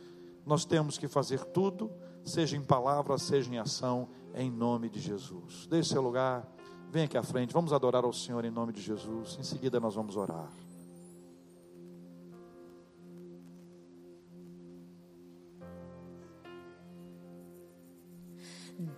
Nós 0.46 0.64
temos 0.64 0.96
que 0.96 1.08
fazer 1.08 1.44
tudo, 1.46 1.92
seja 2.24 2.56
em 2.56 2.62
palavra, 2.62 3.18
seja 3.18 3.52
em 3.52 3.58
ação, 3.58 4.08
em 4.36 4.52
nome 4.52 4.92
de 4.92 5.00
Jesus. 5.00 5.66
Deixe 5.66 5.90
seu 5.90 6.04
lugar. 6.04 6.48
Vem 6.92 7.06
aqui 7.06 7.18
à 7.18 7.24
frente, 7.24 7.52
vamos 7.52 7.74
adorar 7.74 8.04
ao 8.04 8.14
Senhor 8.14 8.46
em 8.46 8.52
nome 8.52 8.74
de 8.74 8.80
Jesus. 8.80 9.38
Em 9.40 9.44
seguida 9.44 9.80
nós 9.80 9.96
vamos 9.96 10.16
orar. 10.16 10.52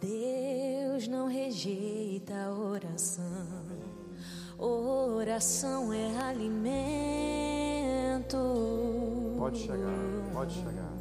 Deus 0.01 1.07
não 1.07 1.27
rejeita 1.27 2.33
a 2.33 2.51
oração, 2.51 3.66
oração 4.57 5.93
é 5.93 6.17
alimento. 6.17 6.57
Pode 9.37 9.59
chegar, 9.59 9.93
pode 10.33 10.53
chegar, 10.53 10.93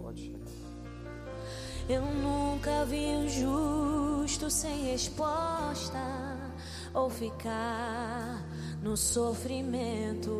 pode 0.00 0.22
chegar. 0.22 0.40
Eu 1.88 2.02
nunca 2.02 2.84
vi 2.84 3.06
um 3.06 3.28
justo 3.28 4.50
sem 4.50 4.90
resposta 4.90 5.98
ou 6.94 7.08
ficar 7.10 8.44
no 8.82 8.96
sofrimento. 8.96 10.30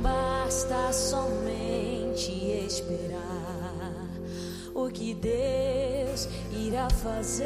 Basta 0.00 0.92
somente 0.92 2.30
esperar 2.66 3.33
o 3.33 3.33
que 4.94 5.12
Deus 5.14 6.28
irá 6.52 6.88
fazer. 6.88 7.44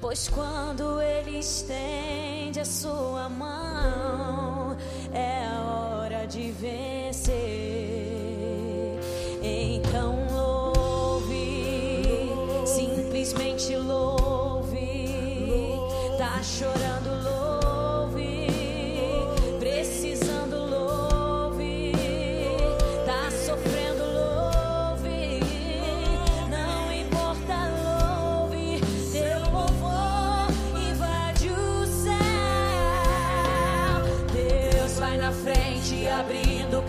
Pois 0.00 0.28
quando 0.28 1.00
Ele 1.00 1.38
estende 1.38 2.60
a 2.60 2.64
sua 2.64 3.28
mão, 3.28 4.76
é 5.12 5.46
a 5.46 5.62
hora 5.62 6.26
de 6.26 6.50
vencer. 6.52 7.36
Então 9.42 10.26
louve, 10.30 12.28
simplesmente 12.66 13.74
louve. 13.76 15.06
Tá 16.18 16.42
chorando, 16.42 16.85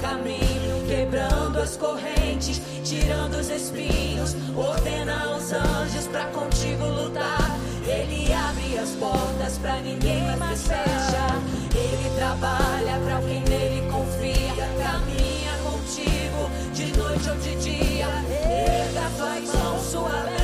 caminho, 0.02 0.86
quebrando 0.88 1.60
as 1.60 1.76
correntes, 1.78 2.62
tirando 2.84 3.36
os 3.36 3.50
espinhos. 3.50 4.36
Ordena 4.56 5.24
aos 5.26 5.52
anjos 5.52 6.08
pra 6.08 6.26
contigo 6.26 6.86
lutar. 6.86 7.58
Ele 7.86 8.34
abre 8.34 8.78
as 8.78 8.90
portas 8.92 9.58
pra 9.60 9.80
ninguém 9.80 10.36
mais 10.38 10.68
fecha. 10.68 11.28
Ele 11.76 12.10
trabalha 12.18 13.00
pra 13.06 13.22
quem 13.22 13.42
nele 13.42 13.90
confia. 13.92 14.68
Caminha 14.84 15.58
contigo 15.64 16.50
de 16.74 16.98
noite 16.98 17.30
ou 17.30 17.36
de 17.38 17.56
dia. 17.56 18.08
Erga 18.42 19.10
tua 19.18 19.62
mão, 19.62 19.80
sua 19.80 20.10
bênção 20.10 20.37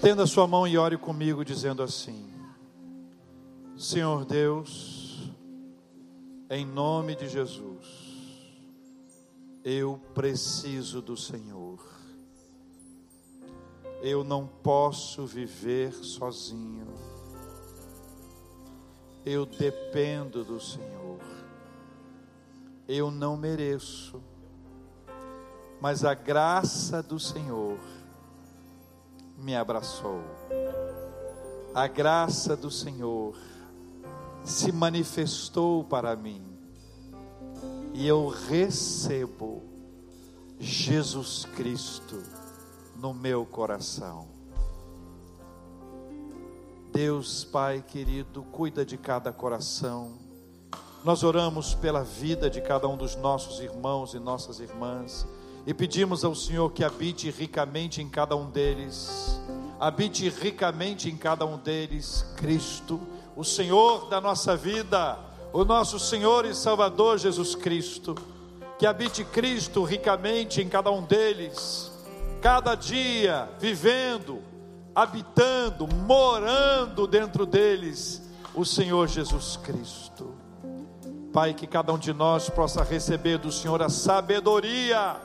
Estenda 0.00 0.26
sua 0.26 0.46
mão 0.46 0.66
e 0.66 0.78
ore 0.78 0.96
comigo, 0.96 1.44
dizendo 1.44 1.82
assim: 1.82 2.32
Senhor 3.76 4.24
Deus, 4.24 5.30
em 6.48 6.64
nome 6.64 7.14
de 7.14 7.28
Jesus, 7.28 7.86
eu 9.62 10.00
preciso 10.14 11.02
do 11.02 11.18
Senhor. 11.18 11.78
Eu 14.00 14.24
não 14.24 14.46
posso 14.46 15.26
viver 15.26 15.92
sozinho. 15.92 16.88
Eu 19.22 19.44
dependo 19.44 20.42
do 20.42 20.58
Senhor. 20.58 21.20
Eu 22.88 23.10
não 23.10 23.36
mereço, 23.36 24.18
mas 25.78 26.06
a 26.06 26.14
graça 26.14 27.02
do 27.02 27.18
Senhor 27.20 27.78
me 29.40 29.56
abraçou. 29.56 30.20
A 31.74 31.86
graça 31.86 32.56
do 32.56 32.70
Senhor 32.70 33.36
se 34.44 34.72
manifestou 34.72 35.84
para 35.84 36.14
mim 36.16 36.42
e 37.92 38.06
eu 38.06 38.28
recebo 38.28 39.62
Jesus 40.58 41.46
Cristo 41.56 42.22
no 42.96 43.14
meu 43.14 43.46
coração. 43.46 44.28
Deus 46.92 47.44
Pai 47.44 47.84
querido, 47.86 48.42
cuida 48.42 48.84
de 48.84 48.98
cada 48.98 49.32
coração. 49.32 50.18
Nós 51.04 51.22
oramos 51.22 51.74
pela 51.74 52.02
vida 52.02 52.50
de 52.50 52.60
cada 52.60 52.86
um 52.88 52.96
dos 52.96 53.16
nossos 53.16 53.60
irmãos 53.60 54.12
e 54.12 54.18
nossas 54.18 54.60
irmãs 54.60 55.26
e 55.66 55.74
pedimos 55.74 56.24
ao 56.24 56.34
Senhor 56.34 56.70
que 56.72 56.84
habite 56.84 57.30
ricamente 57.30 58.00
em 58.00 58.08
cada 58.08 58.34
um 58.34 58.50
deles. 58.50 59.40
Habite 59.78 60.28
ricamente 60.28 61.08
em 61.08 61.16
cada 61.16 61.44
um 61.44 61.58
deles 61.58 62.26
Cristo, 62.36 63.00
o 63.36 63.44
Senhor 63.44 64.08
da 64.08 64.20
nossa 64.20 64.56
vida, 64.56 65.18
o 65.52 65.64
nosso 65.64 65.98
Senhor 65.98 66.44
e 66.44 66.54
Salvador 66.54 67.18
Jesus 67.18 67.54
Cristo. 67.54 68.14
Que 68.78 68.86
habite 68.86 69.24
Cristo 69.24 69.84
ricamente 69.84 70.62
em 70.62 70.68
cada 70.68 70.90
um 70.90 71.02
deles, 71.02 71.92
cada 72.40 72.74
dia 72.74 73.48
vivendo, 73.58 74.42
habitando, 74.94 75.86
morando 75.86 77.06
dentro 77.06 77.44
deles, 77.44 78.22
o 78.54 78.64
Senhor 78.64 79.06
Jesus 79.06 79.58
Cristo. 79.58 80.34
Pai, 81.32 81.54
que 81.54 81.66
cada 81.66 81.92
um 81.92 81.98
de 81.98 82.12
nós 82.12 82.48
possa 82.48 82.82
receber 82.82 83.38
do 83.38 83.52
Senhor 83.52 83.80
a 83.82 83.88
sabedoria 83.88 85.20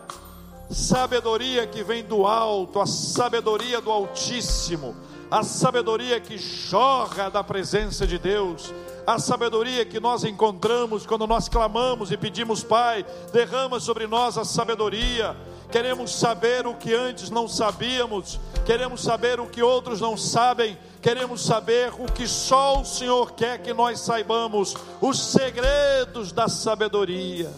sabedoria 0.70 1.68
que 1.68 1.84
vem 1.84 2.04
do 2.04 2.26
alto, 2.26 2.80
a 2.80 2.86
sabedoria 2.86 3.80
do 3.80 3.92
Altíssimo, 3.92 4.96
a 5.30 5.44
sabedoria 5.44 6.20
que 6.20 6.38
jorra 6.38 7.30
da 7.30 7.44
presença 7.44 8.06
de 8.06 8.18
Deus, 8.18 8.74
a 9.06 9.20
sabedoria 9.20 9.86
que 9.86 10.00
nós 10.00 10.24
encontramos 10.24 11.06
quando 11.06 11.28
nós 11.28 11.48
clamamos 11.48 12.12
e 12.12 12.18
pedimos, 12.18 12.64
Pai, 12.64 13.06
derrama 13.32 13.80
sobre 13.80 14.08
nós 14.08 14.38
a 14.38 14.44
sabedoria. 14.44 15.36
Queremos 15.72 16.16
saber 16.16 16.66
o 16.66 16.76
que 16.76 16.94
antes 16.94 17.30
não 17.30 17.48
sabíamos, 17.48 18.40
queremos 18.66 19.04
saber 19.04 19.40
o 19.40 19.48
que 19.48 19.62
outros 19.62 20.00
não 20.00 20.16
sabem, 20.16 20.78
queremos 21.02 21.44
saber 21.44 21.92
o 22.00 22.06
que 22.12 22.28
só 22.28 22.80
o 22.82 22.86
Senhor 22.86 23.34
quer 23.34 23.62
que 23.62 23.74
nós 23.74 24.00
saibamos, 24.00 24.76
os 25.02 25.20
segredos 25.32 26.32
da 26.32 26.48
sabedoria. 26.48 27.52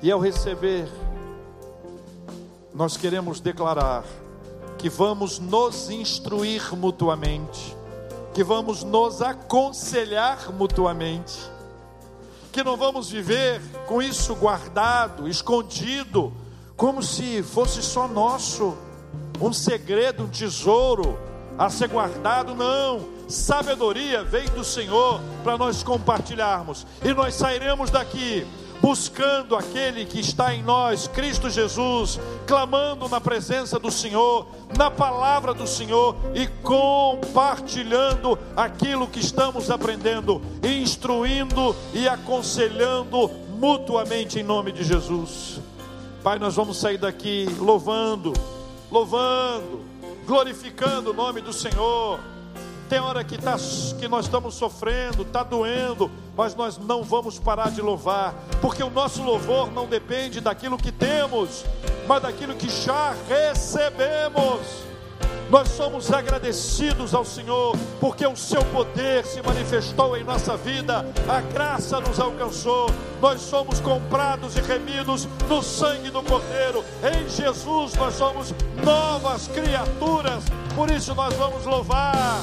E 0.00 0.10
ao 0.10 0.20
receber, 0.20 0.88
nós 2.76 2.94
queremos 2.94 3.40
declarar 3.40 4.04
que 4.76 4.90
vamos 4.90 5.38
nos 5.38 5.88
instruir 5.88 6.76
mutuamente, 6.76 7.74
que 8.34 8.44
vamos 8.44 8.84
nos 8.84 9.22
aconselhar 9.22 10.52
mutuamente, 10.52 11.50
que 12.52 12.62
não 12.62 12.76
vamos 12.76 13.10
viver 13.10 13.62
com 13.86 14.02
isso 14.02 14.34
guardado, 14.34 15.26
escondido, 15.26 16.30
como 16.76 17.02
se 17.02 17.42
fosse 17.42 17.82
só 17.82 18.06
nosso, 18.06 18.76
um 19.40 19.54
segredo, 19.54 20.24
um 20.24 20.28
tesouro 20.28 21.18
a 21.58 21.70
ser 21.70 21.88
guardado, 21.88 22.54
não. 22.54 23.16
Sabedoria 23.26 24.22
vem 24.22 24.44
do 24.50 24.62
Senhor 24.62 25.18
para 25.42 25.56
nós 25.56 25.82
compartilharmos, 25.82 26.86
e 27.02 27.14
nós 27.14 27.34
sairemos 27.34 27.88
daqui 27.88 28.46
buscando 28.86 29.56
aquele 29.56 30.04
que 30.04 30.20
está 30.20 30.54
em 30.54 30.62
nós, 30.62 31.08
Cristo 31.08 31.50
Jesus, 31.50 32.20
clamando 32.46 33.08
na 33.08 33.20
presença 33.20 33.80
do 33.80 33.90
Senhor, 33.90 34.46
na 34.78 34.88
palavra 34.88 35.52
do 35.52 35.66
Senhor 35.66 36.14
e 36.32 36.46
compartilhando 36.62 38.38
aquilo 38.56 39.08
que 39.08 39.18
estamos 39.18 39.72
aprendendo, 39.72 40.40
instruindo 40.62 41.74
e 41.92 42.08
aconselhando 42.08 43.28
mutuamente 43.58 44.38
em 44.38 44.44
nome 44.44 44.70
de 44.70 44.84
Jesus. 44.84 45.60
Pai, 46.22 46.38
nós 46.38 46.54
vamos 46.54 46.76
sair 46.76 46.98
daqui 46.98 47.48
louvando, 47.58 48.34
louvando, 48.88 49.80
glorificando 50.24 51.10
o 51.10 51.12
nome 51.12 51.40
do 51.40 51.52
Senhor. 51.52 52.20
Tem 52.88 53.00
hora 53.00 53.24
que, 53.24 53.36
tá, 53.36 53.56
que 53.98 54.06
nós 54.06 54.26
estamos 54.26 54.54
sofrendo, 54.54 55.22
está 55.22 55.42
doendo, 55.42 56.08
mas 56.36 56.54
nós 56.54 56.78
não 56.78 57.02
vamos 57.02 57.36
parar 57.38 57.70
de 57.70 57.82
louvar, 57.82 58.32
porque 58.60 58.82
o 58.82 58.90
nosso 58.90 59.22
louvor 59.24 59.72
não 59.72 59.86
depende 59.86 60.40
daquilo 60.40 60.78
que 60.78 60.92
temos, 60.92 61.64
mas 62.06 62.22
daquilo 62.22 62.54
que 62.54 62.68
já 62.68 63.12
recebemos. 63.28 64.86
Nós 65.50 65.68
somos 65.68 66.12
agradecidos 66.12 67.14
ao 67.14 67.24
Senhor, 67.24 67.76
porque 68.00 68.26
o 68.26 68.36
seu 68.36 68.64
poder 68.66 69.24
se 69.24 69.40
manifestou 69.42 70.16
em 70.16 70.24
nossa 70.24 70.56
vida, 70.56 71.06
a 71.28 71.40
graça 71.40 72.00
nos 72.00 72.20
alcançou, 72.20 72.88
nós 73.20 73.40
somos 73.40 73.80
comprados 73.80 74.56
e 74.56 74.60
remidos 74.60 75.28
no 75.48 75.62
sangue 75.62 76.10
do 76.10 76.22
Cordeiro, 76.22 76.84
em 77.02 77.28
Jesus 77.28 77.94
nós 77.94 78.14
somos 78.14 78.52
novas 78.84 79.46
criaturas, 79.48 80.44
por 80.74 80.90
isso 80.90 81.14
nós 81.14 81.34
vamos 81.34 81.64
louvar. 81.64 82.42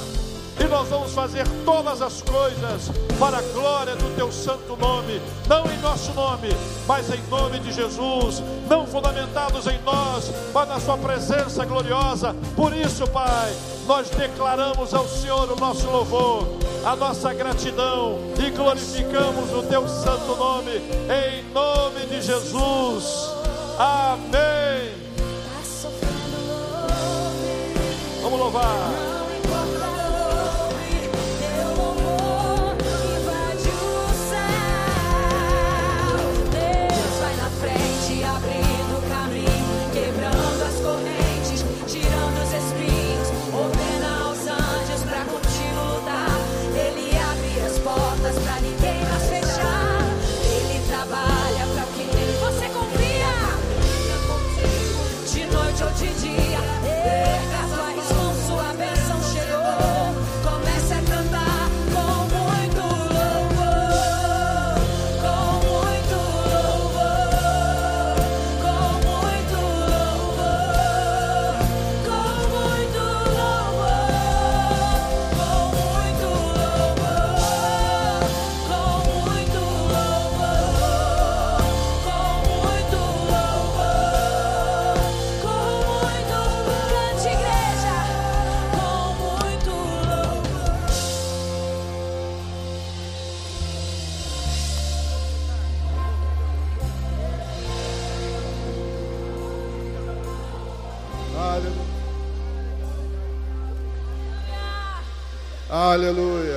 E 0.60 0.64
nós 0.66 0.88
vamos 0.88 1.14
fazer 1.14 1.48
todas 1.66 2.02
as 2.02 2.22
coisas 2.22 2.92
para 3.20 3.38
a 3.38 3.42
glória 3.42 3.96
do 3.96 4.16
teu 4.16 4.32
santo 4.32 4.76
nome, 4.78 5.22
não 5.48 5.66
em 5.72 5.78
nosso 5.80 6.14
nome, 6.14 6.50
mas 6.88 7.10
em 7.10 7.22
nome 7.30 7.60
de 7.60 7.72
Jesus, 7.72 8.42
não 8.70 8.86
fundamentados 8.86 9.68
em 9.68 9.80
nós, 9.82 10.32
mas 10.54 10.68
na 10.68 10.80
sua 10.80 10.98
presença 10.98 11.66
gloriosa. 11.66 12.36
Por 12.56 12.76
isso, 12.76 13.08
Pai, 13.08 13.54
nós 13.88 14.10
declaramos 14.10 14.94
ao 14.94 15.08
Senhor 15.08 15.52
o 15.52 15.60
nosso 15.60 15.90
louvor, 15.90 16.48
a 16.86 16.96
nossa 16.96 17.34
gratidão 17.34 18.20
e 18.38 18.50
glorificamos 18.52 19.52
o 19.54 19.64
teu 19.64 19.88
santo 19.88 20.36
nome, 20.36 20.72
em 20.72 21.44
nome 21.52 22.06
de 22.08 22.22
Jesus. 22.22 23.32
Amém. 23.78 24.94
Vamos 28.22 28.40
louvar. 28.40 29.13
Aleluia. 105.94 106.53